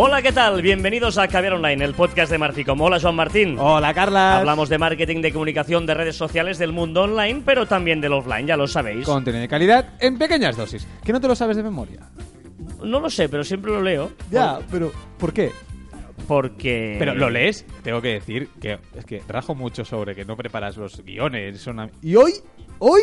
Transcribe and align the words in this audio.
Hola, 0.00 0.22
¿qué 0.22 0.30
tal? 0.30 0.62
Bienvenidos 0.62 1.18
a 1.18 1.26
Caviar 1.26 1.54
Online, 1.54 1.84
el 1.84 1.92
podcast 1.92 2.30
de 2.30 2.38
Marficom. 2.38 2.80
Hola, 2.80 3.00
Joan 3.00 3.16
Martín. 3.16 3.56
Hola, 3.58 3.92
Carla. 3.92 4.38
Hablamos 4.38 4.68
de 4.68 4.78
marketing, 4.78 5.20
de 5.22 5.32
comunicación, 5.32 5.86
de 5.86 5.94
redes 5.94 6.14
sociales, 6.14 6.56
del 6.58 6.70
mundo 6.72 7.02
online, 7.02 7.42
pero 7.44 7.66
también 7.66 8.00
del 8.00 8.12
offline, 8.12 8.46
ya 8.46 8.56
lo 8.56 8.68
sabéis. 8.68 9.04
Contenido 9.04 9.40
de 9.40 9.48
calidad 9.48 9.94
en 9.98 10.16
pequeñas 10.16 10.56
dosis. 10.56 10.86
Que 11.04 11.12
no 11.12 11.20
te 11.20 11.26
lo 11.26 11.34
sabes 11.34 11.56
de 11.56 11.64
memoria. 11.64 11.98
No 12.80 13.00
lo 13.00 13.10
sé, 13.10 13.28
pero 13.28 13.42
siempre 13.42 13.72
lo 13.72 13.82
leo. 13.82 14.12
Ya, 14.30 14.60
pero 14.70 14.92
¿por 15.18 15.32
qué? 15.32 15.50
Porque... 16.28 16.94
Pero 17.00 17.14
lo 17.16 17.28
lees, 17.28 17.66
tengo 17.82 18.00
que 18.00 18.08
decir 18.08 18.50
que 18.60 18.78
es 18.94 19.04
que 19.04 19.20
rajo 19.26 19.56
mucho 19.56 19.84
sobre 19.84 20.14
que 20.14 20.24
no 20.24 20.36
preparas 20.36 20.76
los 20.76 21.02
guiones. 21.04 21.60
son 21.60 21.74
una- 21.80 21.90
Y 22.02 22.14
hoy, 22.14 22.34
hoy 22.78 23.00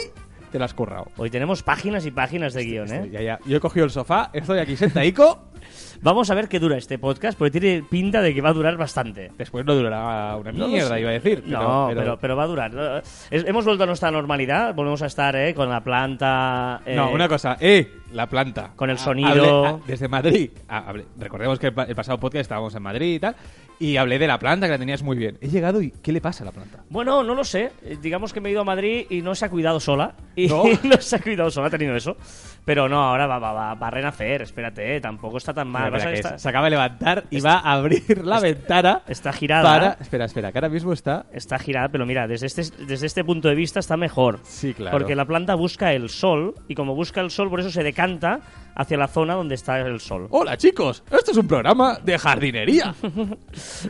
te 0.56 0.60
lo 0.60 0.64
has 0.64 0.74
currado. 0.74 1.12
Hoy 1.18 1.30
tenemos 1.30 1.64
páginas 1.64 2.06
y 2.06 2.12
páginas 2.12 2.54
de 2.54 2.64
guion, 2.64 2.90
¿eh? 2.94 3.10
Ya, 3.12 3.22
ya. 3.22 3.40
Yo 3.46 3.58
he 3.58 3.60
cogido 3.60 3.84
el 3.84 3.92
sofá, 3.92 4.30
estoy 4.32 4.60
aquí 4.60 4.78
sentadico. 4.78 5.44
Vamos 6.02 6.30
a 6.30 6.36
ver 6.36 6.48
qué 6.48 6.60
dura 6.62 6.78
este 6.78 6.98
podcast, 6.98 7.38
porque 7.38 7.60
tiene 7.60 7.84
pinta 7.84 8.22
de 8.22 8.34
que 8.34 8.40
va 8.40 8.50
a 8.50 8.54
durar 8.54 8.78
bastante. 8.78 9.32
Después 9.38 9.66
no 9.66 9.76
durará 9.76 10.38
una 10.38 10.54
No 10.54 10.70
mierda, 10.70 10.96
sé. 10.96 11.02
iba 11.02 11.10
a 11.10 11.14
decir. 11.14 11.44
pero- 11.46 11.60
no, 11.62 11.86
pero- 11.90 12.02
pero, 12.02 12.20
pero 12.20 12.36
va 12.38 12.44
a 12.44 12.48
durar. 12.48 13.04
Es- 13.32 13.44
hemos 13.46 13.66
vuelto 13.66 13.84
a 13.84 13.88
nuestra 13.88 14.12
normalidad, 14.12 14.74
volvemos 14.74 15.02
a 15.02 15.08
estar 15.08 15.36
¿eh? 15.36 15.54
con 15.54 15.70
la 15.70 15.84
planta... 15.84 16.82
eh, 16.86 16.96
No, 16.96 17.12
una 17.12 17.28
cosa, 17.28 17.58
¡eh! 17.60 17.92
La 18.14 18.28
planta. 18.28 18.72
Con 18.76 18.90
el 18.90 18.96
Ah, 18.98 19.00
sonido. 19.00 19.66
hablé- 19.66 19.68
ah, 19.68 19.80
desde 19.88 20.08
Madrid. 20.08 20.50
Ah, 20.70 20.86
hablé- 20.88 21.06
recordemos 21.18 21.60
que 21.60 21.68
el, 21.68 21.74
pa- 21.74 21.84
el 21.84 21.96
pasado 21.96 22.20
podcast 22.20 22.42
estábamos 22.42 22.74
en 22.76 22.84
Madrid 22.84 23.16
y 23.16 23.20
tal. 23.20 23.36
Y 23.78 23.98
hablé 23.98 24.18
de 24.20 24.28
la 24.28 24.40
planta, 24.40 24.68
que 24.68 24.72
la 24.72 24.78
tenías 24.80 25.04
muy 25.04 25.18
bien. 25.18 25.38
He 25.42 25.50
llegado 25.50 25.82
y 25.82 25.92
¿qué 25.92 26.14
le 26.14 26.22
pasa 26.22 26.44
a 26.44 26.46
la 26.46 26.52
planta? 26.54 26.84
Bueno, 26.90 27.24
no 27.24 27.36
lo 27.36 27.44
sé. 27.44 27.72
Eh, 27.84 27.98
Digamos 28.02 28.32
que 28.32 28.40
me 28.40 28.48
he 28.48 28.52
ido 28.54 28.62
a 28.62 28.64
Madrid 28.64 29.06
y 29.10 29.22
no 29.22 29.36
se 29.36 29.44
ha 29.46 29.50
cuidado 29.50 29.80
sola. 29.82 30.14
Y 30.36 30.48
¿No? 30.48 30.64
no, 30.84 30.96
se 31.02 31.18
ha 31.18 31.20
cuidado 31.20 31.52
sola, 31.52 31.68
ha 31.68 31.72
tenido 31.72 31.94
eso. 31.96 32.16
Pero 32.64 32.88
no, 32.88 33.04
ahora 33.04 33.28
va, 33.28 33.38
va, 33.38 33.52
va, 33.54 33.74
va 33.76 33.88
a 33.88 33.92
renacer, 33.92 34.42
espérate, 34.42 34.96
eh, 34.96 35.02
tampoco 35.02 35.38
está 35.38 35.54
tan 35.54 35.68
mal. 35.68 35.92
Que 35.92 36.14
está, 36.14 36.40
Se 36.40 36.50
acaba 36.50 36.66
de 36.66 36.72
levantar 36.72 37.26
y 37.30 37.40
va 37.42 37.56
a 37.60 37.74
abrir 37.74 38.26
la 38.26 38.40
ventana. 38.40 39.02
está 39.08 39.34
girada. 39.34 39.64
Para. 39.64 39.98
Espera, 40.00 40.26
espera, 40.26 40.52
que 40.52 40.58
ahora 40.58 40.70
mismo 40.70 40.94
está. 40.94 41.26
Está 41.34 41.60
girada, 41.60 41.90
pero 41.90 42.06
mira, 42.06 42.28
desde 42.28 42.48
este, 42.48 42.64
desde 42.86 43.06
este 43.08 43.24
punto 43.26 43.50
de 43.50 43.56
vista 43.56 43.80
está 43.82 43.98
mejor. 43.98 44.40
Sí, 44.44 44.74
claro. 44.74 44.98
Porque 44.98 45.16
la 45.16 45.26
planta 45.26 45.54
busca 45.56 45.92
el 45.94 46.10
sol 46.10 46.56
y 46.68 46.76
como 46.76 46.96
busca 46.96 47.20
el 47.22 47.30
sol, 47.30 47.50
por 47.50 47.60
eso 47.60 47.70
se 47.70 47.84
decanta 47.96 48.42
hacia 48.76 48.98
la 48.98 49.08
zona 49.08 49.36
donde 49.36 49.56
está 49.56 49.80
el 49.80 50.02
sol. 50.02 50.28
Hola 50.32 50.58
chicos, 50.58 51.02
esto 51.10 51.32
es 51.32 51.38
un 51.38 51.48
programa 51.48 51.98
de 52.04 52.20
jardinería. 52.20 52.94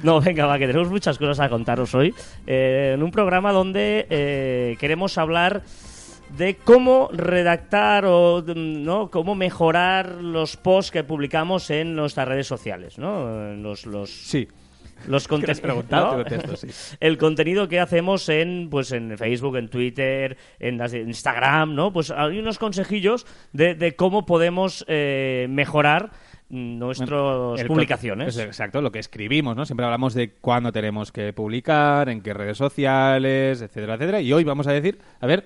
No, 0.04 0.22
venga, 0.22 0.46
va, 0.46 0.60
que 0.60 0.68
tenemos 0.68 0.90
muchas 0.90 1.18
cosas 1.18 1.40
a 1.40 1.50
contaros 1.50 1.96
hoy. 1.96 2.14
Eh, 2.46 2.92
en 2.94 3.02
un 3.02 3.10
programa 3.10 3.52
donde 3.52 4.06
eh, 4.10 4.78
queremos 4.80 5.18
hablar 5.18 5.64
de 6.38 6.58
cómo 6.58 7.10
redactar 7.12 8.06
o 8.06 8.44
mm, 8.46 8.84
no 8.84 9.10
cómo 9.10 9.34
mejorar 9.34 10.22
los 10.22 10.56
posts 10.58 10.92
que 10.92 11.04
publicamos 11.04 11.72
en 11.72 11.96
nuestras 11.96 12.28
redes 12.28 12.46
sociales, 12.46 13.00
¿no? 13.00 13.56
Los, 13.56 13.88
los, 13.88 14.12
Sí. 14.12 14.48
Los 15.08 15.28
contenidos. 15.28 16.60
sí. 16.60 16.68
El 17.00 17.18
contenido 17.18 17.68
que 17.68 17.80
hacemos 17.80 18.30
en, 18.30 18.68
pues, 18.70 18.92
en 18.92 19.18
Facebook, 19.18 19.58
en 19.58 19.70
Twitter, 19.70 20.38
en 20.60 20.80
Instagram, 21.08 21.76
¿no? 21.76 21.92
Pues 21.94 22.12
hay 22.12 22.40
unos 22.40 22.58
consejillos 22.60 23.26
de, 23.54 23.76
de 23.76 23.96
cómo 23.96 24.26
podemos 24.26 24.86
eh, 24.88 25.48
mejorar 25.50 26.12
nuestras 26.50 27.64
publicaciones. 27.68 28.36
con- 28.36 28.42
es 28.44 28.48
Exacto, 28.48 28.82
lo 28.82 28.92
que 28.92 29.00
escribimos, 29.00 29.56
¿no? 29.56 29.66
Siempre 29.66 29.86
hablamos 29.86 30.14
de 30.14 30.32
cuándo 30.42 30.72
tenemos 30.72 31.12
que 31.12 31.34
publicar, 31.34 32.10
en 32.10 32.22
qué 32.22 32.34
redes 32.34 32.58
sociales, 32.58 33.62
etcétera, 33.62 33.96
etcétera. 33.96 34.22
Y 34.22 34.32
hoy 34.34 34.44
vamos 34.44 34.68
a 34.68 34.72
decir, 34.72 35.00
a 35.20 35.28
ver, 35.28 35.46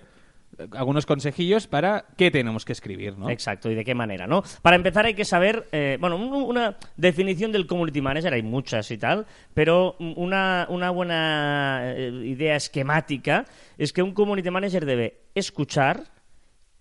algunos 0.72 1.06
consejillos 1.06 1.68
para 1.68 2.06
qué 2.18 2.32
tenemos 2.32 2.66
que 2.66 2.74
escribir, 2.74 3.18
¿no? 3.18 3.30
Exacto, 3.30 3.72
y 3.72 3.76
de 3.76 3.86
qué 3.86 3.96
manera, 3.96 4.28
¿no? 4.28 4.44
Para 4.62 4.76
empezar 4.76 5.06
hay 5.06 5.14
que 5.14 5.26
saber, 5.26 5.68
eh, 5.72 5.98
bueno, 6.00 6.16
un- 6.18 6.34
una 6.34 6.78
definición 6.98 7.52
del 7.52 7.66
community 7.68 8.02
manager, 8.02 8.34
hay 8.34 8.44
muchas 8.44 8.92
y 8.92 8.98
tal, 8.98 9.26
pero 9.54 9.96
una, 10.00 10.66
una 10.70 10.90
buena 10.90 11.82
eh, 11.96 12.12
idea 12.26 12.56
esquemática 12.56 13.46
es 13.78 13.94
que 13.94 14.02
un 14.04 14.14
community 14.14 14.50
manager 14.52 14.86
debe 14.86 15.22
escuchar, 15.36 16.04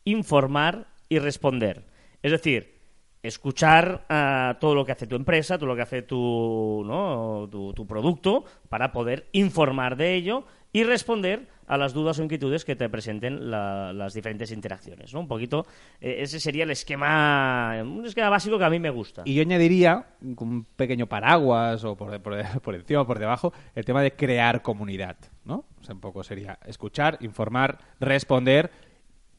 informar 0.05 0.87
y 1.09 1.19
responder. 1.19 1.85
Es 2.23 2.33
decir, 2.33 2.79
escuchar 3.23 4.05
a 4.09 4.57
todo 4.61 4.75
lo 4.75 4.85
que 4.85 4.93
hace 4.93 5.07
tu 5.07 5.17
empresa, 5.17 5.59
todo 5.59 5.67
lo 5.67 5.77
que 5.77 5.83
hace 5.83 6.03
tu, 6.03 6.83
¿no? 6.87 7.49
tu, 7.51 7.73
tu 7.75 7.87
producto, 7.87 8.45
para 8.69 8.93
poder 8.93 9.27
informar 9.33 9.97
de 9.97 10.15
ello 10.15 10.45
y 10.73 10.85
responder 10.85 11.49
a 11.67 11.77
las 11.77 11.93
dudas 11.93 12.19
o 12.19 12.23
inquietudes 12.23 12.65
que 12.65 12.77
te 12.77 12.89
presenten 12.89 13.51
la- 13.51 13.93
las 13.93 14.15
diferentes 14.15 14.51
interacciones. 14.53 15.13
¿no? 15.13 15.21
Un 15.21 15.29
poquito, 15.29 15.67
eh, 16.01 16.17
ese 16.21 16.41
sería 16.41 16.65
el 16.65 16.71
esquema, 16.71 17.75
un 17.83 18.05
esquema 18.07 18.31
básico 18.31 18.59
que 18.59 18.65
a 18.65 18.71
mí 18.71 18.79
me 18.79 18.89
gusta. 18.91 19.23
Y 19.27 19.35
yo 19.35 19.43
añadiría, 19.43 20.07
con 20.35 20.49
un 20.49 20.65
pequeño 20.65 21.07
paraguas 21.07 21.85
o 21.85 21.95
por, 21.97 22.21
por, 22.23 22.35
por 22.63 22.75
encima 22.75 23.03
o 23.03 23.07
por 23.07 23.19
debajo, 23.19 23.53
el 23.75 23.85
tema 23.85 24.03
de 24.03 24.13
crear 24.13 24.63
comunidad, 24.63 25.17
¿no? 25.45 25.65
O 25.81 25.85
sea, 25.85 25.95
un 25.95 26.01
poco 26.01 26.23
sería 26.25 26.59
escuchar, 26.67 27.19
informar, 27.21 27.79
responder 28.01 28.71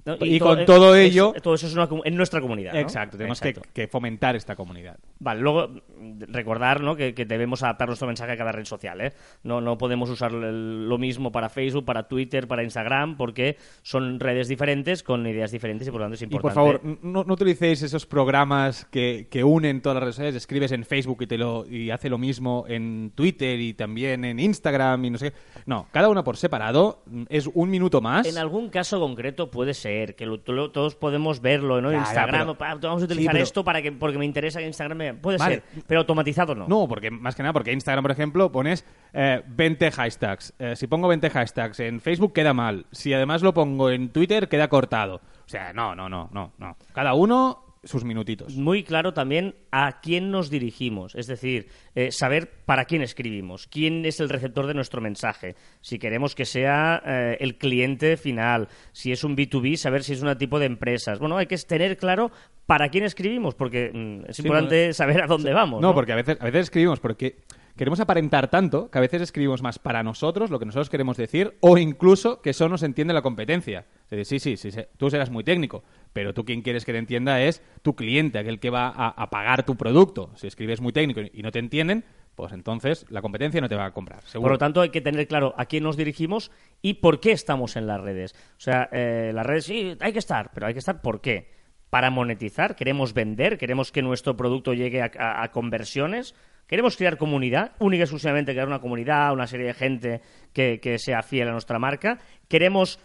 ¿no? 0.06 0.18
y 0.22 0.40
con 0.40 0.66
todo 0.66 0.96
es- 0.96 1.12
ello- 1.12 1.34
todo 1.42 1.54
eso 1.56 1.68
es 1.68 1.74
una 1.74 1.88
en 2.06 2.16
nuestra 2.16 2.42
comunidad. 2.42 2.74
¿no? 2.74 2.80
Exacto, 2.80 3.18
tenemos 3.18 3.40
que- 3.42 3.50
Exacto. 3.50 3.70
Que, 3.74 3.88
fomentar 3.88 4.36
esta 4.36 4.56
comunidad. 4.56 4.98
Vale, 5.20 5.42
luego 5.42 5.68
mm, 5.68 6.22
recordar 6.30 6.82
¿no? 6.82 6.96
que, 6.96 7.14
que 7.14 7.26
debemos 7.26 7.64
adaptar 7.64 7.88
nuestro 7.88 8.08
mensaje 8.08 8.32
a 8.34 8.38
cada 8.38 8.52
red 8.52 8.66
social. 8.66 9.02
¿eh? 9.02 9.14
No, 9.44 9.62
no 9.62 9.78
podemos 9.78 10.10
usar 10.10 10.32
lo 10.32 10.98
mismo 10.98 11.32
para 11.32 11.50
Facebook, 11.50 11.86
para 11.86 12.08
Twitter, 12.08 12.48
para 12.48 12.64
Instagram, 12.64 13.18
porque 13.18 13.58
son 13.82 14.20
redes 14.20 14.48
diferentes 14.48 15.04
con 15.04 15.26
ideas 15.28 15.52
diferentes 15.52 15.88
y 15.88 15.92
por 15.92 16.00
lo 16.02 16.06
tanto 16.06 16.16
es 16.16 16.22
Y 16.22 16.26
importante. 16.26 16.56
por 16.56 16.81
favor, 16.81 17.00
no, 17.04 17.24
no 17.24 17.34
utilicéis 17.34 17.81
esos 17.81 18.06
programas 18.06 18.86
que, 18.86 19.28
que 19.30 19.44
unen 19.44 19.81
todas 19.81 19.96
las 19.96 20.04
redes 20.04 20.16
sociales. 20.16 20.36
Escribes 20.36 20.72
en 20.72 20.86
Facebook 20.86 21.22
y, 21.24 21.28
te 21.28 21.38
lo, 21.38 21.66
y 21.70 21.90
hace 21.92 22.10
lo 22.10 22.18
mismo 22.18 22.66
en 22.68 23.12
Twitter 23.16 23.60
y 23.60 23.74
también 23.74 24.26
en 24.26 24.40
Instagram 24.40 25.04
y 25.06 25.10
no 25.12 25.18
sé 25.18 25.31
qué. 25.31 25.38
No, 25.66 25.88
cada 25.92 26.10
uno 26.10 26.24
por 26.24 26.38
separado 26.38 27.04
mm, 27.06 27.24
es 27.30 27.48
un 27.54 27.70
minuto 27.70 28.02
más. 28.02 28.28
En 28.28 28.38
algún 28.38 28.70
caso 28.70 29.00
concreto 29.00 29.50
puede 29.52 29.74
ser, 29.74 29.89
que 30.16 30.26
lo- 30.26 30.40
lo- 30.46 30.72
todos 30.72 30.96
podemos 30.96 31.42
verlo 31.42 31.82
¿no? 31.82 31.92
Instagram. 31.94 32.56
pero- 32.58 32.78
vamos 32.82 33.02
a 33.02 33.06
utilizar 33.06 33.32
Sí, 33.32 33.36
pero- 33.36 33.44
esto 33.44 33.64
para 33.64 33.82
que, 33.82 33.92
porque 33.92 34.18
me 34.18 34.26
interesa 34.26 34.60
que 34.60 34.68
Instagram 34.68 34.98
me... 34.98 35.14
Puede 35.14 35.38
Vale. 35.38 35.56
ser, 35.56 35.84
pero 35.88 36.02
automatizado 36.02 36.56
no. 36.56 36.68
No, 36.68 36.88
porque 36.88 37.12
más 37.12 37.36
que 37.36 37.44
nada, 37.44 37.54
porque 37.54 37.72
Instagram, 37.72 38.04
por 38.04 38.12
ejemplo, 38.12 38.52
pones 38.52 38.86
eh, 39.14 39.42
20 39.48 39.92
hashtags. 39.92 40.54
Eh, 40.60 40.76
si 40.76 40.88
pongo 40.88 41.08
20 41.08 41.30
hashtags 41.30 41.80
en 41.80 42.00
Facebook 42.02 42.34
queda 42.34 42.54
mal. 42.54 42.86
Si 42.92 43.14
además 43.14 43.42
lo 43.42 43.54
pongo 43.54 43.90
en 43.90 44.10
Twitter 44.10 44.48
queda 44.48 44.68
cortado. 44.68 45.16
O 45.46 45.50
sea, 45.50 45.74
no, 45.74 45.96
no, 45.96 46.10
no, 46.10 46.30
no, 46.32 46.54
no. 46.58 46.78
Cada 46.94 47.14
uno 47.14 47.64
sus 47.84 48.04
minutitos. 48.04 48.56
muy 48.56 48.84
claro 48.84 49.14
también 49.14 49.56
a 49.72 50.02
quién 50.02 50.32
nos 50.32 50.50
dirigimos, 50.50 51.16
es 51.16 51.28
decir, 51.28 51.70
eh, 51.96 52.12
saber 52.12 52.50
para 52.66 52.86
quién 52.86 53.02
escribimos, 53.02 53.68
quién 53.68 54.06
es 54.06 54.20
el 54.20 54.30
receptor 54.30 54.68
de 54.68 54.74
nuestro 54.74 55.02
mensaje, 55.02 55.56
si 55.82 56.00
queremos 56.00 56.36
que 56.36 56.46
sea 56.46 57.02
eh, 57.06 57.38
el 57.40 57.58
cliente 57.58 58.18
final, 58.18 58.68
si 58.92 59.12
es 59.12 59.24
un 59.24 59.36
B2B, 59.36 59.76
saber 59.76 60.04
si 60.04 60.14
es 60.14 60.22
un 60.22 60.38
tipo 60.38 60.60
de 60.60 60.66
empresas. 60.66 61.20
Bueno, 61.20 61.38
hay 61.38 61.48
que 61.48 61.58
tener 61.58 61.98
claro 61.98 62.31
para 62.66 62.90
quién 62.90 63.04
escribimos, 63.04 63.56
porque 63.56 63.92
mm, 63.94 64.30
es 64.30 64.36
Sí, 64.36 64.42
importante 64.44 64.88
no, 64.88 64.94
saber 64.94 65.22
a 65.22 65.28
dónde 65.28 65.54
vamos. 65.54 65.82
No, 65.82 65.90
No, 65.90 65.94
porque 65.94 66.14
a 66.14 66.16
veces, 66.16 66.38
a 66.40 66.46
veces 66.46 66.62
escribimos 66.62 67.00
porque 67.00 67.38
queremos 67.80 68.02
aparentar 68.02 68.50
tanto 68.50 68.92
que 68.92 68.98
a 68.98 69.02
veces 69.02 69.22
escribimos 69.22 69.62
más 69.62 69.80
para 69.80 70.04
nosotros, 70.04 70.50
lo 70.50 70.60
que 70.60 70.66
nosotros 70.66 70.90
queremos 70.90 71.16
decir, 71.16 71.56
o 71.62 71.78
incluso 71.78 72.42
que 72.42 72.50
eso 72.50 72.68
nos 72.68 72.84
entiende 72.84 73.14
la 73.14 73.22
competencia. 73.22 73.86
Es 74.10 74.18
decir, 74.18 74.42
sí, 74.42 74.58
sí, 74.58 74.72
sí, 74.72 74.81
tú 74.98 75.10
serás 75.10 75.30
muy 75.30 75.46
técnico, 75.46 75.86
pero 76.12 76.34
tú 76.34 76.44
quien 76.44 76.62
quieres 76.62 76.84
que 76.84 76.92
te 76.92 76.98
entienda 76.98 77.42
es 77.42 77.64
tu 77.81 77.96
cliente, 77.96 78.38
aquel 78.38 78.60
que 78.60 78.70
va 78.70 78.90
a, 78.90 79.30
pagar 79.30 79.66
tu 79.66 79.78
producto. 79.78 80.30
Si 80.36 80.46
escribes 80.46 80.81
muy 80.81 80.92
técnico 80.92 81.22
y 81.22 81.42
no 81.42 81.54
te 81.54 81.60
entienden, 81.60 82.04
pues 82.36 82.52
entonces 82.52 83.06
la 83.08 83.22
competencia 83.22 83.62
no 83.62 83.70
te 83.70 83.78
va 83.78 83.86
a 83.86 83.94
comprar. 83.94 84.24
Por 84.34 84.52
lo 84.52 84.58
tanto, 84.58 84.82
hay 84.82 84.90
que 84.90 85.00
tener 85.00 85.25
claro 85.30 85.54
a 85.56 85.66
quién 85.66 85.86
nos 85.86 85.96
dirigimos 85.96 86.52
y 86.82 86.96
por 86.96 87.22
qué 87.22 87.32
estamos 87.32 87.78
en 87.78 87.88
las 87.88 88.02
redes. 88.02 88.36
O 88.58 88.60
sea, 88.60 88.90
eh, 88.92 89.32
las 89.34 89.46
redes 89.46 89.64
sí, 89.64 89.96
hay 90.02 90.12
que 90.12 90.20
estar, 90.20 90.52
pero 90.54 90.68
hay 90.68 90.74
que 90.74 90.80
estar 90.80 91.02
¿por 91.02 91.22
qué? 91.22 91.50
Para 91.90 92.10
monetizar, 92.10 92.75
queremos 92.75 93.14
vender, 93.14 93.58
queremos 93.58 93.94
que 93.94 94.02
nuestro 94.02 94.36
producto 94.36 94.74
llegue 94.74 95.02
a 95.02 95.50
conversiones, 95.54 96.36
queremos 96.69 96.95
crear 96.95 97.18
comunidad, 97.18 97.74
única 97.80 98.01
y 98.01 98.04
exclusivamente 98.04 98.54
crear 98.54 98.68
una 98.68 98.80
comunidad, 98.80 99.33
una 99.33 99.48
serie 99.48 99.66
de 99.68 99.74
gente 99.74 100.21
que, 100.54 100.80
que 100.80 100.98
sea 101.00 101.21
fiel 101.24 101.50
a 101.50 101.51
nuestra 101.51 101.80
marca, 101.80 102.19
queremos 102.48 103.00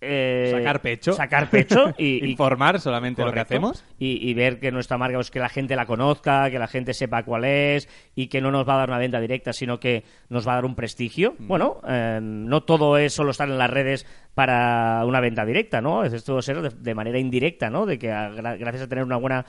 eh, 0.00 0.52
Sacar 0.52 0.80
pecho. 0.80 1.12
Sacar 1.12 1.50
pecho 1.50 1.92
y, 1.98 2.24
Informar 2.30 2.78
solamente 2.80 3.24
lo 3.24 3.32
que 3.32 3.40
hacemos. 3.40 3.84
Y, 3.98 4.30
y 4.30 4.32
ver 4.32 4.60
que 4.60 4.70
nuestra 4.70 4.96
marca, 4.96 5.16
pues 5.16 5.32
que 5.32 5.40
la 5.40 5.48
gente 5.48 5.74
la 5.74 5.86
conozca, 5.86 6.50
que 6.52 6.58
la 6.60 6.68
gente 6.68 6.94
sepa 6.94 7.24
cuál 7.24 7.44
es 7.44 7.88
y 8.14 8.28
que 8.28 8.40
no 8.40 8.52
nos 8.52 8.68
va 8.68 8.74
a 8.74 8.78
dar 8.78 8.90
una 8.90 8.98
venta 8.98 9.18
directa, 9.20 9.52
sino 9.52 9.80
que 9.80 10.04
nos 10.28 10.46
va 10.46 10.52
a 10.52 10.54
dar 10.56 10.66
un 10.66 10.76
prestigio. 10.76 11.34
Mm. 11.38 11.48
Bueno, 11.48 11.80
eh, 11.88 12.20
no 12.22 12.62
todo 12.62 12.96
es 12.96 13.12
solo 13.12 13.32
estar 13.32 13.48
en 13.48 13.58
las 13.58 13.70
redes 13.70 14.06
para 14.34 15.04
una 15.04 15.18
venta 15.20 15.44
directa, 15.44 15.80
¿no? 15.80 15.98
Veces 16.02 16.22
todo 16.22 16.40
ser 16.42 16.62
de, 16.62 16.70
de 16.70 16.94
manera 16.94 17.18
indirecta, 17.18 17.68
¿no? 17.68 17.84
De 17.84 17.98
que 17.98 18.12
a- 18.12 18.28
gracias 18.30 18.82
a 18.84 18.88
tener 18.88 19.02
una 19.02 19.16
buena 19.16 19.46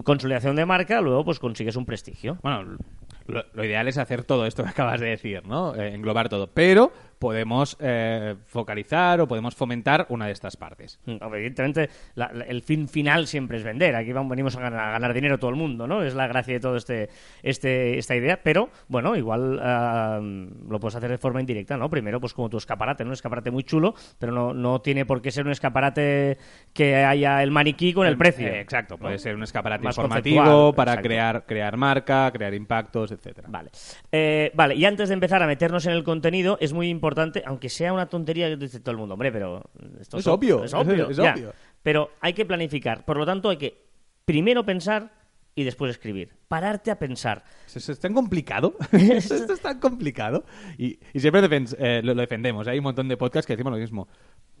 consolidación 0.00 0.56
de 0.56 0.64
marca, 0.64 1.00
luego 1.00 1.24
pues 1.24 1.38
consigues 1.38 1.76
un 1.76 1.84
prestigio. 1.84 2.38
Bueno, 2.42 2.78
lo, 3.26 3.64
ideal 3.64 3.88
es 3.88 3.98
hacer 3.98 4.24
todo 4.24 4.46
esto 4.46 4.64
que 4.64 4.70
acabas 4.70 5.00
de 5.00 5.08
decir, 5.08 5.46
¿no? 5.46 5.74
Eh, 5.74 5.94
englobar 5.94 6.28
todo. 6.28 6.48
Pero 6.48 6.92
podemos 7.22 7.76
eh, 7.80 8.34
focalizar 8.46 9.20
o 9.20 9.28
podemos 9.28 9.54
fomentar 9.54 10.06
una 10.08 10.26
de 10.26 10.32
estas 10.32 10.56
partes. 10.56 10.98
Mm, 11.06 11.16
Evidentemente, 11.22 11.88
la- 12.16 12.32
la- 12.32 12.44
el 12.44 12.62
fin 12.62 12.88
final 12.88 13.28
siempre 13.28 13.58
es 13.58 13.62
vender. 13.62 13.94
Aquí 13.94 14.12
vamos, 14.12 14.28
venimos 14.30 14.56
a 14.56 14.60
ganar, 14.60 14.80
a 14.88 14.90
ganar 14.90 15.14
dinero 15.14 15.38
todo 15.38 15.50
el 15.50 15.56
mundo, 15.56 15.86
¿no? 15.86 16.02
Es 16.02 16.14
la 16.16 16.26
gracia 16.26 16.54
de 16.54 16.60
todo 16.60 16.76
este, 16.76 17.08
este 17.44 17.96
esta 17.98 18.16
idea. 18.16 18.40
Pero, 18.42 18.70
bueno, 18.88 19.14
igual 19.14 19.60
ah, 19.62 20.20
lo 20.20 20.80
puedes 20.80 20.96
hacer 20.96 21.10
de 21.10 21.18
forma 21.18 21.38
indirecta, 21.40 21.76
¿no? 21.76 21.88
Primero, 21.88 22.18
pues 22.20 22.34
como 22.34 22.48
tu 22.50 22.56
escaparate, 22.56 23.04
¿no? 23.04 23.10
Un 23.10 23.14
escaparate 23.14 23.50
muy 23.52 23.62
chulo, 23.62 23.94
pero 24.18 24.32
no, 24.32 24.52
no 24.52 24.80
tiene 24.80 25.06
por 25.06 25.22
qué 25.22 25.30
ser 25.30 25.46
un 25.46 25.52
escaparate 25.52 26.38
que 26.72 26.96
haya 26.96 27.40
el 27.42 27.52
maniquí 27.52 27.92
con 27.92 28.06
el 28.08 28.16
precio. 28.18 28.48
Eh, 28.48 28.60
exacto, 28.60 28.98
puede 28.98 29.14
¿no? 29.14 29.18
ser 29.18 29.36
un 29.36 29.44
escaparate 29.44 29.84
Más 29.84 29.96
informativo 29.96 30.72
para 30.72 30.92
exacto. 30.92 31.08
crear, 31.08 31.44
crear 31.46 31.76
marca, 31.76 32.30
crear 32.32 32.52
impactos, 32.54 33.12
etcétera. 33.12 33.46
Vale. 33.48 33.70
Eh, 34.10 34.50
vale, 34.54 34.74
y 34.74 34.84
antes 34.84 35.08
de 35.08 35.14
empezar 35.14 35.40
a 35.42 35.46
meternos 35.46 35.86
en 35.86 35.92
el 35.92 36.02
contenido, 36.02 36.58
es 36.60 36.72
muy 36.72 36.88
importante, 36.88 37.11
aunque 37.44 37.68
sea 37.68 37.92
una 37.92 38.06
tontería 38.06 38.48
que 38.48 38.56
dice 38.56 38.80
todo 38.80 38.92
el 38.92 38.98
mundo, 38.98 39.14
hombre, 39.14 39.32
pero 39.32 39.62
esto 40.00 40.18
Es 40.18 40.26
obvio, 40.26 40.64
Es 40.64 40.74
obvio, 40.74 41.10
es 41.10 41.16
ya. 41.16 41.34
obvio. 41.34 41.52
Pero 41.82 42.10
hay 42.20 42.32
que 42.32 42.44
planificar. 42.44 43.04
Por 43.04 43.16
lo 43.16 43.26
tanto, 43.26 43.48
hay 43.50 43.56
que 43.56 43.86
primero 44.24 44.64
pensar 44.64 45.12
y 45.54 45.64
después 45.64 45.90
escribir. 45.90 46.30
Pararte 46.48 46.90
a 46.90 46.98
pensar. 46.98 47.44
¿Es, 47.66 47.88
es 47.88 47.98
tan 47.98 48.14
complicado? 48.14 48.76
Esto 48.92 49.52
es 49.52 49.60
tan 49.60 49.78
complicado. 49.80 50.44
Y, 50.78 50.98
y 51.12 51.20
siempre 51.20 51.42
eh, 51.78 52.00
lo, 52.02 52.14
lo 52.14 52.20
defendemos. 52.20 52.66
Hay 52.68 52.78
un 52.78 52.84
montón 52.84 53.08
de 53.08 53.16
podcasts 53.16 53.46
que 53.46 53.54
decimos 53.54 53.72
lo 53.72 53.78
mismo. 53.78 54.08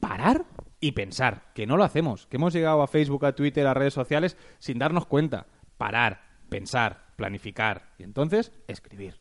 Parar 0.00 0.44
y 0.80 0.92
pensar. 0.92 1.52
Que 1.54 1.66
no 1.66 1.76
lo 1.76 1.84
hacemos. 1.84 2.26
Que 2.26 2.36
hemos 2.36 2.52
llegado 2.52 2.82
a 2.82 2.88
Facebook, 2.88 3.24
a 3.24 3.34
Twitter, 3.34 3.66
a 3.66 3.74
redes 3.74 3.94
sociales 3.94 4.36
sin 4.58 4.78
darnos 4.78 5.06
cuenta. 5.06 5.46
Parar, 5.78 6.22
pensar, 6.48 7.06
planificar. 7.16 7.90
Y 7.98 8.02
entonces, 8.02 8.52
escribir. 8.68 9.16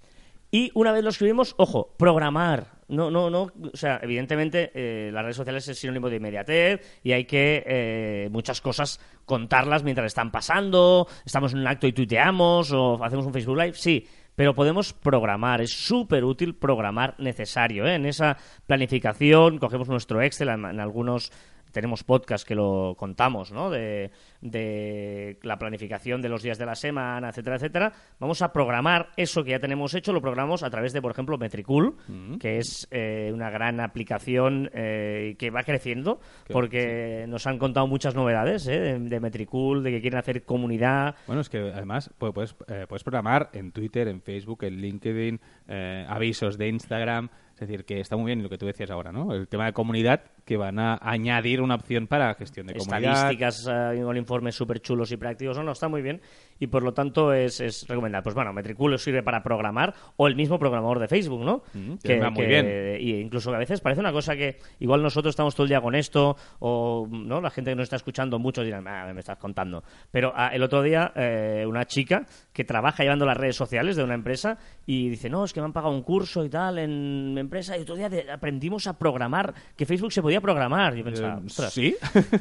Y 0.52 0.72
una 0.74 0.92
vez 0.92 1.04
lo 1.04 1.10
escribimos, 1.12 1.56
ojo, 1.58 1.96
programar. 1.98 2.81
No, 2.92 3.10
no, 3.10 3.30
no. 3.30 3.44
O 3.74 3.78
sea, 3.78 4.02
evidentemente, 4.04 4.70
eh, 4.74 5.12
las 5.14 5.24
redes 5.24 5.38
sociales 5.38 5.66
es 5.70 5.80
sinónimo 5.80 6.10
de 6.10 6.18
inmediatez 6.18 7.00
y 7.04 7.14
hay 7.14 7.24
que 7.24 7.64
eh, 7.66 8.30
muchas 8.32 8.60
cosas 8.60 9.00
contarlas 9.24 9.84
mientras 9.84 10.08
están 10.08 10.30
pasando. 10.30 11.08
Estamos 11.26 11.54
en 11.54 11.60
un 11.60 11.68
acto 11.68 11.88
y 11.88 11.94
tuiteamos 11.94 12.74
o 12.74 13.02
hacemos 13.02 13.26
un 13.26 13.32
Facebook 13.32 13.58
Live, 13.58 13.74
sí. 13.76 14.06
Pero 14.36 14.54
podemos 14.54 14.92
programar, 14.92 15.62
es 15.62 15.72
súper 15.72 16.26
útil 16.26 16.56
programar 16.56 17.16
necesario. 17.18 17.86
¿eh? 17.88 17.96
En 17.96 18.06
esa 18.06 18.38
planificación, 18.66 19.58
cogemos 19.58 19.88
nuestro 19.88 20.22
Excel, 20.22 20.50
en, 20.50 20.80
algunos 20.80 21.32
tenemos 21.72 22.04
podcast 22.04 22.48
que 22.48 22.56
lo 22.56 22.96
contamos, 22.98 23.52
¿no? 23.52 23.70
De, 23.70 24.12
de 24.42 25.38
la 25.44 25.58
planificación 25.58 26.22
de 26.22 26.30
los 26.30 26.44
días 26.44 26.58
de 26.58 26.66
la 26.66 26.76
semana, 26.76 27.30
etcétera, 27.30 27.56
etcétera. 27.56 27.94
Vamos 28.20 28.42
a 28.42 28.52
programar 28.52 29.10
eso 29.18 29.44
que 29.44 29.52
ya 29.52 29.60
tenemos 29.60 29.94
hecho, 29.94 30.14
lo 30.14 30.22
programamos 30.22 30.64
a 30.64 30.70
través 30.70 30.94
de, 30.94 31.02
por 31.02 31.12
ejemplo, 31.12 31.38
Metricool, 31.38 31.96
que 32.40 32.58
es 32.58 32.88
eh, 32.92 33.32
una 33.34 33.50
gran 33.50 33.80
aplicación 33.80 34.70
eh, 34.74 35.36
que 35.40 35.50
va 35.50 35.64
creciendo, 35.64 36.20
Que- 36.46 36.54
porque 36.54 37.26
nos 37.28 37.48
han 37.48 37.58
contado 37.58 37.88
muchas 37.88 38.16
novedades 38.16 38.68
¿eh? 38.68 38.80
de, 38.80 39.00
de 39.00 39.20
Metricool, 39.20 39.84
de 39.84 39.92
que 39.92 40.02
quieren 40.02 40.20
hacer 40.20 40.44
comunidad. 40.44 41.16
Bueno, 41.28 41.42
es 41.42 41.50
que 41.50 41.60
además 41.60 42.12
pu- 42.20 42.34
puedes, 42.34 42.56
eh, 42.68 42.86
puedes 42.88 43.04
programar 43.04 43.50
en 43.54 43.72
Twitter, 43.72 44.08
en 44.08 44.22
Facebook, 44.22 44.64
en 44.64 44.78
LinkedIn, 44.82 45.40
eh, 45.68 46.06
avisos 46.08 46.58
de 46.58 46.68
Instagram. 46.68 47.30
Es 47.62 47.68
decir, 47.68 47.86
que 47.86 48.00
está 48.00 48.18
muy 48.18 48.26
bien 48.26 48.42
lo 48.42 48.50
que 48.50 48.58
tú 48.58 48.66
decías 48.66 48.90
ahora, 48.90 49.12
¿no? 49.12 49.36
El 49.36 49.48
tema 49.48 49.68
de 49.68 49.74
comunidad, 49.74 50.24
que 50.46 50.58
van 50.58 50.80
a 50.80 50.98
añadir 51.00 51.62
una 51.62 51.76
opción 51.76 52.08
para 52.08 52.34
gestión 52.34 52.66
de 52.66 52.74
comunidad. 52.74 53.14
estadísticas 53.14 53.68
eh, 53.70 54.02
con 54.02 54.18
informes 54.18 54.56
súper 54.56 54.82
chulos 54.82 55.12
y 55.12 55.18
prácticos. 55.18 55.56
No, 55.58 55.64
no, 55.64 55.74
está 55.74 55.88
muy 55.88 56.02
bien 56.02 56.22
y 56.62 56.68
por 56.68 56.84
lo 56.84 56.94
tanto 56.94 57.34
es, 57.34 57.60
es 57.60 57.86
recomendable. 57.90 58.24
Pues 58.24 58.36
bueno, 58.36 58.54
Metricool 58.54 58.98
sirve 58.98 59.22
para 59.24 59.44
programar 59.44 59.94
o 60.16 60.28
el 60.28 60.36
mismo 60.38 60.58
programador 60.58 61.00
de 61.00 61.10
Facebook, 61.10 61.44
¿no? 61.44 61.64
Mm, 61.74 61.96
que 62.02 62.20
va 62.20 62.30
muy 62.30 62.46
bien. 62.46 62.66
Y 63.02 63.16
incluso 63.20 63.54
a 63.54 63.58
veces 63.58 63.82
parece 63.82 64.00
una 64.00 64.14
cosa 64.14 64.36
que 64.36 64.60
igual 64.80 65.02
nosotros 65.02 65.32
estamos 65.34 65.56
todo 65.56 65.64
el 65.66 65.70
día 65.70 65.82
con 65.82 65.96
esto 65.96 66.38
o 66.60 67.08
no 67.12 67.42
la 67.42 67.50
gente 67.50 67.72
que 67.72 67.76
nos 67.76 67.84
está 67.84 67.96
escuchando 67.98 68.38
muchos 68.40 68.64
dirán, 68.64 68.88
ah, 68.88 69.12
me 69.14 69.20
estás 69.20 69.38
contando. 69.38 69.84
Pero 70.12 70.32
ah, 70.36 70.52
el 70.54 70.64
otro 70.64 70.82
día 70.84 71.12
eh, 71.16 71.66
una 71.68 71.86
chica 71.86 72.26
que 72.54 72.64
trabaja 72.64 73.04
llevando 73.04 73.26
las 73.26 73.36
redes 73.38 73.56
sociales 73.56 73.96
de 73.96 74.04
una 74.04 74.14
empresa 74.14 74.58
y 74.86 75.10
dice, 75.10 75.30
no, 75.30 75.44
es 75.44 75.54
que 75.54 75.60
me 75.62 75.66
han 75.66 75.74
pagado 75.74 75.94
un 75.94 76.04
curso 76.04 76.46
y 76.46 76.50
tal 76.50 76.78
en 76.78 77.34
mi 77.34 77.40
empresa 77.40 77.78
y 77.78 77.82
otro 77.82 77.96
día 77.96 78.10
aprendimos 78.32 78.86
a 78.86 78.98
programar, 79.00 79.54
que 79.76 79.86
Facebook 79.88 80.12
se 80.14 80.22
podía 80.22 80.40
programar. 80.42 80.96
Yo 80.96 81.04
pensaba, 81.04 81.40
Eh. 81.44 81.70
¿Sí? 81.72 81.96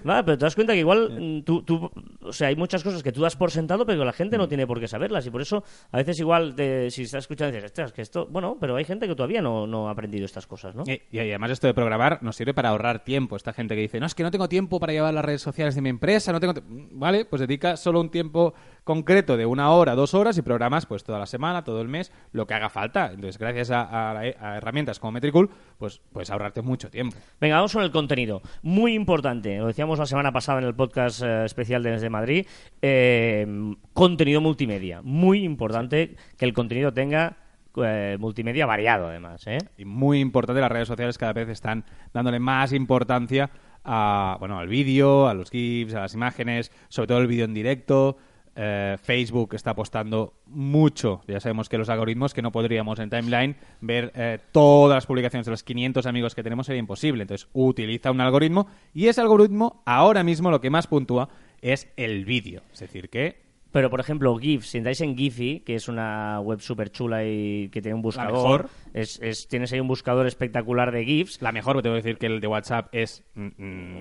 Vale, 0.05 0.25
pero 0.25 0.37
te 0.39 0.45
das 0.45 0.55
cuenta 0.55 0.75
que 0.75 0.81
igual 0.81 1.43
tú, 1.47 1.63
tú- 1.63 1.91
o 2.23 2.33
sea, 2.33 2.49
hay 2.49 2.57
muchas 2.57 2.83
cosas 2.85 3.03
que 3.03 3.13
tú 3.13 3.23
das 3.23 3.37
por 3.37 3.51
sentado, 3.51 3.87
pero 3.87 4.01
que 4.01 4.05
la 4.11 4.17
gente 4.17 4.37
no 4.37 4.45
Mm. 4.47 4.49
tiene 4.49 4.67
por 4.67 4.81
qué 4.81 4.89
saberlas. 4.89 5.27
Y 5.27 5.31
por 5.31 5.41
eso, 5.41 5.63
a 5.93 5.97
veces 5.99 6.19
igual, 6.21 6.55
te- 6.55 6.91
si 6.91 7.03
estás 7.03 7.25
escuchando, 7.25 7.53
dices, 7.55 7.71
ostras, 7.71 7.93
que 7.93 8.03
esto, 8.03 8.27
bueno, 8.31 8.57
pero 8.61 8.77
hay 8.77 8.85
gente 8.85 9.07
que 9.07 9.15
todavía 9.15 9.41
no, 9.41 9.67
no 9.67 9.89
ha 9.89 9.93
aprendido 9.93 10.25
estas 10.25 10.47
cosas, 10.47 10.75
¿no? 10.75 10.83
Y, 10.87 11.01
y 11.11 11.19
además 11.21 11.51
esto 11.53 11.67
de 11.67 11.75
programar 11.75 12.23
nos 12.23 12.37
sirve 12.37 12.55
para 12.55 12.71
ahorrar 12.71 13.05
tiempo. 13.05 13.37
Esta 13.37 13.53
gente 13.53 13.75
que 13.75 13.83
dice, 13.83 14.01
no, 14.01 14.07
es 14.07 14.15
que 14.15 14.23
no 14.23 14.31
tengo 14.31 14.49
tiempo 14.49 14.81
para 14.81 14.93
llevar 14.93 15.15
las 15.15 15.25
redes 15.25 15.43
sociales 15.43 15.75
de 15.75 15.83
mi 15.83 15.89
empresa, 15.89 16.33
no 16.33 16.41
tengo... 16.41 16.55
ti-". 16.55 16.63
Vale, 16.93 17.25
pues 17.25 17.41
dedica 17.41 17.77
solo 17.77 18.01
un 18.01 18.11
tiempo 18.11 18.55
concreto 18.85 19.37
de 19.37 19.47
una 19.47 19.71
hora, 19.71 19.95
dos 19.95 20.15
horas 20.15 20.37
y 20.39 20.43
programas 20.43 20.87
pues 20.87 21.05
toda 21.05 21.19
la 21.19 21.27
semana, 21.27 21.65
todo 21.65 21.81
el 21.81 21.89
mes, 21.89 22.13
lo 22.33 22.47
que 22.47 22.55
haga 22.55 22.69
falta. 22.69 23.07
Entonces, 23.07 23.39
gracias 23.39 23.71
a, 23.71 23.83
a- 23.83 24.19
a 24.21 24.57
herramientas 24.57 24.99
como 24.99 25.13
Metricool, 25.13 25.51
pues 25.79 26.01
puedes 26.13 26.31
ahorrarte 26.31 26.63
mucho 26.63 26.91
tiempo. 26.91 27.17
Venga, 27.41 27.57
vamos 27.57 27.73
con 27.73 27.83
el 27.83 27.91
contenido. 27.91 28.43
Muy 28.63 28.95
importante, 28.95 29.59
lo 29.59 29.67
decíamos 29.67 29.99
la 29.99 30.07
semana 30.07 30.33
pasada 30.33 30.59
en 30.61 30.67
el 30.67 30.75
podcast 30.75 31.23
eh, 31.23 31.45
especial 31.45 31.83
de 31.83 31.91
desde 31.93 32.11
Madrid, 32.11 32.47
eh, 32.83 33.47
contenido 33.93 34.41
multimedia. 34.41 35.01
Muy 35.03 35.45
importante 35.45 36.17
que 36.37 36.45
el 36.45 36.53
contenido 36.53 36.93
tenga 36.93 37.37
eh, 37.77 38.17
multimedia 38.19 38.67
variado, 38.67 39.09
además, 39.09 39.47
¿eh? 39.47 39.59
Y 39.79 39.85
muy 39.85 40.21
importante, 40.21 40.61
las 40.61 40.73
redes 40.73 40.89
sociales 40.89 41.19
cada 41.19 41.33
vez 41.33 41.49
están 41.49 41.85
dándole 42.13 42.41
más 42.41 42.73
importancia 42.73 43.51
a, 43.85 44.37
bueno, 44.41 44.59
al 44.59 44.69
vídeo, 44.69 45.29
a 45.29 45.35
los 45.35 45.51
GIFs, 45.51 45.95
a 45.95 46.01
las 46.01 46.15
imágenes, 46.15 46.73
sobre 46.89 47.07
todo 47.09 47.19
el 47.19 47.27
vídeo 47.29 47.45
en 47.45 47.55
directo. 47.55 48.17
Eh, 48.57 48.97
Facebook 49.01 49.55
está 49.55 49.71
apostando 49.71 50.35
mucho. 50.47 51.23
Ya 51.27 51.41
sabemos 51.41 51.69
que 51.69 51.79
los 51.79 51.89
algoritmos 51.89 52.35
que 52.35 52.43
no 52.43 52.53
podríamos 52.53 52.99
en 52.99 53.11
timeline 53.11 53.57
ver 53.81 54.13
eh, 54.15 54.39
todas 54.53 54.97
las 54.97 55.07
publicaciones 55.07 55.47
de 55.47 55.53
los 55.53 55.63
500 55.63 56.07
amigos 56.07 56.35
que 56.35 56.43
tenemos 56.43 56.67
sería 56.67 56.81
imposible. 56.81 57.23
Entonces 57.23 57.49
utiliza 57.53 58.11
un 58.11 58.21
algoritmo 58.21 58.67
y 58.93 59.07
ese 59.07 59.21
algoritmo 59.21 59.83
ahora 59.87 60.23
mismo 60.25 60.51
lo 60.51 60.61
que 60.61 60.71
más 60.71 60.87
puntúa 60.87 61.29
es 61.61 61.89
el 61.97 62.25
vídeo. 62.25 62.63
Es 62.73 62.81
decir, 62.81 63.09
que 63.09 63.50
Pero, 63.73 63.89
por 63.89 64.01
ejemplo, 64.01 64.37
GIF, 64.37 64.65
si 64.65 64.79
entráis 64.79 65.01
en 65.01 65.17
Giphy, 65.17 65.61
que 65.61 65.77
es 65.77 65.87
una 65.87 66.41
web 66.41 66.61
súper 66.61 66.91
chula 66.91 67.25
y 67.25 67.69
que 67.69 67.81
tiene 67.81 67.95
un 67.95 68.03
buscador, 68.03 68.33
mejor. 68.65 68.69
Es, 68.95 69.21
es- 69.23 69.47
tienes 69.47 69.73
ahí 69.73 69.79
un 69.79 69.87
buscador 69.87 70.27
espectacular 70.27 70.91
de 70.91 71.05
GIFs. 71.05 71.41
la 71.41 71.53
mejor, 71.53 71.81
tengo 71.81 71.95
que 71.95 72.03
decir 72.03 72.19
que 72.19 72.27
el 72.27 72.41
de 72.41 72.47
WhatsApp 72.49 72.89
es... 72.93 73.23
mm, 73.35 73.49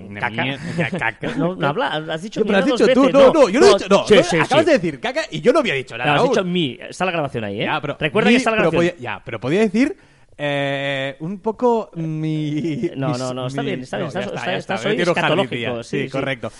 mm, 0.09 0.17
Caca. 0.17 0.57
caca. 0.97 1.35
No, 1.35 1.55
no 1.55 1.67
habla, 1.67 1.87
has 2.11 2.23
dicho 2.23 2.39
No, 2.39 2.47
pero 2.47 2.57
has 2.59 2.65
dicho 2.65 2.77
dos 2.85 2.93
tú, 2.95 3.01
veces. 3.01 3.13
no, 3.13 3.31
no, 3.31 3.49
yo 3.49 3.59
no, 3.59 3.65
he 3.67 3.73
dicho, 3.73 3.85
no, 3.89 4.07
sí, 4.07 4.15
no, 4.15 4.23
sí, 4.23 4.37
acabas 4.37 4.65
sí. 4.65 4.71
de 4.71 4.77
decir 4.79 4.99
caca 4.99 5.21
y 5.29 5.41
yo 5.41 5.53
no 5.53 5.59
había 5.59 5.75
dicho 5.75 5.95
nada. 5.97 6.09
No, 6.09 6.15
has 6.15 6.21
aún. 6.21 6.29
dicho 6.31 6.43
mi. 6.43 6.77
Está 6.81 7.05
la 7.05 7.11
grabación 7.11 7.43
ahí, 7.43 7.61
¿eh? 7.61 7.65
Ya, 7.65 7.79
pero, 7.79 7.95
Recuerda 7.99 8.29
mi- 8.29 8.33
que 8.33 8.37
está 8.37 8.49
la 8.51 8.57
pero 8.57 8.71
grabación. 8.71 8.93
podía, 8.95 9.03
ya, 9.03 9.21
pero 9.23 9.39
podía 9.39 9.59
decir 9.59 9.95
eh, 10.35 11.15
un 11.19 11.39
poco 11.39 11.91
mi... 11.95 12.89
No, 12.95 13.09
mis- 13.09 13.19
no, 13.19 13.33
no, 13.35 13.47
está 13.47 13.61
mi- 13.61 13.67
bien, 13.67 13.81
está 13.81 13.97
bien, 13.97 14.07
está, 14.07 14.21
está- 14.21 14.55
está, 14.55 14.89
me 14.89 14.95
tiro 14.95 15.11
escatológico, 15.11 15.83
Sí, 15.83 16.03
sí. 16.05 16.09
correcto. 16.09 16.51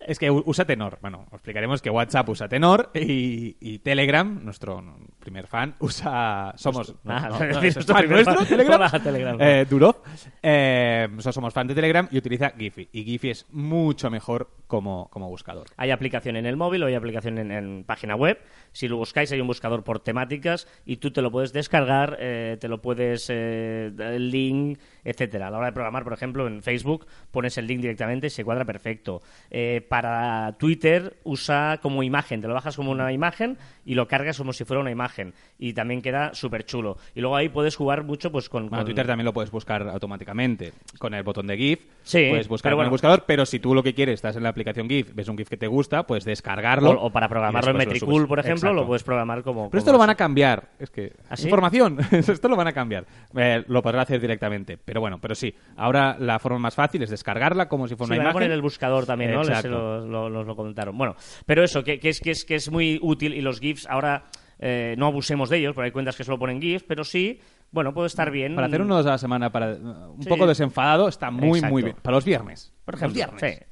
Es 0.00 0.18
que 0.18 0.30
usa 0.30 0.64
Tenor. 0.64 0.98
Bueno, 1.00 1.26
os 1.28 1.34
explicaremos 1.34 1.82
que 1.82 1.90
WhatsApp 1.90 2.28
usa 2.28 2.48
Tenor 2.48 2.90
y, 2.94 3.56
y 3.60 3.78
Telegram, 3.80 4.44
nuestro 4.44 4.82
primer 5.18 5.46
fan, 5.46 5.74
usa... 5.80 6.52
Somos... 6.56 6.94
no, 7.04 7.20
no, 7.20 7.26
es 7.26 7.56
no, 7.56 7.60
decir, 7.60 7.68
es 7.68 7.76
nuestro. 8.08 8.44
Telegram. 8.46 8.80
Hola, 8.80 9.02
Telegram. 9.02 9.36
Eh, 9.40 9.66
Durov. 9.68 9.96
Eh, 10.42 11.08
somos 11.18 11.52
fan 11.52 11.66
de 11.66 11.74
Telegram 11.74 12.08
y 12.10 12.18
utiliza 12.18 12.50
Giphy. 12.50 12.88
Y 12.92 13.04
Giphy 13.04 13.30
es 13.30 13.46
mucho 13.50 14.10
mejor 14.10 14.50
como, 14.66 15.08
como 15.10 15.28
buscador. 15.28 15.66
Hay 15.76 15.90
aplicación 15.90 16.36
en 16.36 16.46
el 16.46 16.56
móvil 16.56 16.82
o 16.82 16.86
hay 16.86 16.94
aplicación 16.94 17.38
en, 17.38 17.50
en 17.50 17.84
página 17.84 18.14
web. 18.14 18.38
Si 18.72 18.86
lo 18.86 18.96
buscáis, 18.96 19.32
hay 19.32 19.40
un 19.40 19.46
buscador 19.46 19.82
por 19.84 20.00
temáticas 20.00 20.68
y 20.84 20.98
tú 20.98 21.10
te 21.10 21.22
lo 21.22 21.30
puedes 21.30 21.52
descargar, 21.52 22.16
eh, 22.20 22.56
te 22.60 22.68
lo 22.68 22.80
puedes, 22.80 23.28
eh, 23.30 23.90
el 23.98 24.30
link, 24.30 24.78
etcétera. 25.08 25.48
A 25.48 25.50
la 25.50 25.58
hora 25.58 25.66
de 25.66 25.72
programar, 25.72 26.04
por 26.04 26.12
ejemplo, 26.12 26.46
en 26.46 26.62
Facebook 26.62 27.06
pones 27.30 27.56
el 27.58 27.66
link 27.66 27.80
directamente 27.80 28.28
y 28.28 28.30
se 28.30 28.44
cuadra 28.44 28.64
perfecto. 28.64 29.22
Eh, 29.50 29.84
para 29.88 30.56
Twitter 30.58 31.16
usa 31.24 31.78
como 31.82 32.02
imagen, 32.02 32.40
te 32.40 32.48
lo 32.48 32.54
bajas 32.54 32.76
como 32.76 32.90
una 32.90 33.12
imagen 33.12 33.58
y 33.84 33.94
lo 33.94 34.06
cargas 34.06 34.36
como 34.36 34.52
si 34.52 34.64
fuera 34.64 34.80
una 34.80 34.90
imagen 34.90 35.32
y 35.58 35.72
también 35.72 36.02
queda 36.02 36.34
súper 36.34 36.64
chulo. 36.64 36.98
Y 37.14 37.20
luego 37.20 37.36
ahí 37.36 37.48
puedes 37.48 37.76
jugar 37.76 38.04
mucho 38.04 38.30
pues 38.30 38.48
con... 38.48 38.64
Bueno, 38.68 38.78
con- 38.78 38.84
Twitter 38.86 39.06
también 39.06 39.24
lo 39.24 39.32
puedes 39.32 39.50
buscar 39.50 39.88
automáticamente 39.88 40.72
con 40.98 41.14
el 41.14 41.22
botón 41.22 41.46
de 41.46 41.56
GIF. 41.56 41.80
Sí, 42.02 42.26
puedes 42.30 42.48
buscar 42.48 42.72
con 42.72 42.80
el 42.80 42.86
bueno. 42.86 42.90
buscador, 42.90 43.24
pero 43.26 43.46
si 43.46 43.58
tú 43.58 43.74
lo 43.74 43.82
que 43.82 43.94
quieres 43.94 44.14
estás 44.14 44.36
en 44.36 44.42
la 44.42 44.50
aplicación 44.50 44.88
GIF, 44.88 45.14
ves 45.14 45.28
un 45.28 45.36
GIF 45.36 45.48
que 45.48 45.56
te 45.56 45.66
gusta, 45.66 46.06
puedes 46.06 46.24
descargarlo. 46.24 46.90
O, 46.90 47.06
o 47.06 47.10
para 47.10 47.28
programarlo 47.28 47.70
en 47.70 47.76
Metricool, 47.78 48.26
por 48.28 48.38
ejemplo, 48.38 48.68
Exacto. 48.68 48.74
lo 48.74 48.86
puedes 48.86 49.02
programar 49.02 49.42
como... 49.42 49.70
Pero 49.70 49.78
esto 49.78 49.90
como 49.90 49.98
lo 49.98 50.00
van 50.00 50.10
a 50.10 50.14
cambiar. 50.14 50.68
Es 50.78 50.90
que. 50.90 51.12
¿Ah, 51.28 51.36
sí? 51.36 51.44
Información. 51.44 51.98
esto 52.10 52.48
lo 52.48 52.56
van 52.56 52.66
a 52.68 52.72
cambiar. 52.72 53.06
Eh, 53.34 53.64
lo 53.68 53.82
podrás 53.82 54.02
hacer 54.02 54.20
directamente. 54.20 54.76
Pero 54.76 54.97
bueno, 55.00 55.18
pero 55.20 55.34
sí. 55.34 55.54
Ahora 55.76 56.16
la 56.18 56.38
forma 56.38 56.58
más 56.58 56.74
fácil 56.74 57.02
es 57.02 57.10
descargarla 57.10 57.68
como 57.68 57.86
si 57.88 57.94
fuera 57.96 58.14
Sí, 58.14 58.18
una 58.18 58.18
van 58.18 58.26
a 58.26 58.30
imagen. 58.30 58.34
poner 58.46 58.50
el 58.52 58.62
buscador 58.62 59.06
también, 59.06 59.32
¿no? 59.32 59.40
Les- 59.40 59.48
Exacto. 59.48 59.68
lo- 59.70 60.06
lo- 60.06 60.30
nos 60.30 60.46
lo 60.46 60.56
comentaron. 60.56 60.96
Bueno, 60.96 61.14
pero 61.46 61.62
eso, 61.62 61.82
que, 61.84 61.98
que 61.98 62.08
es, 62.10 62.20
que, 62.20 62.30
es, 62.32 62.44
que 62.44 62.54
es 62.56 62.70
muy 62.70 62.98
útil 63.02 63.34
y 63.34 63.40
los 63.40 63.60
GIFs 63.60 63.86
ahora 63.88 64.24
eh, 64.58 64.94
no 64.98 65.06
abusemos 65.06 65.48
de 65.50 65.58
ellos, 65.58 65.74
porque 65.74 65.86
hay 65.86 65.92
cuentas 65.92 66.16
que 66.16 66.24
solo 66.24 66.38
ponen 66.38 66.60
GIFs, 66.60 66.84
pero 66.86 67.04
sí, 67.04 67.40
bueno, 67.70 67.92
puede 67.94 68.08
estar 68.08 68.30
bien. 68.30 68.54
Para 68.54 68.66
hacer 68.66 68.82
unos 68.82 69.06
a 69.06 69.10
la 69.10 69.18
semana, 69.18 69.50
para 69.52 69.74
un 69.74 70.22
Sí. 70.22 70.28
poco 70.28 70.46
desenfadado, 70.46 71.08
está 71.08 71.30
muy, 71.30 71.58
Exacto. 71.58 71.72
muy 71.72 71.82
bien. 71.82 71.96
Para 72.02 72.16
los 72.16 72.24
viernes. 72.24 72.72
Por 72.84 72.94
ejemplo, 72.96 73.20
Los 73.20 73.30
viernes. 73.40 73.58
sí. 73.60 73.64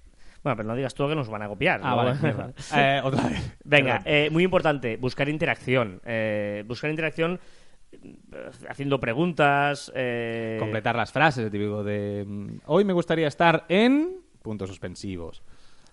Bueno, 0.44 0.56
pero 0.58 0.68
no 0.68 0.76
digas 0.76 0.94
tú 0.94 1.08
que 1.08 1.16
nos 1.16 1.28
van 1.28 1.42
a 1.42 1.48
copiar. 1.48 1.80
Ah, 1.82 1.90
¿no? 1.90 1.96
vale. 1.96 2.14
Eh, 2.76 3.00
otra 3.02 3.28
vez. 3.28 3.56
Venga, 3.64 4.00
eh, 4.04 4.28
muy 4.30 4.44
importante, 4.44 4.96
buscar 4.96 5.28
interacción. 5.28 6.00
Eh, 6.04 6.62
buscar 6.68 6.88
interacción 6.88 7.32
eh, 7.34 7.38
haciendo 8.68 8.98
preguntas. 9.00 9.90
eh, 9.94 10.56
Completar 10.58 10.96
las 10.96 11.12
frases, 11.12 11.50
típico 11.50 11.82
de. 11.84 12.24
mm, 12.26 12.58
Hoy 12.66 12.84
me 12.84 12.92
gustaría 12.92 13.28
estar 13.28 13.64
en. 13.68 14.16
Puntos 14.42 14.68
suspensivos. 14.68 15.42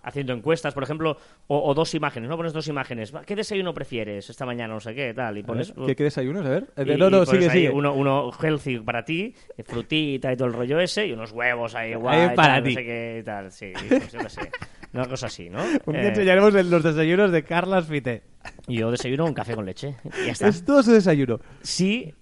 haciendo 0.05 0.33
encuestas, 0.33 0.73
por 0.73 0.83
ejemplo, 0.83 1.17
o, 1.47 1.63
o 1.69 1.73
dos 1.73 1.95
imágenes, 1.95 2.29
¿no? 2.29 2.35
Pones 2.35 2.51
dos 2.53 2.67
imágenes. 2.67 3.13
¿Qué 3.25 3.35
desayuno 3.37 3.73
prefieres 3.73 4.29
esta 4.29 4.45
mañana? 4.45 4.73
No 4.73 4.79
sé 4.81 4.93
qué, 4.93 5.13
tal. 5.13 5.37
Y 5.37 5.43
pones. 5.43 5.73
¿Qué, 5.85 5.95
qué 5.95 6.03
desayunos? 6.03 6.45
A 6.45 6.49
ver. 6.49 6.63
Eh, 6.75 6.83
y- 6.85 6.97
no, 6.97 7.07
y 7.07 7.11
no, 7.11 7.23
pones 7.23 7.29
sigue, 7.29 7.49
sigue. 7.49 7.69
Uno, 7.71 7.93
uno 7.93 8.29
healthy 8.39 8.79
para 8.79 9.05
ti, 9.05 9.33
eh, 9.57 9.63
frutita 9.63 10.31
y 10.31 10.35
todo 10.35 10.49
el 10.49 10.53
rollo 10.53 10.79
ese, 10.79 11.07
y 11.07 11.13
unos 11.13 11.31
huevos 11.31 11.73
ahí 11.73 11.93
guay, 11.95 12.35
para 12.35 12.55
tal, 12.55 12.63
ti. 12.63 12.69
no 12.69 12.75
sé 12.75 12.85
qué, 12.85 13.17
y 13.21 13.23
tal. 13.23 13.51
Sí, 13.51 13.71
pues 13.89 14.11
yo 14.11 14.29
sé. 14.29 14.41
Una 14.93 15.07
cosa 15.07 15.27
así, 15.27 15.49
¿no? 15.49 15.59
Un 15.85 15.95
Eh, 15.95 15.99
día 16.01 16.09
enseñaremos 16.09 16.53
el- 16.55 16.69
los 16.69 16.83
desayunos 16.83 17.31
de 17.31 17.43
Carlas 17.43 17.87
Fite. 17.87 18.23
yo 18.67 18.91
desayuno 18.91 19.25
un 19.25 19.33
café 19.33 19.55
con 19.55 19.65
leche. 19.65 19.95
Y 20.21 20.25
ya 20.27 20.31
está. 20.33 20.47
Es 20.47 20.63
todo 20.63 20.83
su 20.83 20.91
desayuno. 20.91 21.39
Sí, 21.61 22.13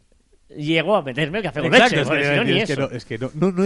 llego 0.50 0.96
a 0.96 1.02
meterme 1.02 1.40
el 1.40 1.44
café 1.44 1.62
con 1.62 1.74
Exacto, 1.74 1.96
leche, 1.96 2.02
es 2.02 2.10
que, 2.10 2.16
no, 2.16 2.42
es 2.42 2.68
que 2.68 2.76
no, 2.78 2.90
es 2.90 3.06
que 3.06 3.18
no, 3.18 3.32
no, 3.36 3.52
no 3.52 3.66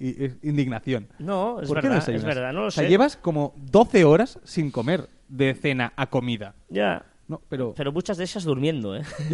y- 0.00 0.24
es 0.24 0.36
indignación. 0.42 1.08
No, 1.18 1.60
es 1.60 1.68
¿Por 1.68 1.80
qué 1.80 1.88
no 1.88 1.94
verdad, 1.94 2.08
es 2.10 2.24
verdad, 2.24 2.52
no 2.52 2.60
lo 2.62 2.66
o 2.66 2.70
sea, 2.70 2.84
sé. 2.84 2.90
llevas 2.90 3.16
como 3.16 3.54
12 3.56 4.04
horas 4.04 4.38
sin 4.44 4.70
comer 4.70 5.08
de 5.28 5.54
cena 5.54 5.92
a 5.96 6.06
comida. 6.06 6.54
Ya. 6.68 7.04
No, 7.28 7.42
pero, 7.48 7.74
Pero 7.76 7.92
muchas 7.92 8.16
de 8.16 8.24
esas 8.24 8.44
durmiendo, 8.44 8.96
¿eh? 8.96 9.02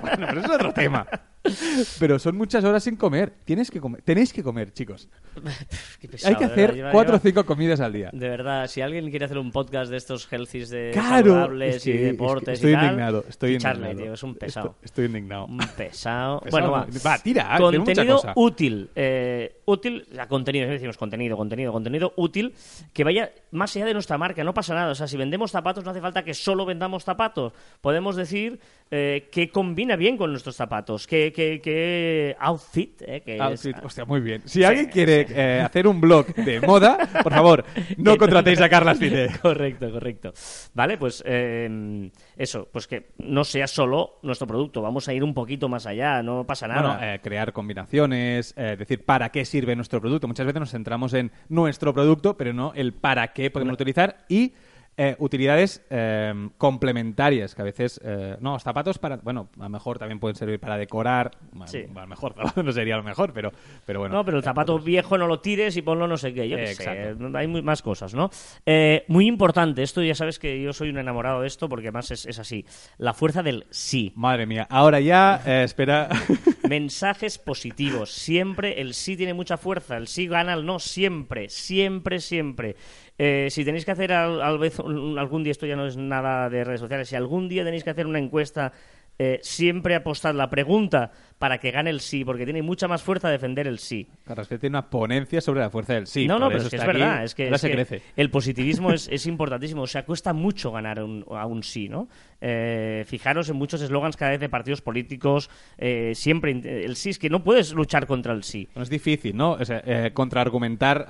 bueno, 0.00 0.26
pero 0.28 0.40
eso 0.40 0.48
es 0.48 0.54
otro 0.54 0.72
tema. 0.72 1.06
Pero 1.98 2.18
son 2.18 2.36
muchas 2.36 2.62
horas 2.64 2.84
sin 2.84 2.96
comer. 2.96 3.32
Tienes 3.44 3.70
que 3.70 3.80
comer. 3.80 4.02
Tenéis 4.02 4.32
que 4.32 4.42
comer, 4.42 4.72
chicos. 4.72 5.08
Qué 6.00 6.08
pesado, 6.08 6.28
Hay 6.30 6.36
que 6.36 6.46
verdad, 6.46 6.52
hacer 6.52 6.74
lleva- 6.74 6.90
cuatro 6.92 7.16
o 7.16 7.18
cinco 7.18 7.44
comidas 7.44 7.80
al 7.80 7.92
día. 7.92 8.10
De 8.12 8.28
verdad, 8.28 8.66
si 8.68 8.80
alguien 8.80 9.08
quiere 9.10 9.24
hacer 9.24 9.38
un 9.38 9.50
podcast 9.50 9.90
de 9.90 9.96
estos 9.96 10.28
healthies 10.32 10.70
de 10.70 10.90
Claro, 10.92 11.08
saludables 11.32 11.76
es 11.76 11.82
que- 11.84 11.90
y 11.90 11.94
es 11.94 11.98
que 12.00 12.04
deportes 12.06 12.54
estoy 12.54 12.70
y 12.70 12.74
tal, 12.74 12.84
indignado, 12.84 13.24
estoy 13.28 13.54
indignado. 13.54 13.94
tío, 13.96 14.12
es 14.14 14.22
un 14.22 14.34
pesado. 14.36 14.66
Estoy, 14.68 14.84
estoy 14.84 15.04
indignado. 15.06 15.46
Un 15.46 15.58
pesado. 15.58 16.40
Pesado, 16.42 16.50
Bueno, 16.50 16.70
va. 16.72 17.18
tira, 17.18 17.44
mucha 17.58 17.76
Contenido 17.76 18.16
cosa. 18.16 18.32
útil. 18.36 18.90
eh, 18.94 19.56
útil, 19.64 20.06
sea, 20.12 20.28
contenido, 20.28 20.68
decimos 20.68 20.96
contenido, 20.96 21.36
contenido, 21.36 21.72
contenido 21.72 22.12
útil, 22.16 22.54
que 22.92 23.04
vaya 23.04 23.32
más 23.50 23.74
allá 23.76 23.86
de 23.86 23.94
nuestra 23.94 24.18
marca, 24.18 24.44
no 24.44 24.54
pasa 24.54 24.74
nada. 24.74 24.92
O 24.92 24.94
sea, 24.94 25.06
si 25.08 25.16
vendemos 25.16 25.50
zapatos, 25.50 25.84
no 25.84 25.90
hace 25.90 26.00
falta 26.00 26.22
que 26.24 26.34
solo 26.34 26.64
vendamos 26.66 27.04
zapatos. 27.04 27.52
Podemos 27.80 28.16
decir 28.16 28.60
eh, 28.94 29.28
que 29.32 29.48
combina 29.48 29.96
bien 29.96 30.18
con 30.18 30.30
nuestros 30.30 30.54
zapatos, 30.54 31.06
que, 31.06 31.32
que, 31.32 31.62
que 31.62 32.36
outfit, 32.38 33.00
eh, 33.06 33.22
que 33.24 33.36
es- 33.36 33.40
Outfit, 33.40 33.76
hostia, 33.82 34.04
muy 34.04 34.20
bien. 34.20 34.42
Si 34.44 34.62
alguien 34.62 34.86
quiere 34.90 35.26
eh, 35.30 35.62
hacer 35.64 35.86
un 35.86 35.98
blog 35.98 36.26
de 36.34 36.60
moda, 36.60 36.98
por 37.22 37.32
favor, 37.32 37.64
no 37.96 38.16
contratéis 38.18 38.60
a 38.60 38.68
Carlas 38.68 38.98
Fide. 38.98 39.30
Correcto, 39.40 39.90
correcto. 39.90 40.34
Vale, 40.74 40.98
pues 40.98 41.22
eh, 41.26 42.10
eso, 42.36 42.68
pues 42.70 42.86
que 42.86 43.08
no 43.18 43.44
sea 43.44 43.66
solo 43.66 44.18
nuestro 44.22 44.46
producto, 44.46 44.82
vamos 44.82 45.08
a 45.08 45.14
ir 45.14 45.24
un 45.24 45.32
poquito 45.32 45.70
más 45.70 45.86
allá, 45.86 46.22
no 46.22 46.44
pasa 46.46 46.68
nada. 46.68 46.96
Bueno, 46.98 47.14
eh, 47.14 47.20
crear 47.22 47.52
combinaciones, 47.52 48.52
eh, 48.58 48.76
decir 48.78 49.06
para 49.06 49.30
qué 49.30 49.46
sirve 49.46 49.74
nuestro 49.74 50.00
producto. 50.02 50.28
Muchas 50.28 50.44
veces 50.44 50.60
nos 50.60 50.70
centramos 50.70 51.14
en 51.14 51.32
nuestro 51.48 51.94
producto, 51.94 52.36
pero 52.36 52.52
no 52.52 52.72
el 52.74 52.92
para 52.92 53.32
qué 53.32 53.50
podemos 53.50 53.72
utilizar 53.74 54.18
y 54.28 54.52
eh, 54.96 55.16
utilidades 55.18 55.82
eh, 55.90 56.32
complementarias, 56.58 57.54
que 57.54 57.62
a 57.62 57.64
veces, 57.64 58.00
eh, 58.04 58.36
no, 58.40 58.58
zapatos 58.58 58.98
para, 58.98 59.16
bueno, 59.16 59.48
a 59.58 59.62
lo 59.64 59.68
mejor 59.70 59.98
también 59.98 60.18
pueden 60.20 60.36
servir 60.36 60.60
para 60.60 60.76
decorar, 60.76 61.30
Sí. 61.66 61.86
a 61.94 62.00
lo 62.00 62.06
mejor 62.06 62.34
zapato 62.36 62.62
no 62.62 62.72
sería 62.72 62.96
lo 62.96 63.02
mejor, 63.02 63.32
pero, 63.32 63.52
pero 63.86 64.00
bueno. 64.00 64.14
no, 64.16 64.24
pero 64.24 64.36
el 64.38 64.42
eh, 64.42 64.44
zapato 64.44 64.74
otros. 64.74 64.84
viejo 64.84 65.16
no 65.16 65.26
lo 65.26 65.40
tires 65.40 65.76
y 65.76 65.82
ponlo 65.82 66.06
no 66.06 66.16
sé 66.16 66.34
qué. 66.34 66.48
Yo 66.48 66.56
qué 66.56 66.64
Eh, 66.64 66.74
sé, 66.74 66.82
exacto. 66.82 67.38
hay 67.38 67.46
muy- 67.46 67.62
más 67.62 67.80
cosas, 67.82 68.14
¿no? 68.14 68.30
Eh, 68.66 69.04
muy 69.08 69.26
importante, 69.26 69.82
esto 69.82 70.02
ya 70.02 70.14
sabes 70.14 70.38
que 70.38 70.60
yo 70.62 70.72
soy 70.72 70.90
un 70.90 70.98
enamorado 70.98 71.40
de 71.40 71.46
esto 71.46 71.68
porque 71.68 71.88
además 71.88 72.10
es, 72.10 72.26
es 72.26 72.38
así. 72.38 72.64
La 72.98 73.14
fuerza 73.14 73.42
del 73.42 73.66
sí. 73.70 74.12
Madre 74.14 74.46
mía, 74.46 74.66
ahora 74.68 75.00
ya, 75.00 75.40
eh, 75.46 75.62
espera. 75.64 76.08
Mensajes 76.72 77.36
positivos. 77.36 78.10
Siempre 78.10 78.80
el 78.80 78.94
sí 78.94 79.14
tiene 79.14 79.34
mucha 79.34 79.58
fuerza. 79.58 79.98
El 79.98 80.08
sí 80.08 80.26
gana 80.26 80.54
el 80.54 80.64
no. 80.64 80.78
Siempre, 80.78 81.50
siempre, 81.50 82.18
siempre. 82.18 82.76
Eh, 83.18 83.48
si 83.50 83.62
tenéis 83.62 83.84
que 83.84 83.90
hacer 83.90 84.10
al, 84.14 84.40
al 84.40 84.56
vez 84.56 84.78
algún 84.80 85.44
día, 85.44 85.50
esto 85.50 85.66
ya 85.66 85.76
no 85.76 85.86
es 85.86 85.98
nada 85.98 86.48
de 86.48 86.64
redes 86.64 86.80
sociales, 86.80 87.10
si 87.10 87.14
algún 87.14 87.50
día 87.50 87.62
tenéis 87.62 87.84
que 87.84 87.90
hacer 87.90 88.06
una 88.06 88.18
encuesta, 88.18 88.72
eh, 89.18 89.38
siempre 89.42 89.94
apostad 89.94 90.34
la 90.34 90.48
pregunta 90.50 91.10
para 91.38 91.58
que 91.58 91.70
gane 91.72 91.90
el 91.90 92.00
sí, 92.00 92.24
porque 92.24 92.44
tiene 92.44 92.62
mucha 92.62 92.86
más 92.88 93.02
fuerza 93.02 93.28
defender 93.28 93.66
el 93.66 93.78
sí. 93.80 94.06
Carlos 94.24 94.46
Fide 94.48 94.58
tiene 94.60 94.74
una 94.78 94.88
ponencia 94.90 95.40
sobre 95.40 95.60
la 95.60 95.70
fuerza 95.70 95.94
del 95.94 96.06
sí. 96.06 96.26
no, 96.28 96.38
no, 96.38 96.48
pero 96.48 96.62
es 96.62 96.68
que 96.70 96.76
es 96.76 96.82
aquí. 96.82 96.92
verdad, 96.92 97.24
es 97.24 97.34
que, 97.34 97.44
Ahora 97.44 97.56
es 97.56 97.60
se 97.60 97.68
que 97.68 97.74
crece. 97.74 98.02
el 98.16 98.30
positivismo 98.30 98.92
es, 98.92 99.08
es 99.08 99.26
importantísimo, 99.26 99.82
o 99.82 99.86
sea, 99.88 100.04
cuesta 100.04 100.32
mucho 100.32 100.70
ganar 100.70 101.02
un- 101.02 101.24
a 101.30 101.46
un 101.46 101.62
sí, 101.64 101.88
¿no? 101.88 102.08
Eh, 102.40 103.04
fijaros 103.06 103.48
en 103.48 103.56
muchos 103.56 103.82
eslogans 103.82 104.16
cada 104.16 104.30
vez 104.32 104.40
de 104.40 104.48
partidos 104.48 104.82
políticos, 104.82 105.50
eh, 105.78 106.12
siempre 106.14 106.52
el 106.84 106.94
sí, 106.96 107.10
es 107.10 107.18
que 107.18 107.28
no 107.30 107.42
puedes 107.42 107.72
luchar 107.72 108.06
contra 108.06 108.32
el 108.32 108.44
sí. 108.44 108.68
Bueno, 108.74 108.84
es 108.84 108.90
difícil, 108.90 109.36
¿no? 109.36 109.52
O 109.52 109.64
sea, 109.64 109.82
eh, 109.84 110.10
contraargumentar 110.14 111.06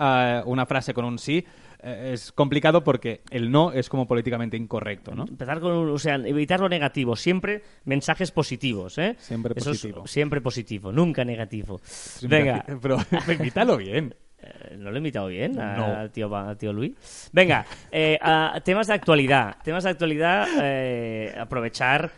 una 0.47 0.67
frase 0.67 0.95
con 0.95 1.05
un 1.05 1.19
sí 1.19 1.45
es 1.83 2.33
complicado 2.33 2.85
porque 2.85 3.23
el 3.31 3.51
no 3.51 3.73
es 3.73 3.89
como 3.89 4.07
políticamente 4.07 4.57
incorrecto, 4.57 5.15
¿no? 5.15 5.25
Empezar 5.27 5.61
con, 5.61 5.91
o 5.91 5.99
sea, 5.99 6.15
evitar 6.17 6.61
lo 6.61 6.69
negativo, 6.69 7.17
siempre 7.17 7.63
mensajes 7.85 8.31
positivos, 8.31 8.99
¿eh? 8.99 9.17
Siempre 9.19 9.55
Eso 9.57 9.71
es 9.73 9.79
positivo. 9.81 10.07
siempre 10.07 10.41
positivo, 10.41 10.93
nunca 10.93 11.25
negativo. 11.25 11.81
Venga, 12.23 12.65
Pero 12.83 12.99
invítalo 13.33 13.77
bien. 13.77 14.15
Eh, 14.45 14.77
¿No 14.77 14.91
lo 14.91 14.97
he 14.97 14.99
invitado 14.99 15.29
bien 15.29 15.59
a- 15.61 15.77
No. 15.77 15.85
al, 15.87 16.11
tío, 16.11 16.35
al 16.37 16.57
tío 16.57 16.73
Luis? 16.73 17.31
Venga, 17.33 17.65
eh, 17.91 18.19
a- 18.21 18.61
temas 18.65 18.87
de 18.89 18.95
actualidad. 18.95 19.57
Temas 19.63 19.85
de 19.85 19.91
actualidad, 19.91 20.47
eh, 20.63 21.35
aprovechar... 21.39 22.11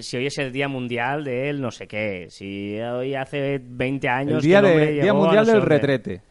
si 0.00 0.16
hoy 0.16 0.26
es 0.26 0.38
el 0.38 0.52
Día 0.52 0.66
Mundial 0.68 1.22
del 1.24 1.60
no 1.60 1.70
sé 1.70 1.86
qué, 1.86 2.26
si 2.30 2.78
hoy 2.80 3.14
hace 3.14 3.60
20 3.62 4.08
años... 4.08 4.34
El 4.36 4.40
día, 4.48 4.60
que 4.62 4.66
el 4.66 4.72
de- 4.72 4.72
hombre 4.72 4.92
día 4.94 5.02
llegó 5.04 5.16
a 5.16 5.20
mundial 5.20 5.42
no 5.42 5.46
sé 5.46 5.52
del 5.52 5.60
dónde. 5.60 5.74
retrete. 5.78 6.22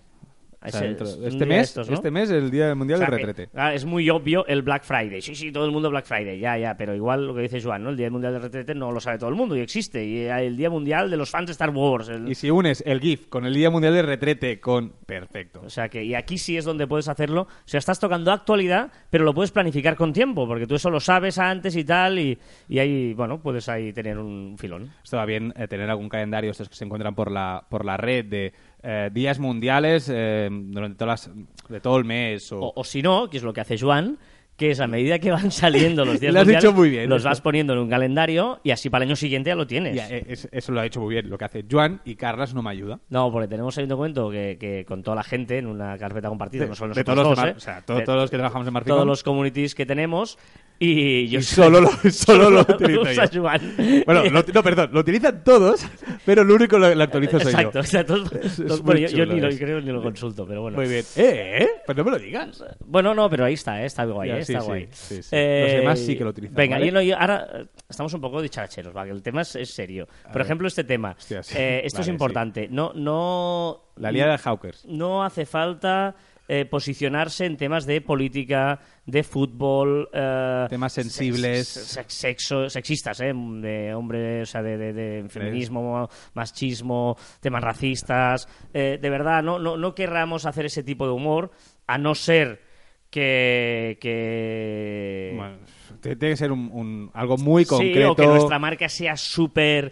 O 0.65 0.70
sea, 0.70 0.86
es 0.88 1.01
este 1.01 1.39
de 1.39 1.46
mes, 1.46 1.62
estos, 1.70 1.89
¿no? 1.89 1.93
este 1.96 2.12
mes 2.12 2.29
es 2.29 2.43
el 2.43 2.51
día 2.51 2.74
mundial 2.75 2.98
O 3.01 3.05
sea, 3.05 3.10
del 3.12 3.25
retrete. 3.25 3.50
ah, 3.55 3.74
es 3.74 3.86
muy 3.86 4.10
obvio 4.10 4.46
el 4.48 4.62
Black 4.62 4.84
Friday. 4.84 5.22
Sí, 5.22 5.36
sí, 5.36 5.51
todo 5.51 5.65
el 5.65 5.72
mundo 5.72 5.89
Black 5.89 6.05
Friday. 6.05 6.39
Ya, 6.39 6.58
ya, 6.58 6.75
pero 6.77 6.96
igual 6.96 7.27
lo 7.27 7.36
que 7.36 7.41
dice 7.41 7.62
Joan, 7.62 7.84
¿no? 7.84 7.89
El 7.89 7.98
Día 7.98 8.10
Mundial 8.10 8.34
del 8.34 8.41
Retrete 8.41 8.74
no 8.75 8.91
lo 8.91 9.00
sabe 9.00 9.17
todo 9.17 9.29
el 9.29 9.36
mundo 9.36 9.55
y 9.55 9.60
existe. 9.62 10.05
Y 10.05 10.25
el 10.25 10.55
Día 10.58 10.70
Mundial 10.70 11.10
de 11.10 11.17
los 11.17 11.29
fans 11.29 11.48
de 11.48 11.51
Star 11.51 11.70
Wars. 11.72 12.10
el- 12.10 12.29
Y 12.29 12.36
si 12.36 12.50
unes 12.50 12.84
el 12.86 13.00
GIF 13.00 13.27
con 13.27 13.46
el 13.46 13.53
día 13.53 13.70
mundial 13.70 13.93
del 13.93 14.05
retrete 14.05 14.60
con 14.60 14.93
perfecto. 15.05 15.62
O 15.65 15.70
sea 15.70 15.89
que, 15.89 16.03
y 16.03 16.15
aquí 16.15 16.38
sí 16.38 16.58
es 16.58 16.65
donde 16.65 16.88
puedes 16.88 17.08
hacerlo. 17.08 17.41
O 17.43 17.48
sea, 17.65 17.77
estás 17.77 18.00
tocando 18.00 18.32
actualidad, 18.32 18.91
pero 19.10 19.24
lo 19.25 19.34
puedes 19.34 19.51
planificar 19.51 19.96
con 19.96 20.13
tiempo, 20.13 20.48
porque 20.48 20.67
tú 20.67 20.75
eso 20.75 20.89
lo 20.89 21.00
sabes 21.00 21.38
antes 21.38 21.75
y 21.75 21.84
tal, 21.84 22.20
y, 22.20 22.38
y 22.70 22.79
ahí, 22.79 23.13
bueno, 23.13 23.41
puedes 23.41 23.67
ahí 23.70 23.93
tener 23.93 24.17
un 24.17 24.55
filón. 24.58 24.91
Esto 25.03 25.17
va 25.17 25.25
bien 25.25 25.53
eh, 25.55 25.67
tener 25.67 25.89
algún 25.89 26.10
calendario 26.10 26.51
estos 26.51 26.70
que 26.70 26.75
se 26.75 26.86
encuentran 26.86 27.15
por 27.15 27.32
la 27.32 27.65
por 27.70 27.86
la 27.86 27.98
red 27.98 28.25
de 28.25 28.53
eh, 28.83 29.09
días 29.13 29.39
mundiales 29.39 30.09
eh, 30.13 30.49
durante 30.51 30.97
todas 30.97 31.27
las- 31.27 31.69
de 31.69 31.79
todo 31.79 31.97
el 31.97 32.05
mes 32.05 32.51
o, 32.51 32.59
O, 32.59 32.73
o 32.75 32.83
si 32.83 33.01
no, 33.01 33.29
que 33.29 33.37
es 33.37 33.43
lo 33.43 33.53
que 33.53 33.61
hace 33.61 33.77
Joan, 33.77 34.17
que 34.57 34.69
es 34.69 34.79
a 34.81 34.85
medida 34.87 35.17
que 35.17 35.31
van 35.31 35.49
saliendo 35.51 36.05
los 36.05 36.19
días 36.19 36.31
Lo 36.33 36.41
has 36.41 36.45
mundiales, 36.45 36.73
muy 36.75 36.89
bien, 36.89 37.09
los 37.09 37.23
vas 37.23 37.41
poniendo 37.41 37.73
en 37.73 37.79
un 37.79 37.89
calendario 37.89 38.59
y 38.63 38.69
así 38.71 38.89
para 38.89 39.03
el 39.03 39.09
año 39.09 39.15
siguiente 39.15 39.49
ya 39.49 39.55
lo 39.55 39.65
tienes. 39.65 39.95
Ya, 39.95 40.07
es- 40.09 40.47
eso 40.51 40.71
lo 40.73 40.81
ha 40.81 40.85
hecho 40.85 40.99
muy 41.01 41.15
bien. 41.15 41.29
Lo 41.29 41.37
que 41.39 41.45
hace 41.45 41.65
Joan 41.69 42.01
y 42.05 42.15
Carlas 42.15 42.53
no 42.53 42.61
me 42.61 42.69
ayuda. 42.69 42.99
No, 43.09 43.31
porque 43.31 43.47
tenemos 43.47 43.75
ahí 43.77 43.83
un 43.85 43.89
documento 43.89 44.29
que, 44.29 44.57
que 44.59 44.85
con 44.85 45.01
toda 45.01 45.15
la 45.15 45.23
gente 45.23 45.57
en 45.57 45.65
una 45.67 45.97
carpeta 45.97 46.27
compartida, 46.29 46.63
De- 46.63 46.69
no 46.69 46.75
solo 46.75 46.93
de 46.93 47.01
nosotros 47.03 47.15
todos 47.15 47.29
los 47.29 47.37
dos, 47.37 47.45
de 47.45 47.51
¿eh? 47.51 47.55
O 47.57 47.59
sea, 47.59 47.81
todo- 47.81 47.97
De- 47.97 48.03
todos 48.03 48.19
los 48.21 48.29
que 48.29 48.37
trabajamos 48.37 48.67
en 48.67 48.73
Marficom. 48.73 48.95
todos 48.97 49.07
los 49.07 49.23
communities 49.23 49.73
que 49.73 49.85
tenemos 49.87 50.37
y 50.83 51.27
yo 51.29 51.39
Y 51.39 51.43
solo 51.43 51.81
lo, 51.81 51.89
solo 52.11 52.49
lo 52.49 52.61
utilizo 52.61 53.01
usa 53.01 53.25
yo. 53.25 53.41
Joan. 53.41 53.61
Bueno, 54.05 54.23
lo- 54.25 54.43
no, 54.53 54.63
perdón, 54.63 54.89
lo 54.93 54.99
utilizan 54.99 55.43
todos, 55.43 55.85
pero 56.25 56.43
lo 56.43 56.55
único 56.55 56.77
lo, 56.77 56.93
lo 56.93 57.03
actualizo 57.03 57.39
soy 57.39 57.51
Exacto, 57.51 57.73
yo. 57.73 57.79
o 57.79 57.83
sea, 57.83 58.05
todos- 58.05 58.31
Es- 58.33 58.45
es 58.45 58.55
todos- 58.67 58.83
muy 58.83 58.93
bueno, 58.95 59.07
yo, 59.07 59.17
yo 59.17 59.25
ni 59.25 59.39
lo 59.39 59.49
creo 59.57 59.81
ni 59.81 59.91
lo 59.91 60.01
consulto, 60.03 60.45
pero 60.47 60.61
bueno. 60.61 60.77
Muy 60.77 60.87
bien. 60.87 61.03
¿Eh? 61.15 61.57
¿Eh? 61.63 61.69
Pues 61.85 61.97
no 61.97 62.03
me 62.03 62.11
lo 62.11 62.19
digas. 62.19 62.63
Bueno, 62.85 63.13
no, 63.13 63.29
pero 63.29 63.45
ahí 63.45 63.53
está, 63.53 63.81
¿eh? 63.81 63.85
está 63.85 64.05
guay, 64.05 64.29
Ya, 64.29 64.37
¿eh? 64.37 64.39
está 64.41 64.59
sí, 64.61 64.65
guay. 64.65 64.87
sí, 64.91 65.15
sí. 65.23 65.35
Los 65.35 65.71
demás 65.71 65.99
sí 65.99 66.17
que 66.17 66.23
lo 66.23 66.29
utilizan, 66.31 66.55
Venga, 66.55 66.75
¿vale? 66.75 66.87
y 66.87 66.91
no, 66.91 67.01
yo- 67.01 67.17
ahora 67.17 67.47
eh, 67.53 67.65
estamos 67.89 68.13
un 68.13 68.21
poco 68.21 68.41
dicharacheros, 68.41 68.95
¿va? 68.95 69.05
que 69.05 69.11
el 69.11 69.21
tema 69.21 69.41
es, 69.41 69.55
es 69.55 69.69
serio. 69.69 70.07
Por 70.25 70.33
ver. 70.33 70.41
ejemplo, 70.43 70.67
este 70.67 70.83
tema. 70.83 71.15
Hostia. 71.17 71.41
Eh, 71.55 71.81
esto 71.85 71.97
Vale, 71.99 72.01
es 72.03 72.07
importante. 72.09 72.67
No, 72.69 72.91
no. 72.95 73.83
La 73.97 74.11
liada 74.11 74.31
de 74.33 74.37
Hawkers. 74.39 74.85
No 74.85 75.23
hace 75.23 75.45
falta 75.45 76.15
eh, 76.47 76.65
posicionarse 76.65 77.45
en 77.45 77.55
temas 77.57 77.85
de 77.85 78.01
política, 78.01 78.79
de 79.05 79.23
fútbol. 79.23 80.09
eh, 80.13 80.65
Temas 80.69 80.93
sensibles. 80.93 81.67
sex- 81.67 82.13
sexo, 82.13 82.69
sexistas, 82.69 83.19
¿eh? 83.21 83.33
De 83.33 83.93
hombre, 83.95 84.41
o 84.41 84.45
sea, 84.45 84.62
de, 84.62 84.77
de- 84.77 84.93
de 84.93 85.29
feminismo, 85.29 86.09
machismo, 86.33 87.15
temas 87.39 87.63
racistas. 87.63 88.47
Eh, 88.73 89.00
de 89.01 89.09
verdad, 89.09 89.41
no, 89.41 89.57
no, 89.59 89.77
no 89.77 89.95
querramos 89.95 90.45
hacer 90.45 90.65
ese 90.65 90.83
tipo 90.83 91.05
de 91.05 91.13
humor, 91.13 91.51
a 91.88 91.97
no 91.97 92.13
ser 92.15 92.62
que. 93.09 93.97
que... 94.01 95.33
Bueno, 95.35 95.57
tiene 96.01 96.17
que 96.17 96.38
ser 96.38 96.51
un, 96.51 96.69
un- 96.71 97.12
algo 97.13 97.38
muy 97.38 97.63
Sí, 97.63 97.69
concreto. 97.69 98.12
o 98.12 98.15
que 98.15 98.25
nuestra 98.25 98.59
marca 98.59 98.89
sea 98.89 99.15
súper. 99.15 99.91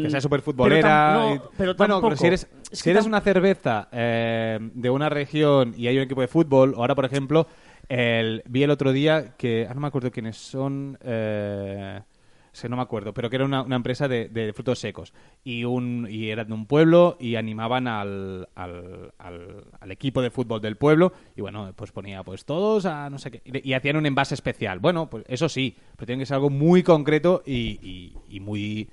Que 0.00 0.10
sea 0.10 0.20
mm, 0.20 0.20
súper 0.20 0.42
pero 0.60 0.78
futbolera. 0.78 0.80
tam- 0.80 1.10
no, 1.12 1.50
pero 1.56 1.74
bueno, 1.76 1.94
tampoco. 1.96 2.02
pero 2.02 2.16
si 2.16 2.26
eres, 2.26 2.48
Es 2.70 2.80
si 2.80 2.90
eres 2.90 3.06
tam- 3.06 3.06
una 3.06 3.20
cerveza 3.20 3.88
eh, 3.92 4.58
de 4.74 4.90
una 4.90 5.08
región 5.08 5.74
y 5.76 5.86
hay 5.88 5.96
un 5.96 6.04
equipo 6.04 6.20
de 6.20 6.28
fútbol, 6.28 6.74
ahora 6.76 6.94
por 6.94 7.04
ejemplo, 7.04 7.46
el, 7.88 8.42
vi 8.46 8.62
el 8.62 8.70
otro 8.70 8.92
día 8.92 9.34
que, 9.36 9.66
ah, 9.68 9.74
no 9.74 9.80
me 9.80 9.86
acuerdo 9.88 10.10
quiénes 10.10 10.36
son, 10.36 10.98
eh, 11.02 12.00
sé, 12.52 12.68
no 12.68 12.76
me 12.76 12.82
acuerdo, 12.82 13.12
pero 13.12 13.28
que 13.28 13.36
era 13.36 13.44
una, 13.44 13.62
una 13.62 13.76
empresa 13.76 14.06
de, 14.08 14.28
de 14.28 14.52
frutos 14.52 14.78
secos 14.78 15.12
y 15.42 15.64
un 15.64 16.06
y 16.08 16.30
eran 16.30 16.46
de 16.48 16.54
un 16.54 16.66
pueblo 16.66 17.16
y 17.18 17.34
animaban 17.34 17.88
al, 17.88 18.48
al, 18.54 19.12
al- 19.18 19.64
al 19.80 19.90
equipo 19.90 20.22
de 20.22 20.30
fútbol 20.30 20.60
del 20.60 20.76
pueblo 20.76 21.12
y 21.36 21.40
bueno, 21.40 21.72
pues 21.74 21.90
ponía 21.92 22.22
pues 22.22 22.44
todos 22.44 22.86
a 22.86 23.10
no 23.10 23.18
sé 23.18 23.30
qué 23.32 23.42
y, 23.44 23.70
y 23.70 23.74
hacían 23.74 23.96
un 23.96 24.06
envase 24.06 24.34
especial. 24.34 24.78
Bueno, 24.78 25.10
pues 25.10 25.24
eso 25.28 25.48
sí, 25.48 25.76
pero 25.96 26.06
tiene 26.06 26.22
que 26.22 26.26
ser 26.26 26.36
algo 26.36 26.50
muy 26.50 26.82
concreto 26.84 27.42
y, 27.44 27.78
y- 27.82 28.12
y 28.28 28.40
muy 28.40 28.88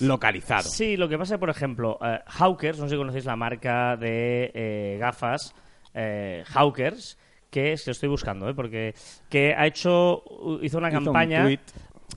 localizado. 0.00 0.68
Sí, 0.68 0.96
lo 0.96 1.08
que 1.08 1.18
pasa, 1.18 1.38
por 1.38 1.50
ejemplo, 1.50 1.98
eh, 2.02 2.20
Hawkers, 2.26 2.78
no 2.78 2.84
sé 2.86 2.90
si 2.92 2.96
conocéis 2.96 3.24
la 3.24 3.36
marca 3.36 3.96
de 3.96 4.50
eh, 4.54 4.96
gafas, 5.00 5.54
eh, 5.94 6.44
Hawkers, 6.48 7.18
que 7.50 7.72
es 7.72 7.84
que 7.84 7.90
estoy 7.92 8.08
buscando, 8.08 8.48
¿eh? 8.48 8.54
porque 8.54 8.94
que 9.30 9.54
ha 9.54 9.66
hecho, 9.66 10.22
hizo 10.62 10.78
una 10.78 10.88
Hizo 10.88 10.98
un 10.98 11.04
campaña. 11.06 11.44
tuit. 11.44 11.60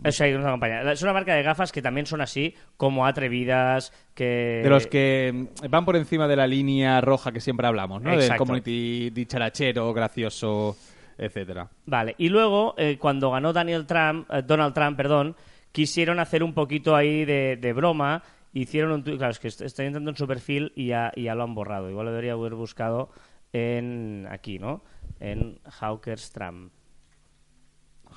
O 0.06 0.12
sea, 0.12 0.34
una 0.38 0.52
campaña. 0.52 0.92
Es 0.92 1.02
una 1.02 1.14
marca 1.14 1.34
de 1.34 1.44
gafas 1.44 1.72
que 1.72 1.82
también 1.82 2.06
son 2.06 2.22
así, 2.22 2.54
como 2.78 3.06
atrevidas, 3.06 3.92
que... 4.14 4.62
De 4.64 4.70
los 4.70 4.88
que 4.88 5.32
mm, 5.34 5.68
van 5.70 5.84
por 5.84 5.96
encima 5.96 6.28
de 6.28 6.36
la 6.36 6.48
línea 6.48 7.02
roja 7.02 7.32
que 7.32 7.42
siempre 7.42 7.68
hablamos, 7.68 8.02
¿no? 8.02 8.12
Del 8.12 8.22
Exacto. 8.22 8.44
community 8.46 9.10
dicharachero, 9.10 9.92
gracioso, 9.94 10.78
etcétera. 11.18 11.68
Vale, 11.86 12.16
y 12.18 12.30
luego, 12.30 12.76
eh, 12.78 12.98
cuando 13.00 13.32
ganó 13.32 13.52
Daniel 13.52 13.86
Trump, 13.86 14.30
eh, 14.32 14.42
Donald 14.46 14.74
Trump, 14.74 14.96
perdón, 14.96 15.36
quisieron 15.72 16.20
hacer 16.20 16.44
un 16.44 16.54
poquito 16.54 16.96
ahí 16.96 17.26
de, 17.26 17.58
de 17.58 17.74
broma, 17.74 18.24
hicieron 18.54 18.92
un 18.92 19.04
tuit, 19.04 19.18
claro, 19.18 19.32
es 19.32 19.40
que 19.40 19.48
est- 19.48 19.62
estoy 19.62 19.86
entrando 19.88 20.10
en 20.12 20.18
su 20.18 20.28
perfil 20.28 20.72
y 20.76 20.88
ya, 20.88 21.12
y 21.16 21.24
ya 21.24 21.36
lo 21.36 21.44
han 21.44 21.54
borrado, 21.56 21.90
igual 21.90 22.06
lo 22.08 22.12
debería 22.12 22.34
haber 22.34 22.56
buscado 22.56 23.10
en 23.54 24.28
aquí, 24.30 24.60
¿no? 24.60 24.84
En 25.20 25.60
Hawkers 25.66 26.32
Trump. 26.32 26.72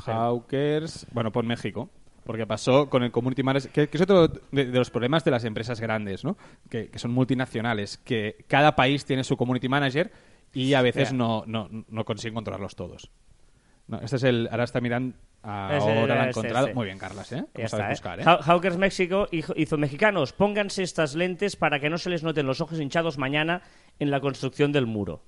Hawkers, 0.05 1.07
bueno, 1.13 1.33
por 1.33 1.45
México. 1.45 1.91
Porque 2.25 2.47
pasó 2.47 2.89
con 2.89 3.03
el 3.03 3.11
community 3.11 3.43
manager, 3.43 3.73
que, 3.73 3.89
que 3.89 3.97
es 3.97 4.03
otro 4.03 4.29
de, 4.29 4.67
de 4.67 4.79
los 4.79 4.91
problemas 4.91 5.25
de 5.25 5.33
las 5.33 5.45
empresas 5.45 5.81
grandes, 5.81 6.25
¿no? 6.25 6.37
Que, 6.71 6.89
que 6.89 7.01
son 7.01 7.11
multinacionales, 7.11 7.99
que 7.99 8.45
cada 8.47 8.77
país 8.77 9.05
tiene 9.05 9.25
su 9.25 9.37
community 9.37 9.69
manager 9.69 10.13
y 10.55 10.75
a 10.75 10.83
veces 10.83 11.09
no, 11.17 11.43
no, 11.47 11.69
no 11.89 12.05
consiguen 12.05 12.35
controlarlos 12.35 12.77
todos. 12.77 13.11
No, 13.93 14.01
este 14.01 14.17
es 14.17 14.25
el, 14.25 14.49
ahora 14.51 14.65
está 14.65 14.81
mirando, 14.81 15.15
ahora 15.43 15.77
Ese 15.77 15.95
lo 15.95 16.05
era 16.05 16.23
ha 16.23 16.29
encontrado. 16.31 16.67
este. 16.67 16.75
Muy 16.75 16.87
bien, 16.87 16.99
Carlas, 16.99 17.31
¿eh? 17.33 17.45
Ya 17.55 17.65
está, 17.67 17.87
¿eh? 17.87 17.91
buscar, 17.91 18.21
¿eh? 18.21 18.25
Haw- 18.25 18.41
Hawkers 18.41 18.79
México 18.79 19.29
hizo, 19.31 19.77
mexicanos, 19.77 20.33
pónganse 20.33 20.83
estas 20.83 21.15
lentes 21.15 21.57
para 21.57 21.79
que 21.79 21.91
no 21.91 21.99
se 21.99 22.09
les 22.09 22.23
noten 22.23 22.47
los 22.47 22.61
ojos 22.63 22.81
hinchados 22.81 23.19
mañana 23.19 23.61
en 23.99 24.11
la 24.11 24.21
construcción 24.21 24.73
del 24.73 24.87
muro. 24.87 25.23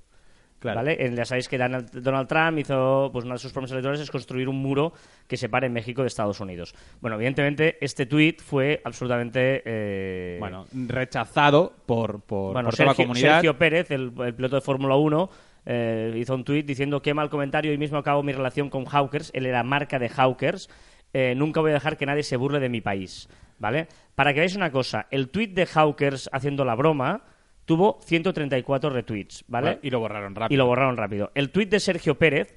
Claro. 0.60 0.76
¿Vale? 0.78 0.96
Eh, 0.98 1.12
Ya 1.14 1.26
sabéis 1.26 1.46
que 1.46 1.58
Donald 1.58 2.26
Trump 2.26 2.58
hizo, 2.58 3.10
pues 3.12 3.26
una 3.26 3.34
de 3.34 3.38
sus 3.38 3.52
promesas 3.52 3.72
electorales 3.74 4.00
es 4.00 4.10
construir 4.10 4.48
un 4.48 4.56
muro 4.56 4.94
que 5.28 5.36
separe 5.36 5.68
México 5.68 6.00
de 6.00 6.08
Estados 6.08 6.40
Unidos. 6.40 6.74
Bueno, 7.02 7.16
evidentemente 7.16 7.76
este 7.82 8.06
tuit 8.06 8.40
fue 8.40 8.80
absolutamente... 8.82 9.60
eh, 9.66 10.36
Bueno, 10.40 10.64
rechazado 10.72 11.74
por, 11.84 12.22
por, 12.22 12.54
bueno, 12.54 12.68
por 12.70 12.76
toda 12.76 12.86
la 12.86 12.92
Sergio, 12.94 13.04
comunidad. 13.04 13.32
Sergio 13.34 13.58
Pérez, 13.58 13.90
el, 13.90 14.10
el 14.24 14.34
piloto 14.34 14.56
de 14.56 14.62
Fórmula 14.62 14.94
1, 14.96 15.28
eh, 15.66 16.14
hizo 16.16 16.34
un 16.34 16.44
tuit 16.44 16.66
diciendo 16.66 17.02
qué 17.02 17.14
mal 17.14 17.30
comentario 17.30 17.72
y 17.72 17.78
mismo 17.78 17.98
acabo 17.98 18.22
mi 18.22 18.32
relación 18.32 18.70
con 18.70 18.84
Hawkers, 18.84 19.30
él 19.34 19.46
era 19.46 19.62
marca 19.62 19.98
de 19.98 20.08
Hawkers, 20.08 20.68
eh, 21.12 21.34
nunca 21.36 21.60
voy 21.60 21.70
a 21.70 21.74
dejar 21.74 21.96
que 21.96 22.06
nadie 22.06 22.22
se 22.22 22.36
burle 22.36 22.60
de 22.60 22.68
mi 22.68 22.80
país, 22.80 23.28
¿vale? 23.58 23.88
Para 24.14 24.32
que 24.32 24.40
veáis 24.40 24.56
una 24.56 24.70
cosa, 24.70 25.06
el 25.10 25.28
tuit 25.30 25.54
de 25.54 25.66
Hawkers 25.66 26.28
haciendo 26.32 26.64
la 26.64 26.74
broma 26.74 27.24
tuvo 27.64 27.98
134 28.02 28.90
retweets, 28.90 29.44
¿vale? 29.48 29.78
Y 29.82 29.90
lo 29.90 30.00
borraron 30.00 30.34
rápido. 30.34 30.54
Y 30.54 30.58
lo 30.58 30.66
borraron 30.66 30.96
rápido. 30.96 31.30
El 31.34 31.50
tuit 31.50 31.70
de 31.70 31.80
Sergio 31.80 32.16
Pérez, 32.16 32.54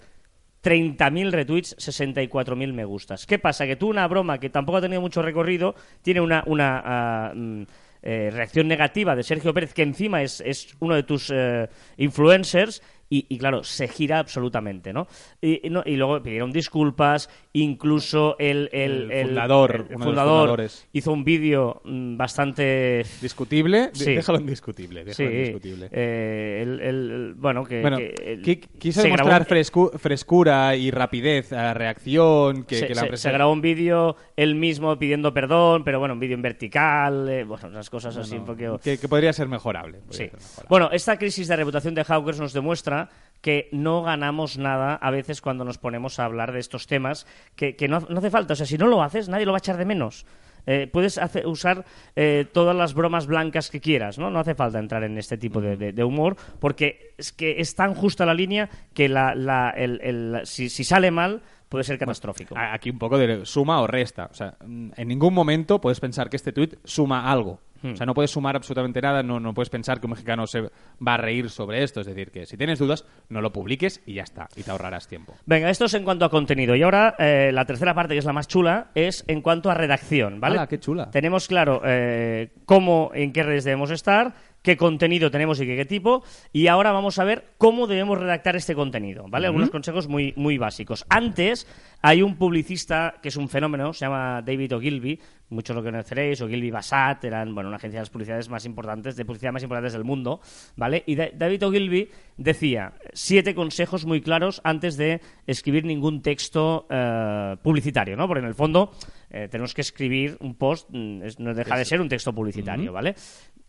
30.000 0.64 1.32
retweets, 1.32 1.78
64.000 1.78 2.74
me 2.74 2.84
gustas. 2.84 3.26
¿Qué 3.26 3.40
pasa? 3.40 3.66
Que 3.66 3.76
tú 3.76 3.90
una 3.90 4.08
broma 4.08 4.40
que 4.40 4.50
tampoco 4.50 4.80
ha 4.80 4.82
tenido 4.82 5.02
mucho 5.02 5.22
recorrido, 5.22 5.76
tiene 6.02 6.20
una, 6.20 6.44
una 6.46 6.82
ah, 6.84 7.34
mm, 7.34 7.64
eh, 8.02 8.30
reacción 8.32 8.68
negativa 8.68 9.16
de 9.16 9.24
Sergio 9.24 9.54
Pérez, 9.54 9.74
que 9.74 9.84
encima 9.84 10.22
es, 10.22 10.42
es 10.42 10.76
uno 10.80 10.96
de 10.96 11.04
tus 11.04 11.32
eh, 11.34 11.68
influencers, 11.98 12.82
y, 13.10 13.26
y, 13.30 13.38
claro, 13.38 13.64
se 13.64 13.88
gira 13.88 14.20
absolutamente, 14.20 14.92
¿no? 14.94 15.08
Y, 15.42 15.66
y 15.68 15.70
no- 15.70 15.84
y 15.86 15.96
luego 15.96 16.22
pidieron 16.22 16.52
disculpas, 16.52 17.30
incluso 17.54 18.36
el, 18.40 18.70
el, 18.74 19.12
El 19.12 19.28
fundador, 19.28 19.76
el 19.90 19.98
fundador 19.98 20.04
fundadores. 20.50 20.88
hizo 20.94 21.12
un 21.14 21.24
vídeo 21.24 21.82
mm, 21.86 22.18
bastante... 22.18 23.06
Discutible, 23.22 23.92
Sí. 23.94 24.16
déjalo 24.16 24.40
en 24.40 24.46
discutible. 24.48 25.06
déjalo 25.06 25.30
Sí, 25.30 25.36
discutible. 25.38 25.90
eh, 25.92 27.34
bueno, 27.38 27.64
que, 27.64 27.82
Bueno, 27.82 27.98
que 27.98 28.60
quiso 28.80 29.02
demostrar 29.04 29.46
grabó- 29.46 29.50
frescu- 29.50 29.98
frescura 29.98 30.76
y 30.76 30.92
rapidez 30.92 31.54
a 31.54 31.74
reacción 31.74 32.64
que, 32.64 32.76
se, 32.76 32.88
que 32.88 32.96
la 32.96 33.02
se- 33.04 33.18
se 33.18 33.32
grabó 33.32 33.52
un 33.54 33.62
vídeo 33.62 34.16
él 34.36 34.56
mismo 34.56 34.98
pidiendo 34.98 35.34
perdón, 35.34 35.84
pero 35.84 36.00
bueno, 36.00 36.14
un 36.14 36.20
vídeo 36.20 36.36
en 36.36 36.42
vertical, 36.42 37.30
eh, 37.30 37.44
bueno, 37.44 37.68
unas 37.70 37.90
cosas 37.90 38.16
así 38.18 38.36
un 38.36 38.46
poco... 38.46 38.80
que, 38.80 38.98
que 38.98 39.08
podría 39.08 39.34
ser 39.34 39.48
mejorable. 39.48 40.00
podría 40.00 40.12
Sí. 40.12 40.24
ser 40.30 40.34
mejorable. 40.34 40.68
Bueno, 40.70 40.90
esta 40.92 41.18
crisis 41.18 41.48
de 41.48 41.56
reputación 41.56 41.96
de 41.96 42.04
Hawkers 42.04 42.40
nos 42.40 42.54
demuestra 42.54 42.97
que 43.42 43.70
no 43.72 44.02
ganamos 44.04 44.58
nada 44.58 44.96
a 44.96 45.12
veces 45.12 45.42
cuando 45.42 45.64
nos 45.64 45.78
ponemos 45.78 46.20
a 46.20 46.26
hablar 46.26 46.52
de 46.52 46.60
estos 46.60 46.88
temas, 46.88 47.26
que, 47.56 47.76
que 47.76 47.88
no, 47.88 48.00
no 48.10 48.18
hace 48.20 48.30
falta. 48.32 48.54
O 48.54 48.56
sea, 48.56 48.66
si 48.66 48.78
no 48.78 48.88
lo 48.88 49.02
haces, 49.04 49.30
nadie 49.30 49.46
lo 49.46 49.52
va 49.54 49.58
a 49.58 49.64
echar 49.66 49.78
de 49.78 49.86
menos. 49.86 50.26
Eh, 50.70 50.90
puedes 50.92 51.18
usar 51.46 51.86
eh, 52.18 52.46
todas 52.52 52.76
las 52.76 52.94
bromas 52.94 53.26
blancas 53.26 53.70
que 53.70 53.80
quieras, 53.80 54.18
¿no? 54.20 54.30
No 54.30 54.40
hace 54.40 54.54
falta 54.54 54.80
entrar 54.80 55.04
en 55.04 55.18
este 55.18 55.38
tipo 55.38 55.62
de, 55.62 55.78
de- 55.78 55.94
de 55.94 56.04
humor, 56.04 56.36
porque 56.60 57.14
es 57.18 57.32
que 57.32 57.62
es 57.62 57.74
tan 57.74 57.94
justa 57.94 58.26
la 58.26 58.34
línea 58.34 58.70
que 58.94 59.08
la, 59.08 59.34
la- 59.34 59.70
el- 59.70 60.02
el- 60.02 60.42
si, 60.46 60.68
si 60.68 60.84
sale 60.84 61.10
mal 61.10 61.42
puede 61.70 61.86
ser 61.86 61.98
catastrófico. 61.98 62.56
Aquí 62.58 62.90
un 62.90 63.00
poco 63.00 63.18
de 63.18 63.46
suma 63.46 63.80
o 63.80 63.88
resta. 63.88 64.28
O 64.30 64.34
sea, 64.34 64.56
en 64.62 65.08
ningún 65.08 65.34
momento 65.34 65.80
puedes 65.80 66.02
pensar 66.02 66.30
que 66.30 66.36
este 66.36 66.52
tuit 66.52 66.76
suma 66.84 67.32
algo. 67.32 67.62
Hmm. 67.82 67.94
O 67.94 67.96
sea, 67.96 68.06
no 68.06 68.14
puedes 68.14 68.32
sumar 68.32 68.56
absolutamente 68.56 69.02
nada, 69.02 69.24
no, 69.24 69.40
no 69.40 69.54
puedes 69.54 69.70
pensar 69.70 70.00
que 70.00 70.08
un 70.08 70.12
mexicano 70.12 70.48
se 70.48 70.62
va 70.62 71.14
a 71.14 71.18
reír 71.18 71.50
sobre 71.50 71.84
esto. 71.84 72.02
Es 72.02 72.08
decir, 72.08 72.32
que 72.32 72.46
si 72.46 72.58
tienes 72.58 72.80
dudas, 72.80 73.06
no 73.30 73.42
lo 73.42 73.52
publiques 73.52 74.02
y 74.06 74.14
ya 74.16 74.24
está, 74.24 74.48
y 74.56 74.64
te 74.64 74.72
ahorrarás 74.72 75.08
tiempo. 75.08 75.36
Venga, 75.46 75.70
esto 75.70 75.86
es 75.86 75.94
en 75.94 76.04
cuanto 76.04 76.26
a 76.26 76.30
contenido. 76.30 76.76
Y 76.76 76.84
ahora 76.84 77.16
eh, 77.20 77.52
la 77.54 77.66
tercera 77.66 77.94
parte, 77.94 78.14
que 78.14 78.20
es 78.20 78.26
la 78.26 78.34
más 78.34 78.48
chula, 78.48 78.92
es 78.96 79.24
en 79.28 79.42
cuanto 79.42 79.70
a 79.70 79.74
redacción, 79.74 80.40
¿vale? 80.40 80.58
¡Hala, 80.58 80.68
qué 80.68 80.80
chula! 80.80 81.10
Tenemos 81.12 81.48
claro 81.48 81.82
eh, 81.86 82.52
cómo, 82.66 83.12
en 83.14 83.32
qué 83.34 83.44
redes 83.44 83.64
debemos 83.64 83.92
estar, 83.92 84.36
qué 84.62 84.76
contenido 84.76 85.32
tenemos 85.32 85.62
y 85.62 85.66
qué, 85.66 85.76
qué 85.76 85.86
tipo, 85.86 86.24
y 86.52 86.68
ahora 86.68 86.92
vamos 86.92 87.20
a 87.20 87.24
ver 87.24 87.54
cómo 87.58 87.88
debemos 87.88 88.18
redactar 88.20 88.56
este 88.56 88.76
contenido, 88.76 89.26
¿vale? 89.30 89.48
Algunos 89.48 89.70
consejos 89.70 90.08
muy, 90.08 90.34
muy 90.36 90.58
básicos. 90.58 91.06
Antes, 91.10 91.68
hay 92.02 92.22
un 92.22 92.36
publicista 92.38 93.16
que 93.22 93.30
es 93.30 93.36
un 93.38 93.50
fenómeno, 93.50 93.92
se 93.94 94.06
llama 94.06 94.42
David 94.42 94.76
Ogilvy, 94.76 95.20
muchos 95.50 95.76
lo 95.76 95.84
conoceréis, 95.84 96.42
Ogilvy 96.42 96.70
Bassat, 96.72 97.24
eran, 97.24 97.54
bueno, 97.56 97.70
una 97.70 97.78
agencia 97.78 98.00
de 98.00 98.02
las 98.02 98.10
publicidades 98.10 98.50
más 98.50 98.66
importantes, 98.66 99.16
de 99.16 99.26
publicidad 99.26 99.52
más 99.52 99.64
importantes 99.64 99.94
del 99.94 100.04
mundo, 100.04 100.40
¿vale? 100.76 101.04
Y 101.08 101.16
Da- 101.16 101.30
David 101.34 101.66
Ogilvy 101.66 102.10
decía, 102.38 102.94
siete 103.14 103.56
consejos 103.56 104.06
muy 104.06 104.22
claros 104.22 104.62
antes 104.64 104.98
de 104.98 105.22
escribir 105.48 105.86
ningún 105.86 106.22
texto 106.22 106.86
eh, 106.90 107.56
publicitario, 107.64 108.16
¿no? 108.16 108.28
Porque 108.28 108.42
en 108.42 108.48
el 108.48 108.56
fondo 108.56 108.92
eh, 109.30 109.48
tenemos 109.50 109.74
que 109.74 109.82
escribir 109.82 110.38
un 110.42 110.56
post, 110.56 110.90
mm, 110.92 111.22
no 111.40 111.54
deja 111.54 111.78
de 111.78 111.86
ser 111.86 112.00
un 112.02 112.10
texto 112.10 112.34
publicitario, 112.34 112.92
¿vale? 112.94 113.16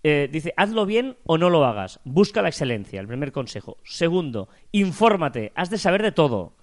Eh, 0.02 0.28
dice, 0.30 0.52
hazlo 0.56 0.86
bien 0.86 1.16
o 1.24 1.38
no 1.38 1.50
lo 1.50 1.64
hagas. 1.64 1.98
Busca 2.04 2.40
la 2.42 2.48
excelencia, 2.48 3.00
el 3.00 3.08
primer 3.08 3.32
consejo. 3.32 3.78
Segundo, 3.82 4.48
infórmate, 4.70 5.50
has 5.56 5.70
de 5.70 5.78
saber 5.78 6.02
de 6.02 6.12
todo. 6.12 6.54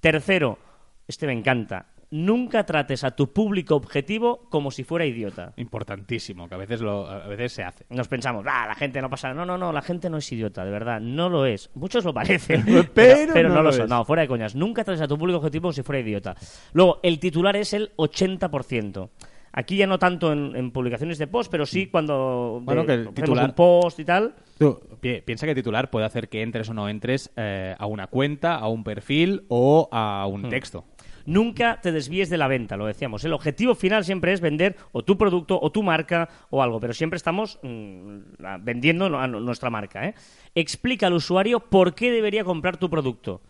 Tercero, 0.00 0.58
este 1.08 1.26
me 1.26 1.32
encanta, 1.32 1.86
nunca 2.10 2.64
trates 2.64 3.02
a 3.04 3.10
tu 3.10 3.32
público 3.32 3.74
objetivo 3.76 4.46
como 4.50 4.70
si 4.70 4.84
fuera 4.84 5.04
idiota. 5.06 5.52
Importantísimo, 5.56 6.48
que 6.48 6.54
a 6.54 6.58
veces, 6.58 6.80
lo, 6.80 7.06
a 7.08 7.26
veces 7.26 7.52
se 7.52 7.62
hace. 7.64 7.84
Nos 7.90 8.08
pensamos, 8.08 8.44
ah, 8.48 8.66
la 8.68 8.74
gente 8.74 9.00
no 9.02 9.10
pasa. 9.10 9.32
No, 9.34 9.44
no, 9.44 9.58
no, 9.58 9.72
la 9.72 9.82
gente 9.82 10.08
no 10.08 10.18
es 10.18 10.30
idiota, 10.32 10.64
de 10.64 10.70
verdad, 10.70 11.00
no 11.00 11.28
lo 11.28 11.44
es. 11.46 11.70
Muchos 11.74 12.04
lo 12.04 12.14
parecen, 12.14 12.64
Pero 12.94 13.48
no, 13.48 13.54
no 13.56 13.62
lo 13.62 13.62
lo 13.64 13.72
son. 13.72 13.88
No, 13.88 14.04
fuera 14.04 14.22
de 14.22 14.28
coñas. 14.28 14.54
Nunca 14.54 14.84
trates 14.84 15.02
a 15.02 15.08
tu 15.08 15.18
público 15.18 15.38
objetivo 15.38 15.62
como 15.64 15.72
si 15.72 15.82
fuera 15.82 16.00
idiota. 16.00 16.34
Luego, 16.72 17.00
el 17.02 17.18
titular 17.18 17.56
es 17.56 17.72
el 17.74 17.94
80%. 17.96 19.08
Aquí 19.50 19.76
ya 19.78 19.86
no 19.86 19.98
tanto 19.98 20.30
en, 20.32 20.54
en 20.54 20.70
publicaciones 20.70 21.18
de 21.18 21.26
post, 21.26 21.50
pero 21.50 21.64
sí 21.66 21.86
cuando 21.86 22.58
Mm. 22.60 22.64
Bueno, 22.64 22.80
de- 22.82 22.86
que 22.86 22.92
el 22.92 23.00
hacemos 23.00 23.14
titular- 23.14 23.44
un 23.46 23.52
post 23.54 23.98
y 23.98 24.04
tal. 24.04 24.34
Tú, 24.58 24.78
piensa 25.00 25.46
que 25.46 25.54
titular 25.54 25.88
puede 25.90 26.04
hacer 26.06 26.28
que 26.28 26.42
entres 26.42 26.68
o 26.68 26.74
no 26.74 26.88
entres 26.88 27.30
eh, 27.36 27.74
a 27.78 27.86
una 27.86 28.08
cuenta, 28.08 28.56
a 28.56 28.68
un 28.68 28.84
perfil 28.84 29.44
o 29.48 29.88
a 29.90 30.26
un 30.26 30.42
Hmm. 30.42 30.48
texto. 30.50 30.84
Nunca 31.28 31.78
te 31.82 31.92
desvíes 31.92 32.30
de 32.30 32.38
la 32.38 32.48
venta, 32.48 32.78
lo 32.78 32.86
decíamos. 32.86 33.22
El 33.22 33.34
objetivo 33.34 33.74
final 33.74 34.02
siempre 34.02 34.32
es 34.32 34.40
vender 34.40 34.76
o 34.92 35.02
tu 35.04 35.18
producto 35.18 35.58
o 35.60 35.70
tu 35.70 35.82
marca 35.82 36.26
o 36.48 36.62
algo, 36.62 36.80
pero 36.80 36.94
siempre 36.94 37.18
estamos 37.18 37.58
mm, 37.62 38.18
la- 38.38 38.56
vendiendo 38.56 39.10
nuestra 39.10 39.68
marca. 39.68 40.06
¿eh? 40.06 40.14
Explica 40.54 41.06
al 41.06 41.12
usuario 41.12 41.60
por 41.60 41.94
qué 41.94 42.10
debería 42.10 42.44
comprar 42.44 42.78
tu 42.78 42.88
producto. 42.88 43.42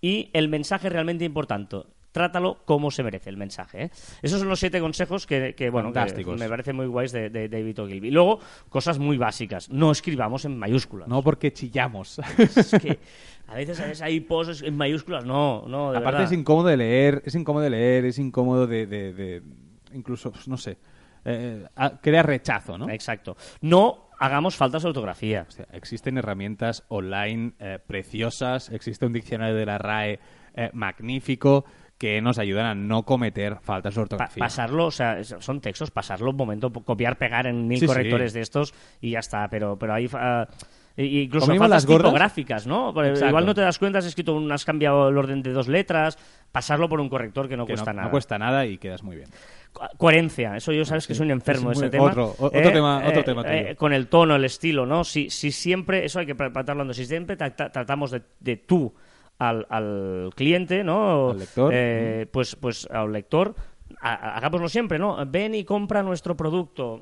Y 0.00 0.30
el 0.34 0.48
mensaje 0.48 0.88
realmente 0.88 1.24
importante. 1.24 1.78
Trátalo 2.16 2.56
como 2.64 2.90
se 2.90 3.02
merece 3.02 3.28
el 3.28 3.36
mensaje. 3.36 3.82
¿eh? 3.84 3.90
Esos 4.22 4.38
son 4.40 4.48
los 4.48 4.58
siete 4.58 4.80
consejos 4.80 5.26
que, 5.26 5.54
que, 5.54 5.68
bueno, 5.68 5.92
que 5.92 6.24
me 6.24 6.48
parecen 6.48 6.74
muy 6.74 6.86
guays 6.86 7.12
de, 7.12 7.28
de 7.28 7.46
David 7.50 7.78
Ogilvy. 7.82 8.10
Luego, 8.10 8.40
cosas 8.70 8.98
muy 8.98 9.18
básicas. 9.18 9.68
No 9.68 9.90
escribamos 9.90 10.46
en 10.46 10.58
mayúsculas. 10.58 11.08
No 11.08 11.22
porque 11.22 11.52
chillamos. 11.52 12.18
Es 12.38 12.70
que 12.80 12.98
a 13.48 13.54
veces 13.56 14.00
hay 14.00 14.20
posts 14.20 14.62
en 14.62 14.74
mayúsculas. 14.78 15.26
No, 15.26 15.66
no, 15.68 15.92
de 15.92 15.98
Aparte 15.98 16.20
verdad. 16.20 16.32
es 16.32 16.38
incómodo 16.38 16.68
de 16.68 16.78
leer, 16.78 17.22
es 17.26 17.34
incómodo 17.34 17.64
de 17.64 17.70
leer, 17.70 18.04
es 18.06 18.18
incómodo 18.18 18.66
de... 18.66 18.86
de- 18.86 19.12
de- 19.12 19.42
incluso, 19.92 20.32
pues, 20.32 20.48
no 20.48 20.56
sé, 20.56 20.78
eh, 21.26 21.66
a- 21.76 22.00
crea 22.00 22.22
rechazo, 22.22 22.78
¿no? 22.78 22.88
Exacto. 22.88 23.36
No 23.60 24.08
hagamos 24.18 24.56
faltas 24.56 24.82
de 24.84 24.88
ortografía. 24.88 25.44
O 25.46 25.50
sea, 25.50 25.66
existen 25.72 26.16
herramientas 26.16 26.82
online 26.88 27.52
eh, 27.58 27.78
preciosas, 27.86 28.70
existe 28.70 29.04
un 29.04 29.12
diccionario 29.12 29.54
de 29.54 29.66
la 29.66 29.76
RAE 29.76 30.18
eh, 30.54 30.70
magnífico 30.72 31.66
que 31.98 32.20
nos 32.20 32.38
ayudan 32.38 32.66
a 32.66 32.74
no 32.74 33.04
cometer 33.04 33.56
faltas 33.62 33.94
de 33.94 33.98
Pa- 33.98 34.02
ortografía. 34.02 34.40
pasarlo, 34.44 34.86
o 34.86 34.90
sea, 34.90 35.22
son 35.24 35.60
textos, 35.60 35.90
pasarlo 35.90 36.30
un 36.30 36.36
momento, 36.36 36.70
copiar, 36.72 37.16
pegar 37.16 37.46
en 37.46 37.66
mil 37.66 37.78
Sí, 37.78 37.84
sí. 37.84 37.86
correctores 37.86 38.32
de 38.34 38.40
estos 38.42 38.74
y 39.00 39.10
ya 39.12 39.20
está. 39.20 39.48
Pero, 39.48 39.78
pero 39.78 39.94
hay. 39.94 40.08
ah, 40.12 40.46
y- 40.96 41.22
incluso 41.22 41.46
faltas 41.46 41.68
las 41.70 41.86
gordas. 41.86 42.04
tipográficas, 42.06 42.66
¿no? 42.66 42.90
Exacto. 43.02 43.28
Igual 43.28 43.46
no 43.46 43.54
te 43.54 43.60
das 43.62 43.78
cuenta, 43.78 43.98
has 44.00 44.06
escrito, 44.06 44.34
un- 44.34 44.50
has 44.52 44.64
cambiado 44.64 45.08
el 45.08 45.16
orden 45.16 45.42
de 45.42 45.52
dos 45.52 45.68
letras, 45.68 46.18
pasarlo 46.52 46.88
por 46.88 47.00
un 47.00 47.08
corrector 47.08 47.48
que 47.48 47.56
no 47.56 47.64
que 47.66 47.72
cuesta 47.72 47.92
no, 47.92 47.96
nada. 47.96 48.08
no 48.08 48.10
cuesta 48.10 48.38
nada 48.38 48.66
y 48.66 48.76
quedas 48.78 49.02
muy 49.02 49.16
bien. 49.16 49.28
Co- 49.72 49.86
Coherencia, 49.98 50.56
eso 50.56 50.72
yo 50.72 50.84
sabes 50.86 51.06
que 51.06 51.14
soy 51.14 51.26
un 51.26 51.32
enfermo 51.32 51.70
es 51.72 51.78
ese 51.78 51.90
tema. 51.90 52.04
otro- 52.04 52.34
otro 52.38 52.72
tema- 52.72 53.02
otro 53.06 53.24
tema 53.24 53.42
tuyo. 53.42 53.76
con 53.76 53.92
el 53.92 54.08
tono, 54.08 54.36
el 54.36 54.44
estilo, 54.44 54.84
¿no? 54.86 55.04
Si, 55.04 55.28
si 55.30 55.50
siempre, 55.50 56.04
eso 56.04 56.18
hay 56.18 56.26
que 56.26 56.34
tra- 56.36 56.52
tratarlo 56.52 56.82
hablando, 56.82 56.94
si 56.94 57.04
siempre 57.06 57.36
trata- 57.36 57.70
tratamos 57.70 58.10
de, 58.10 58.22
de 58.40 58.56
tú 58.56 58.94
al, 59.38 59.66
al 59.70 60.30
cliente, 60.34 60.82
¿no? 60.84 61.30
Al 61.30 61.38
lector. 61.38 61.72
Eh, 61.74 62.26
pues, 62.32 62.56
pues 62.56 62.86
al 62.90 63.12
lector, 63.12 63.54
ha- 64.00 64.14
ha- 64.14 64.36
hagámoslo 64.36 64.68
siempre, 64.68 64.98
¿no? 64.98 65.16
Ven 65.26 65.54
y 65.54 65.64
compra 65.64 66.02
nuestro 66.02 66.36
producto. 66.36 67.00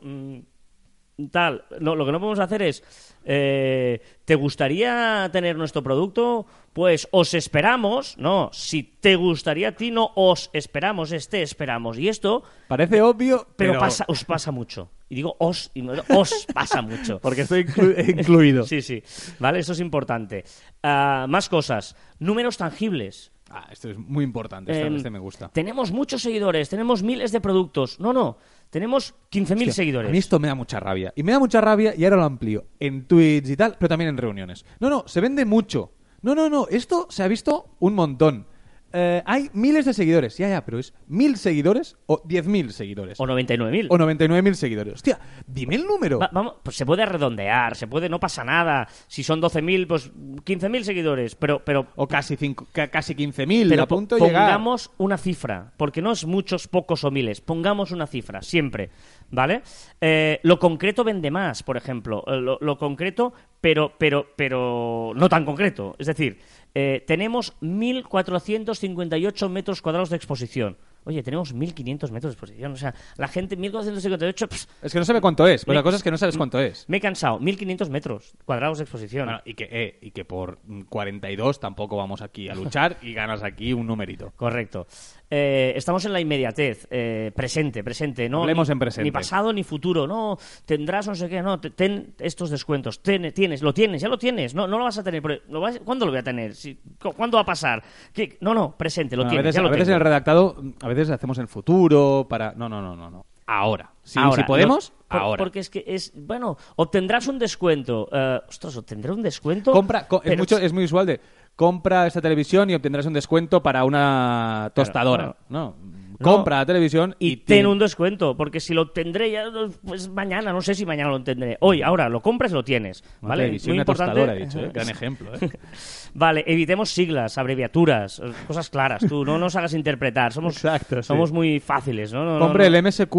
Tal. 1.30 1.64
Lo 1.80 2.04
que 2.04 2.12
no 2.12 2.18
podemos 2.20 2.38
hacer 2.38 2.62
es, 2.62 2.82
eh, 3.24 4.00
¿te 4.24 4.34
gustaría 4.34 5.28
tener 5.32 5.56
nuestro 5.56 5.82
producto? 5.82 6.46
Pues 6.72 7.08
os 7.12 7.34
esperamos, 7.34 8.18
no, 8.18 8.50
si 8.52 8.82
te 8.82 9.14
gustaría 9.16 9.68
a 9.68 9.72
ti, 9.72 9.90
no 9.90 10.10
os 10.16 10.50
esperamos, 10.52 11.12
es 11.12 11.28
te 11.28 11.42
esperamos. 11.42 11.98
Y 11.98 12.08
esto, 12.08 12.42
Parece 12.68 13.00
obvio, 13.00 13.46
pero, 13.56 13.72
pero, 13.72 13.80
pasa, 13.80 14.04
os 14.08 14.24
pasa 14.24 14.50
mucho. 14.50 14.90
Y 15.08 15.14
digo 15.16 15.36
os, 15.38 15.70
y 15.74 15.82
no, 15.82 15.92
os 16.08 16.46
pasa 16.52 16.82
mucho. 16.82 17.18
porque 17.22 17.42
estoy 17.42 17.64
inclu- 17.64 18.08
incluido. 18.20 18.64
Sí, 18.64 18.82
sí. 18.82 19.02
Vale, 19.38 19.60
eso 19.60 19.72
es 19.72 19.80
importante. 19.80 20.44
Ah, 20.82 21.26
más 21.28 21.48
cosas. 21.48 21.94
Números 22.18 22.56
tangibles. 22.56 23.30
Ah, 23.50 23.68
esto 23.70 23.90
es 23.90 23.96
muy 23.98 24.24
importante, 24.24 24.72
este, 24.72 24.86
Em, 24.86 24.96
este 24.96 25.10
me 25.10 25.18
gusta. 25.20 25.48
Tenemos 25.50 25.92
muchos 25.92 26.22
seguidores, 26.22 26.68
tenemos 26.70 27.04
miles 27.04 27.30
de 27.30 27.40
productos. 27.40 28.00
No, 28.00 28.12
no, 28.12 28.38
tenemos 28.74 29.14
15.000 29.30 29.52
Hostia, 29.52 29.72
seguidores. 29.72 30.08
A 30.08 30.10
mí 30.10 30.18
esto 30.18 30.40
me 30.40 30.48
da 30.48 30.56
mucha 30.56 30.80
rabia. 30.80 31.12
Y 31.14 31.22
me 31.22 31.30
da 31.30 31.38
mucha 31.38 31.60
rabia, 31.60 31.94
y 31.96 32.02
ahora 32.02 32.16
lo 32.16 32.24
amplío, 32.24 32.66
en 32.80 33.06
tweets 33.06 33.48
y 33.48 33.56
tal, 33.56 33.76
pero 33.78 33.88
también 33.88 34.08
en 34.08 34.16
reuniones. 34.16 34.66
No, 34.80 34.90
no, 34.90 35.04
se 35.06 35.20
vende 35.20 35.44
mucho. 35.44 35.92
No, 36.22 36.34
no, 36.34 36.50
no, 36.50 36.66
esto 36.68 37.06
se 37.08 37.22
ha 37.22 37.28
visto 37.28 37.76
un 37.78 37.94
montón. 37.94 38.48
Eh, 38.96 39.22
hay 39.26 39.50
miles 39.54 39.84
de 39.86 39.92
seguidores, 39.92 40.38
ya, 40.38 40.48
ya, 40.48 40.64
pero 40.64 40.78
es 40.78 40.94
mil 41.08 41.36
seguidores 41.36 41.96
o 42.06 42.22
diez 42.24 42.46
mil 42.46 42.72
seguidores. 42.72 43.18
O 43.18 43.24
99.000. 43.26 43.88
O 43.90 43.98
99.000 43.98 44.54
seguidores. 44.54 44.94
Hostia, 44.94 45.18
dime 45.48 45.74
el 45.74 45.84
número. 45.84 46.20
Va- 46.20 46.30
vamos, 46.32 46.54
pues 46.62 46.76
se 46.76 46.86
puede 46.86 47.04
redondear, 47.04 47.74
se 47.74 47.88
puede, 47.88 48.08
no 48.08 48.20
pasa 48.20 48.44
nada. 48.44 48.86
Si 49.08 49.24
son 49.24 49.40
12.000, 49.42 49.86
pues 49.88 50.12
15.000 50.12 50.84
seguidores. 50.84 51.34
Pero, 51.34 51.64
pero, 51.64 51.88
O 51.96 52.06
casi, 52.06 52.36
cinco, 52.36 52.68
ca- 52.70 52.86
casi 52.88 53.14
15.000, 53.16 53.68
pero 53.68 53.82
a 53.82 53.88
punto 53.88 54.16
po- 54.16 54.24
de 54.24 54.30
llegar. 54.30 54.44
pongamos 54.46 54.92
una 54.98 55.18
cifra, 55.18 55.72
porque 55.76 56.00
no 56.00 56.12
es 56.12 56.24
muchos, 56.24 56.68
pocos 56.68 57.02
o 57.02 57.10
miles. 57.10 57.40
Pongamos 57.40 57.90
una 57.90 58.06
cifra, 58.06 58.42
siempre. 58.42 58.90
¿Vale? 59.34 59.62
Eh, 60.00 60.38
lo 60.42 60.58
concreto 60.58 61.02
vende 61.04 61.30
más, 61.30 61.62
por 61.62 61.76
ejemplo. 61.76 62.22
Eh, 62.26 62.36
Lo, 62.36 62.58
lo 62.60 62.78
concreto, 62.78 63.32
pero, 63.60 63.92
pero, 63.98 64.26
pero 64.36 65.12
no 65.14 65.28
tan 65.28 65.44
concreto. 65.44 65.96
Es 65.98 66.06
decir, 66.06 66.38
eh, 66.74 67.04
tenemos 67.06 67.54
1.458 67.60 69.48
metros 69.48 69.82
cuadrados 69.82 70.10
de 70.10 70.16
exposición. 70.16 70.76
Oye, 71.06 71.22
tenemos 71.22 71.54
1.500 71.54 72.10
metros 72.12 72.32
de 72.32 72.36
exposición. 72.36 72.72
O 72.72 72.76
sea, 72.76 72.94
la 73.18 73.28
gente, 73.28 73.58
1.458... 73.58 74.48
pss, 74.48 74.68
Es 74.80 74.90
que 74.92 74.98
no 74.98 75.04
sabe 75.04 75.20
cuánto 75.20 75.46
es. 75.46 75.62
Pero 75.66 75.72
Me- 75.74 75.76
la 75.76 75.82
cosa 75.82 75.98
es 75.98 76.02
que 76.02 76.10
no 76.10 76.16
sabes 76.16 76.36
cuánto 76.38 76.58
es. 76.58 76.86
Me 76.88 76.96
he 76.96 77.00
cansado. 77.00 77.38
1.500 77.40 77.90
metros 77.90 78.32
cuadrados 78.46 78.78
de 78.78 78.84
exposición. 78.84 79.26
Bueno, 79.26 79.42
y, 79.44 79.52
que, 79.52 79.68
eh, 79.70 79.98
y 80.00 80.12
que 80.12 80.24
por 80.24 80.60
mm, 80.64 80.82
42 80.84 81.60
tampoco 81.60 81.98
vamos 81.98 82.22
aquí 82.22 82.48
a 82.48 82.54
luchar 82.54 82.96
y 83.02 83.12
ganas 83.12 83.42
aquí 83.42 83.74
un 83.74 83.86
numerito. 83.86 84.32
Correcto. 84.36 84.86
Eh, 85.30 85.72
estamos 85.74 86.04
en 86.04 86.12
la 86.12 86.20
inmediatez, 86.20 86.86
eh, 86.90 87.32
presente, 87.34 87.82
presente, 87.82 88.28
¿no? 88.28 88.42
Hablemos 88.42 88.68
ni, 88.68 88.72
en 88.72 88.78
presente. 88.78 89.04
Ni 89.04 89.10
pasado 89.10 89.52
ni 89.52 89.64
futuro, 89.64 90.06
no, 90.06 90.38
tendrás 90.66 91.08
no 91.08 91.14
sé 91.14 91.28
qué, 91.28 91.40
no, 91.42 91.58
te- 91.60 91.70
ten 91.70 92.14
estos 92.18 92.50
descuentos, 92.50 93.02
ten- 93.02 93.32
tienes, 93.32 93.62
lo 93.62 93.72
tienes, 93.72 94.02
ya 94.02 94.08
lo 94.08 94.18
tienes, 94.18 94.54
no, 94.54 94.66
no 94.68 94.78
lo 94.78 94.84
vas 94.84 94.98
a 94.98 95.02
tener, 95.02 95.22
pero 95.22 95.40
lo 95.48 95.60
vas- 95.60 95.80
¿cuándo 95.84 96.04
lo 96.06 96.12
voy 96.12 96.20
a 96.20 96.22
tener? 96.22 96.54
Si- 96.54 96.78
cu- 97.02 97.12
¿Cuándo 97.14 97.36
va 97.38 97.42
a 97.42 97.46
pasar? 97.46 97.82
¿Qué? 98.12 98.36
No, 98.42 98.52
no, 98.54 98.76
presente, 98.76 99.16
lo 99.16 99.22
Bueno, 99.22 99.30
a 99.30 99.30
tienes, 99.32 99.44
veces, 99.46 99.54
ya 99.56 99.62
lo 99.62 99.68
a 99.68 99.70
veces 99.72 99.88
en 99.88 99.94
el 99.94 100.00
redactado, 100.00 100.62
a 100.82 100.88
veces 100.88 101.10
hacemos 101.10 101.38
el 101.38 101.48
futuro 101.48 102.26
para... 102.28 102.52
No, 102.52 102.68
no, 102.68 102.82
no, 102.82 102.94
no. 102.94 103.10
no. 103.10 103.26
Ahora. 103.46 103.90
Si, 104.02 104.18
Ahora, 104.18 104.36
si 104.36 104.42
podemos, 104.44 104.92
por- 105.08 105.20
ahora. 105.20 105.38
Porque 105.42 105.58
es 105.58 105.68
que 105.68 105.84
es, 105.86 106.12
bueno, 106.14 106.56
obtendrás 106.76 107.28
un 107.28 107.38
descuento. 107.38 108.08
eh, 108.12 108.40
ostras, 108.48 108.76
obtendré 108.76 109.12
un 109.12 109.22
descuento. 109.22 109.72
Compra, 109.72 110.06
co- 110.08 110.22
es, 110.22 110.36
mucho, 110.38 110.56
es 110.58 110.72
muy 110.72 110.84
usual 110.84 111.04
de 111.06 111.20
compra 111.56 112.06
esta 112.06 112.20
televisión 112.20 112.70
y 112.70 112.74
obtendrás 112.74 113.06
un 113.06 113.12
descuento 113.12 113.62
para 113.62 113.84
una 113.84 114.72
tostadora. 114.74 115.36
no. 115.48 115.74
Compra 116.20 116.58
la 116.58 116.66
televisión 116.66 117.14
y, 117.18 117.32
y 117.32 117.36
ten 117.36 117.66
un 117.66 117.78
descuento, 117.78 118.36
porque 118.36 118.60
si 118.60 118.74
lo 118.74 118.82
obtendré 118.82 119.30
ya, 119.30 119.44
pues 119.84 120.08
mañana, 120.08 120.52
no 120.52 120.60
sé 120.60 120.74
si 120.74 120.86
mañana 120.86 121.10
lo 121.10 121.22
tendré. 121.22 121.56
Hoy, 121.60 121.82
ahora, 121.82 122.08
lo 122.08 122.20
compras 122.20 122.52
lo 122.52 122.62
tienes. 122.62 123.02
¿Vale? 123.20 123.48
Muy 123.50 123.60
una 123.72 123.82
importante. 123.82 124.22
he 124.22 124.46
dicho, 124.46 124.60
¿eh? 124.60 124.70
Gran 124.72 124.88
ejemplo. 124.90 125.34
¿eh? 125.34 125.50
Vale, 126.14 126.44
evitemos 126.46 126.90
siglas, 126.90 127.36
abreviaturas, 127.38 128.22
cosas 128.46 128.70
claras. 128.70 129.04
Tú 129.08 129.24
no 129.24 129.38
nos 129.38 129.56
hagas 129.56 129.74
interpretar. 129.74 130.32
Somos, 130.32 130.56
Exacto, 130.56 131.02
sí. 131.02 131.06
somos 131.06 131.32
muy 131.32 131.58
fáciles, 131.60 132.12
¿no? 132.12 132.24
No, 132.24 132.38
no, 132.38 132.44
Compre 132.46 132.70
no. 132.70 132.76
el 132.76 132.84
MSQ 132.84 133.14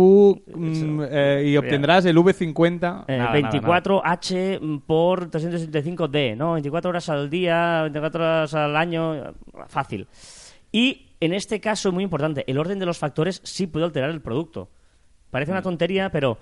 mm, 0.55 1.01
eh, 1.09 1.43
y 1.47 1.57
obtendrás 1.57 2.05
el 2.05 2.15
V50. 2.17 3.05
Eh, 3.07 3.17
Nada, 3.17 3.39
nada, 3.39 3.41
nada. 3.41 3.83
24H 3.83 4.81
por 4.85 5.29
365D, 5.29 6.35
¿no? 6.37 6.53
24 6.53 6.89
horas 6.89 7.09
al 7.09 7.29
día, 7.29 7.81
24 7.83 8.21
horas 8.21 8.53
al 8.53 8.75
año, 8.75 9.33
fácil. 9.67 10.07
Y 10.71 11.14
en 11.25 11.33
este 11.33 11.59
caso, 11.59 11.91
muy 11.91 12.03
importante, 12.03 12.43
el 12.47 12.57
orden 12.57 12.79
de 12.79 12.85
los 12.85 12.97
factores 12.97 13.41
sí 13.43 13.67
puede 13.67 13.85
alterar 13.85 14.09
el 14.09 14.21
producto. 14.21 14.69
Parece 15.31 15.51
Mm. 15.51 15.55
una 15.55 15.61
tontería, 15.61 16.09
pero 16.11 16.37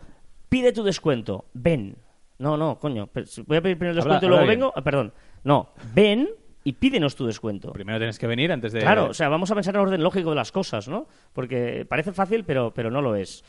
pide 0.49 0.71
tu 0.71 0.83
descuento, 0.83 1.45
ven. 1.53 1.95
No, 2.39 2.57
no, 2.57 2.77
coño, 2.79 3.09
voy 3.47 3.57
a 3.57 3.61
pedir 3.61 3.77
primero 3.77 3.93
el 3.93 4.01
Habla- 4.01 4.15
descuento 4.15 4.25
y 4.25 4.29
luego 4.29 4.45
vengo, 4.45 4.73
Ah, 4.75 4.81
perdón. 4.81 5.13
No, 5.43 5.69
ven 5.93 6.29
y 6.63 6.73
pídenos 6.73 7.15
tu 7.15 7.25
descuento. 7.25 7.71
Primero 7.73 7.97
tienes 7.99 8.17
que 8.19 8.27
venir 8.27 8.51
antes 8.51 8.71
de... 8.73 8.79
Claro, 8.79 9.07
o 9.09 9.13
sea, 9.13 9.27
vamos 9.29 9.51
a 9.51 9.55
pensar 9.55 9.75
en 9.75 9.81
el 9.81 9.87
orden 9.87 10.03
lógico 10.03 10.29
de 10.29 10.35
las 10.37 10.51
cosas, 10.51 10.87
¿no? 10.87 11.07
Porque 11.33 11.85
parece 11.87 12.11
fácil, 12.13 12.43
pero, 12.45 12.73
pero 12.73 12.89
no 12.89 13.01
lo 13.01 13.15
es. 13.15 13.43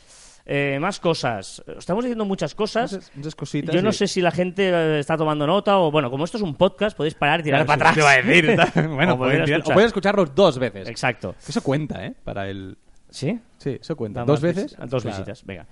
Eh, 0.47 0.77
más 0.79 0.99
cosas. 0.99 1.63
Estamos 1.77 2.03
diciendo 2.03 2.23
muchas 2.25 2.53
cosas. 2.53 2.93
Muchas- 2.93 3.11
muchas 3.15 3.35
cositas 3.35 3.73
Yo 3.73 3.81
no 3.81 3.91
sé 3.91 4.07
si 4.07 4.21
la 4.21 4.29
gente 4.31 4.69
eh, 4.69 4.99
está 4.99 5.17
tomando 5.17 5.47
nota 5.47 5.79
o, 5.79 5.89
bueno, 5.91 6.11
como 6.11 6.23
esto 6.23 6.37
es 6.37 6.43
un 6.43 6.53
podcast, 6.55 6.95
podéis 6.95 7.15
parar 7.15 7.39
y 7.39 7.43
tirar 7.43 7.65
Claro, 7.65 7.79
para 7.79 7.89
atrás. 7.91 7.93
te 7.95 8.01
iba 8.01 8.11
a 8.11 8.21
decir. 8.21 8.89
bueno, 8.95 9.13
O 9.13 9.17
pueden 9.17 9.43
tirar- 9.45 9.49
o 9.49 9.57
escuchar. 9.57 9.73
pueden 9.73 9.87
escucharlos 9.87 10.35
dos 10.35 10.59
veces. 10.59 10.87
Exacto. 10.87 11.35
Eso 11.47 11.61
cuenta, 11.63 12.05
¿eh? 12.05 12.13
Para 12.23 12.47
el... 12.49 12.77
¿Sí? 13.09 13.39
Sí, 13.57 13.77
eso 13.81 13.95
cuenta. 13.95 14.23
¿Dos 14.23 14.41
veces? 14.41 14.75
Dos 14.87 15.01
Claro. 15.03 15.17
visitas, 15.17 15.43
venga. 15.45 15.65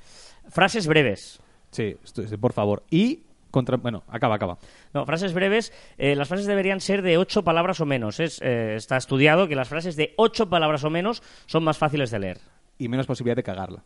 Frases 0.49 0.88
breves. 0.88 1.39
Sí, 1.71 1.95
por 2.39 2.53
favor. 2.53 2.83
Y 2.89 3.23
contra... 3.51 3.77
Bueno, 3.77 4.03
acaba, 4.07 4.36
acaba. 4.36 4.57
No, 4.93 5.05
frases 5.05 5.33
breves. 5.33 5.71
eh, 5.99 6.15
las 6.15 6.27
frases 6.27 6.47
deberían 6.47 6.79
ser 6.79 7.01
de 7.03 7.17
ocho 7.19 7.43
palabras 7.43 7.79
o 7.81 7.86
menos. 7.86 8.19
Es, 8.19 8.41
eh, 8.41 8.75
está 8.75 8.97
estudiado 8.97 9.47
que 9.47 9.55
las 9.55 9.67
frases 9.67 9.95
de 9.95 10.13
ocho 10.17 10.49
palabras 10.49 10.83
o 10.83 10.89
menos 10.89 11.21
son 11.45 11.63
más 11.63 11.77
fáciles 11.77 12.09
de 12.12 12.19
leer. 12.19 12.39
Y 12.79 12.88
menos 12.88 13.05
posibilidad 13.05 13.36
de 13.36 13.43
cagarla. 13.43 13.83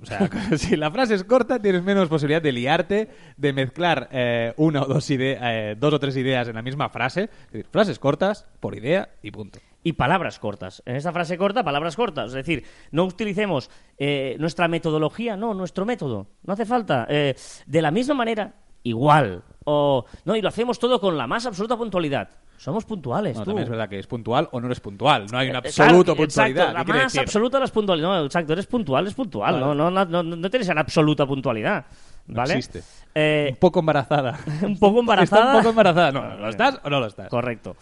O 0.00 0.06
sea, 0.06 0.28
si 0.56 0.76
la 0.76 0.90
frase 0.90 1.14
es 1.14 1.24
corta, 1.24 1.60
tienes 1.60 1.82
menos 1.82 2.08
posibilidad 2.08 2.42
de 2.42 2.52
liarte, 2.52 3.08
de 3.36 3.52
mezclar 3.52 4.08
eh, 4.12 4.52
una 4.56 4.82
o 4.82 4.86
dos, 4.86 5.08
eh, 5.10 5.76
dos 5.78 5.94
o 5.94 5.98
tres 5.98 6.16
ideas 6.16 6.48
en 6.48 6.54
la 6.54 6.62
misma 6.62 6.88
frase. 6.88 7.28
Frases 7.70 7.98
cortas 7.98 8.46
por 8.60 8.76
idea 8.76 9.10
y 9.22 9.30
punto. 9.30 9.58
y 9.82 9.92
palabras 9.94 10.38
cortas. 10.38 10.82
En 10.86 10.96
esta 10.96 11.12
frase 11.12 11.38
corta, 11.38 11.64
palabras 11.64 11.96
cortas. 11.96 12.28
Es 12.28 12.34
decir, 12.34 12.64
no 12.92 13.04
utilicemos 13.04 13.70
eh, 13.96 14.36
nuestra 14.38 14.68
metodología, 14.68 15.36
no, 15.36 15.54
nuestro 15.54 15.84
método. 15.84 16.26
No 16.44 16.52
hace 16.52 16.66
falta. 16.66 17.06
Eh, 17.08 17.34
de 17.66 17.82
la 17.82 17.90
misma 17.90 18.14
manera, 18.14 18.54
igual. 18.82 19.42
O, 19.64 20.04
no, 20.24 20.36
y 20.36 20.42
lo 20.42 20.48
hacemos 20.48 20.78
todo 20.78 21.00
con 21.00 21.16
la 21.16 21.26
más 21.26 21.46
absoluta 21.46 21.76
puntualidad. 21.76 22.28
Somos 22.58 22.84
puntuales, 22.84 23.36
No, 23.36 23.44
tú. 23.44 23.50
también 23.50 23.64
es 23.64 23.70
verdad 23.70 23.88
que 23.88 23.98
es 24.00 24.06
puntual 24.06 24.48
o 24.50 24.60
no 24.60 24.66
eres 24.66 24.80
puntual. 24.80 25.26
No 25.30 25.38
hay 25.38 25.48
una 25.48 25.60
absoluta 25.60 26.14
puntualidad. 26.14 26.64
Exacto, 26.64 26.78
la 26.78 26.84
¿Qué 26.84 26.90
quiere 26.90 27.04
más 27.04 27.18
absoluta 27.18 27.60
las 27.60 27.70
puntualidades. 27.70 28.18
No, 28.18 28.24
exacto, 28.26 28.52
eres 28.52 28.66
puntual, 28.66 29.06
es 29.06 29.14
puntual. 29.14 29.52
Vale. 29.54 29.64
No, 29.64 29.74
no, 29.74 29.90
no, 29.90 30.04
no, 30.04 30.22
no 30.36 30.50
tienes 30.50 30.68
una 30.68 30.80
absoluta 30.80 31.24
puntualidad. 31.24 31.86
No 32.26 32.34
¿Vale? 32.34 32.54
existe. 32.54 32.82
Eh, 33.14 33.48
Un 33.52 33.56
poco 33.56 33.78
embarazada. 33.80 34.38
un 34.62 34.78
poco 34.78 35.00
embarazada. 35.00 35.42
¿Está 35.42 35.52
un 35.56 35.58
poco 35.62 35.70
embarazada? 35.70 36.12
No, 36.12 36.36
¿lo 36.36 36.48
estás 36.48 36.80
o 36.82 36.90
no 36.90 37.00
lo 37.00 37.06
estás? 37.06 37.28
Correcto. 37.28 37.76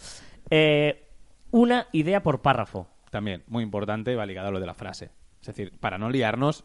Eh, 0.49 1.07
una 1.51 1.87
idea 1.91 2.21
por 2.21 2.41
párrafo. 2.41 2.87
También, 3.09 3.43
muy 3.47 3.63
importante, 3.63 4.15
va 4.15 4.25
ligado 4.25 4.49
a 4.49 4.51
lo 4.51 4.59
de 4.59 4.65
la 4.67 4.73
frase. 4.75 5.09
Es 5.41 5.47
decir, 5.47 5.71
para 5.79 5.97
no 5.97 6.09
liarnos, 6.09 6.63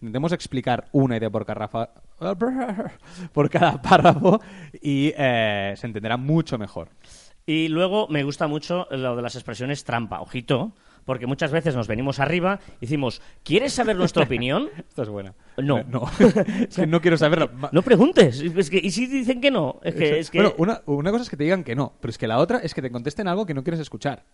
intentemos 0.00 0.32
explicar 0.32 0.86
una 0.92 1.16
idea 1.16 1.30
por, 1.30 1.44
carrafa, 1.44 1.90
por 3.32 3.50
cada 3.50 3.80
párrafo 3.80 4.40
y 4.80 5.12
eh, 5.16 5.74
se 5.76 5.86
entenderá 5.86 6.16
mucho 6.16 6.58
mejor. 6.58 6.88
Y 7.46 7.68
luego 7.68 8.06
me 8.08 8.22
gusta 8.22 8.46
mucho 8.46 8.86
lo 8.90 9.16
de 9.16 9.22
las 9.22 9.34
expresiones 9.34 9.84
trampa, 9.84 10.20
ojito, 10.20 10.72
porque 11.04 11.26
muchas 11.26 11.50
veces 11.50 11.74
nos 11.74 11.88
venimos 11.88 12.20
arriba 12.20 12.60
y 12.76 12.86
decimos, 12.86 13.20
¿quieres 13.42 13.72
saber 13.72 13.96
nuestra 13.96 14.24
opinión? 14.24 14.68
Esta 14.88 15.02
es 15.02 15.08
buena. 15.08 15.34
No. 15.56 15.78
Eh, 15.78 15.86
no. 15.88 16.04
es 16.68 16.76
que 16.76 16.86
no 16.86 17.00
quiero 17.00 17.16
saberlo. 17.16 17.50
No 17.72 17.82
preguntes. 17.82 18.40
Es 18.40 18.70
que, 18.70 18.78
y 18.78 18.90
si 18.90 19.06
dicen 19.06 19.40
que 19.40 19.50
no, 19.50 19.80
es 19.82 19.94
que... 19.94 20.18
Es 20.18 20.30
que 20.30 20.38
Bueno, 20.38 20.54
una, 20.58 20.82
una 20.86 21.10
cosa 21.10 21.24
es 21.24 21.30
que 21.30 21.36
te 21.36 21.44
digan 21.44 21.64
que 21.64 21.74
no, 21.74 21.94
pero 22.00 22.10
es 22.10 22.18
que 22.18 22.26
la 22.26 22.38
otra 22.38 22.58
es 22.58 22.74
que 22.74 22.82
te 22.82 22.90
contesten 22.90 23.28
algo 23.28 23.46
que 23.46 23.54
no 23.54 23.62
quieres 23.62 23.80
escuchar. 23.80 24.24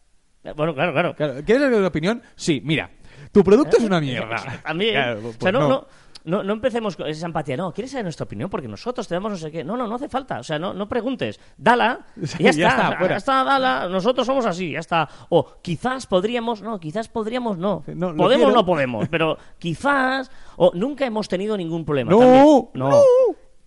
Bueno, 0.57 0.75
claro, 0.75 0.93
claro. 0.93 1.15
Claro, 1.17 1.35
¿Quieres 1.45 1.63
saber 1.63 1.79
una 1.79 1.89
opinión? 1.89 2.23
Sí, 2.37 2.61
mira, 2.65 2.91
tu 3.33 3.43
producto 3.43 3.77
es 3.77 3.85
una 3.85 4.01
mierda. 4.01 4.61
También. 4.65 4.95
Claro, 4.95 5.19
o 5.19 5.23
pues 5.23 5.37
sea, 5.41 5.53
no, 5.53 5.61
no. 5.61 5.69
no, 5.69 5.87
no 6.25 6.53
empecemos 6.53 6.97
con 6.97 7.07
esa 7.07 7.27
empatía. 7.27 7.57
No, 7.57 7.73
¿quieres 7.73 7.91
saber 7.91 8.05
nuestra 8.05 8.25
opinión? 8.25 8.51
Porque 8.51 8.69
nosotros 8.69 9.07
te 9.07 9.15
damos 9.15 9.33
no 9.33 9.39
sé 9.39 9.51
qué. 9.51 9.65
No, 9.65 9.77
no, 9.77 9.87
no 9.87 9.95
hace 9.95 10.09
falta. 10.09 10.41
O 10.41 10.43
sea, 10.43 10.59
no, 10.59 10.75
no 10.75 10.89
preguntes. 10.89 11.41
Dala 11.57 12.07
y 12.17 12.43
ya 12.45 12.51
está. 12.51 12.61
ya 12.61 12.69
está, 12.69 12.97
fuera. 12.99 13.15
ya 13.15 13.17
está, 13.17 13.45
dala. 13.45 13.89
Nosotros 13.89 14.27
somos 14.27 14.47
así, 14.47 14.73
ya 14.73 14.81
está. 14.81 15.09
O 15.29 15.61
quizás 15.63 16.07
podríamos, 16.07 16.63
no, 16.63 16.79
quizás 16.79 17.09
podríamos, 17.09 17.59
no. 17.59 17.85
No, 17.87 18.15
podemos, 18.17 18.53
no 18.53 18.65
podemos. 18.65 19.09
Pero 19.09 19.39
quizás, 19.59 20.31
o 20.57 20.73
nunca 20.75 21.07
hemos 21.07 21.29
tenido 21.29 21.57
ningún 21.57 21.85
problema. 21.85 22.13
No, 22.19 22.19
también. 22.19 22.71
no. 22.75 22.91
no. 22.91 23.03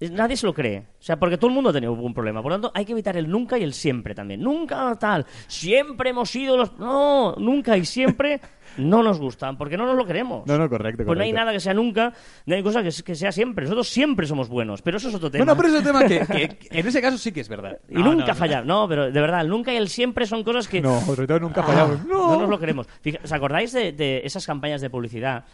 Nadie 0.10 0.36
se 0.36 0.48
lo 0.48 0.54
cree. 0.54 0.80
O 0.80 1.04
sea, 1.04 1.18
porque 1.20 1.38
todo 1.38 1.48
el 1.50 1.54
mundo 1.54 1.70
ha 1.70 1.74
tenido 1.74 1.94
algún 1.94 2.14
problema. 2.14 2.42
Por 2.42 2.52
lo 2.52 2.56
tanto, 2.56 2.72
hay 2.74 2.86
que 2.86 2.92
evitar 2.94 3.16
el 3.18 3.30
nunca 3.30 3.58
y 3.58 3.64
el 3.64 3.74
siempre 3.74 4.16
también. 4.16 4.42
Nunca 4.42 4.96
tal. 5.00 5.26
Siempre 5.48 6.10
hemos 6.10 6.30
sido 6.30 6.58
los. 6.58 6.78
No, 6.80 7.36
nunca 7.38 7.78
y 7.78 7.86
siempre 7.86 8.42
no 8.78 9.04
nos 9.04 9.20
gustan. 9.20 9.58
Porque 9.58 9.78
no 9.78 9.86
nos 9.86 9.96
lo 9.96 10.06
queremos. 10.06 10.48
No, 10.48 10.58
no, 10.58 10.68
correcto, 10.70 11.04
Pues 11.06 11.18
no 11.18 11.24
hay 11.24 11.30
correcto. 11.30 11.36
nada 11.46 11.52
que 11.54 11.60
sea 11.60 11.74
nunca, 11.76 12.14
no 12.48 12.56
hay 12.56 12.64
cosa 12.64 12.82
que, 12.82 12.90
que 13.04 13.14
sea 13.16 13.32
siempre. 13.32 13.66
Nosotros 13.66 13.88
siempre 13.90 14.26
somos 14.26 14.50
buenos, 14.50 14.82
pero 14.82 14.98
eso 14.98 15.10
es 15.10 15.16
otro 15.16 15.30
tema. 15.30 15.46
No, 15.46 15.52
no, 15.52 15.58
pero 15.58 15.70
es 15.70 15.76
un 15.80 15.84
tema 15.84 16.04
que, 16.06 16.20
que- 16.26 16.58
que 16.58 16.80
en 16.80 16.88
ese 16.88 17.02
caso 17.02 17.18
sí 17.20 17.32
que 17.32 17.42
es 17.42 17.50
verdad. 17.50 17.78
Y 17.90 17.96
No, 17.96 18.12
nunca 18.14 18.28
no, 18.28 18.36
fallar. 18.36 18.66
No, 18.66 18.88
pero 18.88 19.12
de 19.12 19.22
verdad, 19.22 19.42
el 19.42 19.50
nunca 19.50 19.72
y 19.74 19.78
el 19.78 19.88
siempre 19.90 20.26
son 20.26 20.44
cosas 20.44 20.68
que 20.68 20.82
No, 20.82 21.00
sobre 21.02 21.28
todo 21.28 21.40
nunca 21.42 21.62
Ah, 21.62 21.66
fallamos. 21.68 22.06
no. 22.06 22.32
No, 22.32 22.40
nos 22.42 22.50
lo 22.50 22.60
queremos. 22.60 22.88
Fija- 23.04 23.20
¿Os 23.24 23.32
acordáis 23.32 23.72
de, 23.72 23.92
de 23.92 24.22
esas 24.24 24.46
campañas 24.48 24.82
de 24.82 24.90
publicidad 24.90 25.46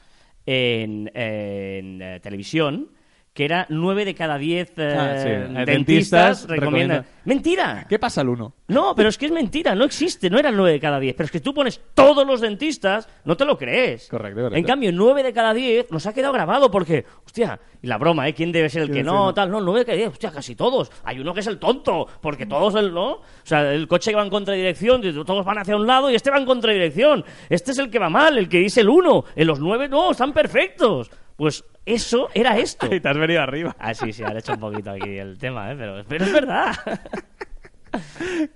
en, 0.45 1.12
en, 1.13 2.01
eh, 2.01 2.19
televisión? 2.21 2.89
Que 3.38 3.45
era 3.45 3.67
9 3.69 4.04
de 4.04 4.15
cada 4.15 4.39
10 4.39 4.73
eh, 4.78 4.97
Ah, 4.97 5.15
sí. 5.21 5.30
Eh, 5.30 5.63
dentistas, 5.63 5.67
dentistas 5.67 6.47
recomiendan. 6.47 6.58
recomiendan. 6.58 7.06
¡Mentira! 7.26 7.86
¿Qué 7.88 8.00
pasa 8.00 8.21
al 8.21 8.30
uno? 8.30 8.56
No, 8.67 8.95
pero 8.95 9.10
es 9.10 9.17
que 9.19 9.28
es 9.28 9.32
mentira, 9.32 9.76
no 9.76 9.84
existe, 9.84 10.28
no 10.32 10.39
era 10.39 10.50
el 10.50 10.56
9 10.56 10.71
de 10.71 10.80
cada 10.80 11.00
10. 11.00 11.13
Pero 11.15 11.26
es 11.26 11.32
que 11.32 11.39
tú 11.39 11.54
pones 11.54 11.80
todos 11.93 12.26
los 12.26 12.41
dentistas, 12.41 13.08
no 13.26 13.38
te 13.38 13.45
lo 13.45 13.56
crees. 13.56 14.08
Correcto, 14.10 14.38
correcto. 14.38 14.58
En 14.58 14.63
cambio, 14.63 14.91
9 14.91 15.21
de 15.21 15.34
cada 15.34 15.54
10 15.54 15.91
nos 15.91 16.08
ha 16.08 16.13
quedado 16.13 16.34
grabado 16.34 16.71
porque, 16.71 17.06
hostia, 17.28 17.60
y 17.80 17.86
la 17.86 18.00
broma, 18.00 18.28
¿eh? 18.28 18.34
¿Quién 18.34 18.52
debe 18.52 18.69
ser 18.69 18.82
el 18.82 18.91
que 18.91 19.04
no? 19.04 19.32
Tal, 19.36 19.52
no, 19.52 19.62
9 19.62 19.82
de 19.82 19.86
cada 19.86 19.97
10, 19.97 20.10
hostia, 20.13 20.32
casi 20.32 20.56
todos. 20.56 20.91
Hay 21.04 21.19
uno 21.19 21.32
que 21.36 21.41
es 21.41 21.47
el 21.47 21.60
tonto, 21.60 22.08
porque 22.19 22.47
todos 22.47 22.73
el 22.73 22.91
no. 22.91 23.12
O 23.12 23.21
sea, 23.43 23.71
el 23.71 23.88
coche 23.88 24.10
que 24.10 24.17
va 24.17 24.23
en 24.23 24.32
contradirección, 24.32 25.04
todos 25.28 25.45
van 25.45 25.60
hacia 25.60 25.76
un 25.76 25.86
lado 25.86 26.10
y 26.10 26.15
este 26.15 26.32
va 26.32 26.39
en 26.39 26.45
contradirección. 26.47 27.23
Este 27.50 27.69
es 27.69 27.78
el 27.78 27.91
que 27.91 28.00
va 28.00 28.10
mal, 28.10 28.36
el 28.36 28.50
que 28.50 28.58
dice 28.58 28.82
el 28.82 28.89
1. 28.89 29.26
En 29.36 29.45
los 29.45 29.60
9 29.60 29.89
no, 29.89 30.10
están 30.10 30.34
perfectos. 30.34 31.12
Pues 31.38 31.63
eso 31.86 32.28
era 32.34 32.58
esto. 32.58 32.88
Y 32.93 33.00
te 33.00 33.08
has 33.08 33.17
venido 33.17 33.41
arriba. 33.41 33.76
Ah, 33.80 33.93
sí, 33.93 34.12
sí, 34.12 34.23
ahora 34.23 34.36
he 34.36 34.39
hecho 34.39 34.54
un 34.54 34.60
poquito 34.60 34.91
aquí 34.91 35.17
el 35.17 35.38
tema, 35.38 35.71
¿eh? 35.71 35.76
pero, 35.78 36.04
pero 36.08 36.26
es 36.26 36.34
verdad. 36.34 36.76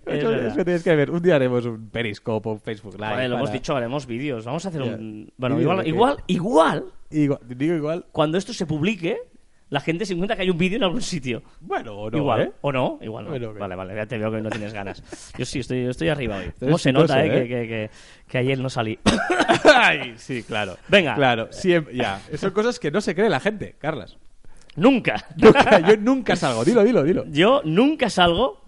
Es 0.06 0.54
que 0.54 0.66
tienes 0.66 0.84
que 0.84 0.96
ver. 0.96 1.10
Un 1.10 1.22
día 1.22 1.36
haremos 1.36 1.66
un 1.66 1.90
Periscope 1.90 2.48
o 2.50 2.52
un 2.52 2.60
Facebook 2.60 2.94
Live. 2.96 3.10
Vale, 3.10 3.28
lo 3.30 3.38
hemos 3.38 3.52
dicho, 3.52 3.76
haremos 3.76 4.06
vídeos. 4.06 4.46
Vamos 4.46 4.66
a 4.66 4.70
hacer 4.70 4.82
un. 4.82 5.32
Bueno, 5.38 5.60
igual, 5.60 5.88
igual, 5.88 6.18
igual, 6.28 6.86
Igual, 7.10 7.40
digo 7.48 7.76
igual. 7.76 8.06
cuando 8.12 8.38
esto 8.38 8.54
se 8.54 8.66
publique, 8.66 9.18
la 9.72 9.80
gente 9.80 10.06
se 10.06 10.14
encuentra 10.14 10.36
que 10.36 10.44
hay 10.44 10.50
un 10.52 10.58
vídeo 10.58 10.76
en 10.78 10.84
algún 10.84 11.02
sitio. 11.02 11.42
Bueno, 11.62 11.96
o 11.98 12.12
no. 12.12 12.18
igual, 12.18 12.42
¿eh? 12.42 12.52
o 12.62 12.72
no, 12.72 13.00
igual 13.02 13.24
no. 13.26 13.32
Bueno. 13.32 13.54
Vale, 13.58 13.76
vale, 13.76 13.96
ya 13.96 14.06
te 14.06 14.18
veo 14.20 14.30
que 14.32 14.42
no 14.42 14.50
tienes 14.50 14.74
ganas. 14.74 15.02
Yo 15.38 15.46
sí, 15.46 15.60
estoy, 15.60 15.86
estoy 15.88 16.10
arriba 16.10 16.38
hoy. 16.38 16.52
¿Cómo 16.60 16.78
se 16.78 16.92
nota, 16.92 17.24
eh? 17.24 17.28
¿eh? 17.28 17.32
Que, 17.32 17.48
que, 17.48 17.68
que, 17.68 17.90
que 18.28 18.38
ayer 18.38 18.60
no 18.60 18.70
salí. 18.70 19.00
Ay, 19.76 20.14
sí, 20.18 20.44
claro. 20.44 20.78
Venga. 20.88 21.16
Claro, 21.16 21.48
siempre. 21.52 21.96
Ya. 21.96 22.22
Son 22.36 22.52
cosas 22.52 22.78
que 22.80 22.92
no 22.92 23.02
se 23.02 23.16
cree 23.16 23.30
la 23.30 23.40
gente, 23.40 23.76
Carlas. 23.80 24.18
nunca. 24.76 25.26
Nunca- 25.38 25.80
yo 25.88 25.98
nunca 25.98 26.36
salgo. 26.36 26.64
Dilo, 26.66 26.84
dilo, 26.84 27.04
dilo. 27.04 27.26
Yo 27.30 27.62
nunca 27.66 28.10
salgo. 28.10 28.61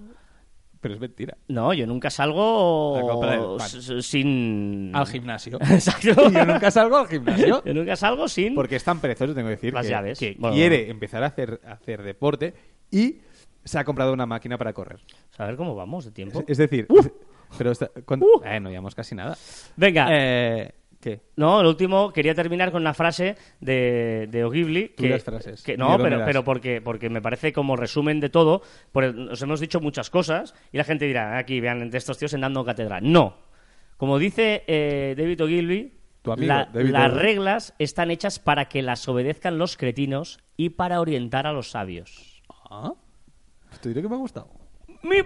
Pero 0.84 0.96
es 0.96 1.00
mentira. 1.00 1.38
No, 1.48 1.74
yo 1.74 1.88
nunca 1.88 2.10
salgo 2.10 3.58
A 3.58 3.68
sin. 4.02 4.92
Al 4.94 5.08
gimnasio. 5.08 5.58
Exacto. 5.62 6.30
Yo 6.30 6.46
nunca 6.46 6.70
salgo 6.72 6.98
al 6.98 7.08
gimnasio. 7.08 7.64
Yo 7.66 7.74
nunca 7.74 7.96
salgo 7.96 8.28
sin. 8.28 8.54
Porque 8.54 8.76
es 8.76 8.84
tan 8.84 9.00
perezoso, 9.00 9.34
tengo 9.34 9.48
que 9.48 9.56
decir, 9.56 9.74
Las 9.74 9.86
que, 9.86 9.92
llaves. 9.92 10.20
que 10.20 10.36
Bueno, 10.38 10.56
quiere 10.56 10.90
empezar 10.90 11.24
a 11.24 11.28
hacer, 11.28 11.62
a 11.66 11.72
hacer 11.72 12.04
deporte 12.04 12.54
y 12.92 13.16
se 13.64 13.80
ha 13.80 13.86
comprado 13.86 14.12
una 14.12 14.26
máquina 14.26 14.58
para 14.58 14.74
correr. 14.74 15.00
Saber 15.32 15.56
cómo 15.56 15.74
vamos 15.74 16.04
de 16.04 16.12
tiempo. 16.12 16.42
Es, 16.42 16.46
es 16.50 16.58
decir, 16.58 16.86
Uh. 16.90 17.02
pero 17.58 17.72
está- 17.72 17.90
¿cuánto- 18.06 18.26
Uh. 18.26 18.42
eh, 18.44 18.60
no 18.60 18.70
llevamos 18.70 18.94
casi 18.94 19.16
nada. 19.16 19.38
Venga. 19.78 20.08
Eh, 20.12 20.72
¿Qué? 21.04 21.20
No, 21.36 21.60
el 21.60 21.68
último, 21.68 22.14
quería 22.14 22.34
terminar 22.34 22.72
con 22.72 22.82
una 22.82 22.94
frase 22.94 23.36
de, 23.60 24.26
de 24.32 24.46
O'Ghibli. 24.46 24.94
Tú 24.96 25.04
Que, 25.04 25.10
las 25.10 25.24
frases. 25.26 25.62
que- 25.62 25.74
¿Y 25.74 25.78
no, 25.78 25.98
pero, 25.98 26.24
pero 26.24 26.46
porque, 26.46 26.80
porque 26.80 27.10
me 27.10 27.22
parece 27.22 27.52
como 27.52 27.76
resumen 27.76 28.22
de 28.22 28.30
todo. 28.30 28.62
Porque 28.94 29.12
nos 29.12 29.42
hemos 29.42 29.60
dicho 29.60 29.82
muchas 29.82 30.10
cosas 30.10 30.56
y 30.72 30.78
la 30.78 30.86
gente 30.86 31.04
dirá, 31.04 31.38
aquí 31.38 31.60
vean 31.60 31.90
de 31.90 31.98
estos 31.98 32.18
tíos 32.18 32.34
en 32.34 32.40
dando 32.40 32.64
cátedra. 32.64 33.02
No. 33.02 33.36
Como 33.98 34.18
dice 34.18 34.64
eh, 34.66 35.14
David 35.18 35.42
amigo, 35.42 36.48
la- 36.48 36.70
las 36.74 37.12
Ogilvy. 37.12 37.20
reglas 37.22 37.74
están 37.80 38.10
hechas 38.10 38.40
para 38.40 38.70
que 38.70 38.82
las 38.82 39.06
obedezcan 39.10 39.58
los 39.58 39.76
cretinos 39.76 40.40
y 40.56 40.70
para 40.70 41.02
orientar 41.02 41.48
a 41.48 41.52
los 41.52 41.70
sabios. 41.72 42.42
Ah, 42.72 42.94
te 43.82 43.90
diré 43.90 44.02
que 44.02 44.08
me 44.08 44.16
ha 44.16 44.20
gustado. 44.20 44.48
Mi 45.02 45.18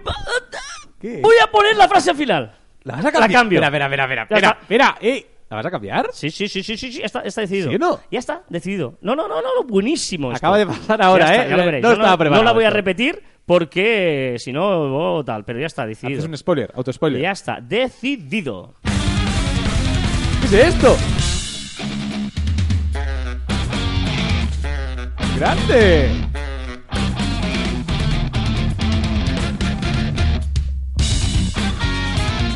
¿Qué? 1.00 1.20
Voy 1.22 1.36
a 1.40 1.46
poner 1.52 1.76
la 1.76 1.86
frase 1.86 2.12
final. 2.16 2.52
¿La 2.82 2.96
vas 2.96 3.04
a 3.04 3.12
cambiar? 3.12 3.30
La 3.30 3.38
cambio. 3.38 3.62
Espera, 3.62 3.84
espera, 3.86 4.02
espera, 4.04 4.22
espera. 4.24 4.58
Espera, 4.60 4.98
eh. 5.00 5.26
¿La 5.50 5.56
vas 5.56 5.64
a 5.64 5.70
cambiar? 5.70 6.10
Sí, 6.12 6.30
sí, 6.30 6.46
sí, 6.46 6.62
sí, 6.62 6.76
sí, 6.76 6.92
sí, 6.92 7.00
está, 7.02 7.20
está 7.20 7.40
decidido. 7.40 7.70
¿Sí 7.70 7.76
o 7.76 7.78
no? 7.78 8.00
Ya 8.10 8.18
está, 8.18 8.42
decidido. 8.50 8.98
No, 9.00 9.16
no, 9.16 9.26
no, 9.26 9.36
no, 9.36 9.48
no, 9.56 9.64
buenísimo. 9.66 10.30
esto. 10.30 10.46
Acaba 10.46 10.58
de 10.58 10.66
pasar 10.66 11.00
ahora, 11.00 11.24
Ya 11.24 11.30
está, 11.32 11.46
¿eh? 11.46 11.50
ya 11.50 11.56
lo. 11.56 11.72
No 11.72 11.78
Yo 11.78 11.92
estaba 11.92 12.18
preparado 12.18 12.42
No 12.42 12.44
la 12.44 12.52
voy 12.52 12.64
a 12.64 12.70
repetir 12.70 13.22
porque 13.46 14.36
si 14.38 14.52
no, 14.52 15.14
oh, 15.16 15.24
tal, 15.24 15.46
pero 15.46 15.58
ya 15.58 15.66
está, 15.66 15.86
decidido. 15.86 16.18
Haces 16.18 16.28
un 16.28 16.36
spoiler, 16.36 16.70
autospoiler. 16.74 17.22
Ya 17.22 17.30
está, 17.30 17.62
decidido. 17.62 18.74
¿Qué 20.42 20.46
es 20.46 20.74
esto? 20.74 20.94
¡Grande! 25.38 26.10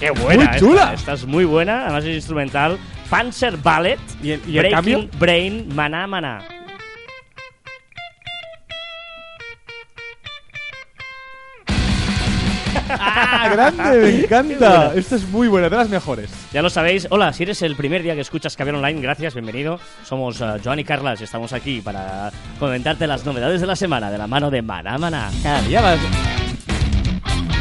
Qué 0.02 0.10
buena. 0.10 0.50
Muy 0.50 0.58
chula. 0.58 0.82
Esta, 0.82 0.94
esta 0.94 1.12
es 1.12 1.26
muy 1.26 1.44
buena, 1.44 1.84
además 1.84 2.04
es 2.04 2.16
instrumental. 2.16 2.76
Panzer 3.08 3.56
Ballet, 3.58 4.00
¿Y 4.20 4.32
el- 4.32 4.40
y 4.48 4.58
el 4.58 4.64
Breaking 4.64 4.74
cambio? 4.74 5.08
Brain, 5.20 5.68
Maná 5.76 6.08
Maná. 6.08 6.42
¡Ah, 12.98 13.48
grande! 13.50 13.98
Me 14.02 14.20
encanta. 14.24 14.92
Esta 14.94 15.16
es 15.16 15.26
muy 15.28 15.48
buena, 15.48 15.68
de 15.68 15.76
las 15.76 15.88
mejores. 15.88 16.30
Ya 16.52 16.62
lo 16.62 16.68
sabéis. 16.70 17.06
Hola, 17.10 17.32
si 17.32 17.44
eres 17.44 17.62
el 17.62 17.74
primer 17.76 18.02
día 18.02 18.14
que 18.14 18.20
escuchas 18.20 18.56
Caber 18.56 18.74
Online, 18.74 19.00
gracias, 19.00 19.34
bienvenido. 19.34 19.78
Somos 20.04 20.40
eh, 20.40 20.44
Joan 20.62 20.78
y 20.80 20.84
Carlas 20.84 21.20
y 21.20 21.24
estamos 21.24 21.52
aquí 21.52 21.80
para 21.80 22.30
comentarte 22.58 23.06
las 23.06 23.24
novedades 23.24 23.60
de 23.60 23.66
la 23.66 23.76
semana 23.76 24.10
de 24.10 24.18
la 24.18 24.26
mano 24.26 24.50
de 24.50 24.62
Maná 24.62 24.98
Maná. 24.98 25.30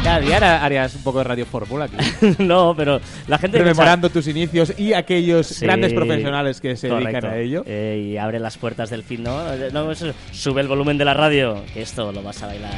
Cada 0.02 0.20
día 0.20 0.64
harías 0.64 0.94
un 0.96 1.02
poco 1.02 1.18
de 1.18 1.24
radio 1.24 1.46
fórmula 1.46 1.84
aquí. 1.84 1.96
no, 2.38 2.74
pero 2.76 3.00
la 3.28 3.38
gente 3.38 3.58
Rememorando 3.58 4.10
tus 4.10 4.26
inicios 4.26 4.72
y 4.78 4.92
aquellos 4.92 5.46
Sí, 5.46 5.64
grandes 5.64 5.92
profesionales 5.92 6.60
que 6.60 6.76
se 6.76 6.88
dedican 6.88 7.24
a 7.26 7.36
ello. 7.36 7.62
Eh, 7.66 8.10
y 8.12 8.16
abre 8.16 8.40
las 8.40 8.58
puertas 8.58 8.90
del 8.90 9.02
fin, 9.04 9.22
¿no? 9.22 9.52
Eh, 9.52 9.70
no 9.72 9.90
eso- 9.92 10.12
sube 10.32 10.60
el 10.60 10.68
volumen 10.68 10.98
de 10.98 11.04
la 11.04 11.14
radio, 11.14 11.62
que 11.72 11.82
esto 11.82 12.10
lo 12.12 12.22
vas 12.22 12.42
a 12.42 12.46
bailar. 12.48 12.72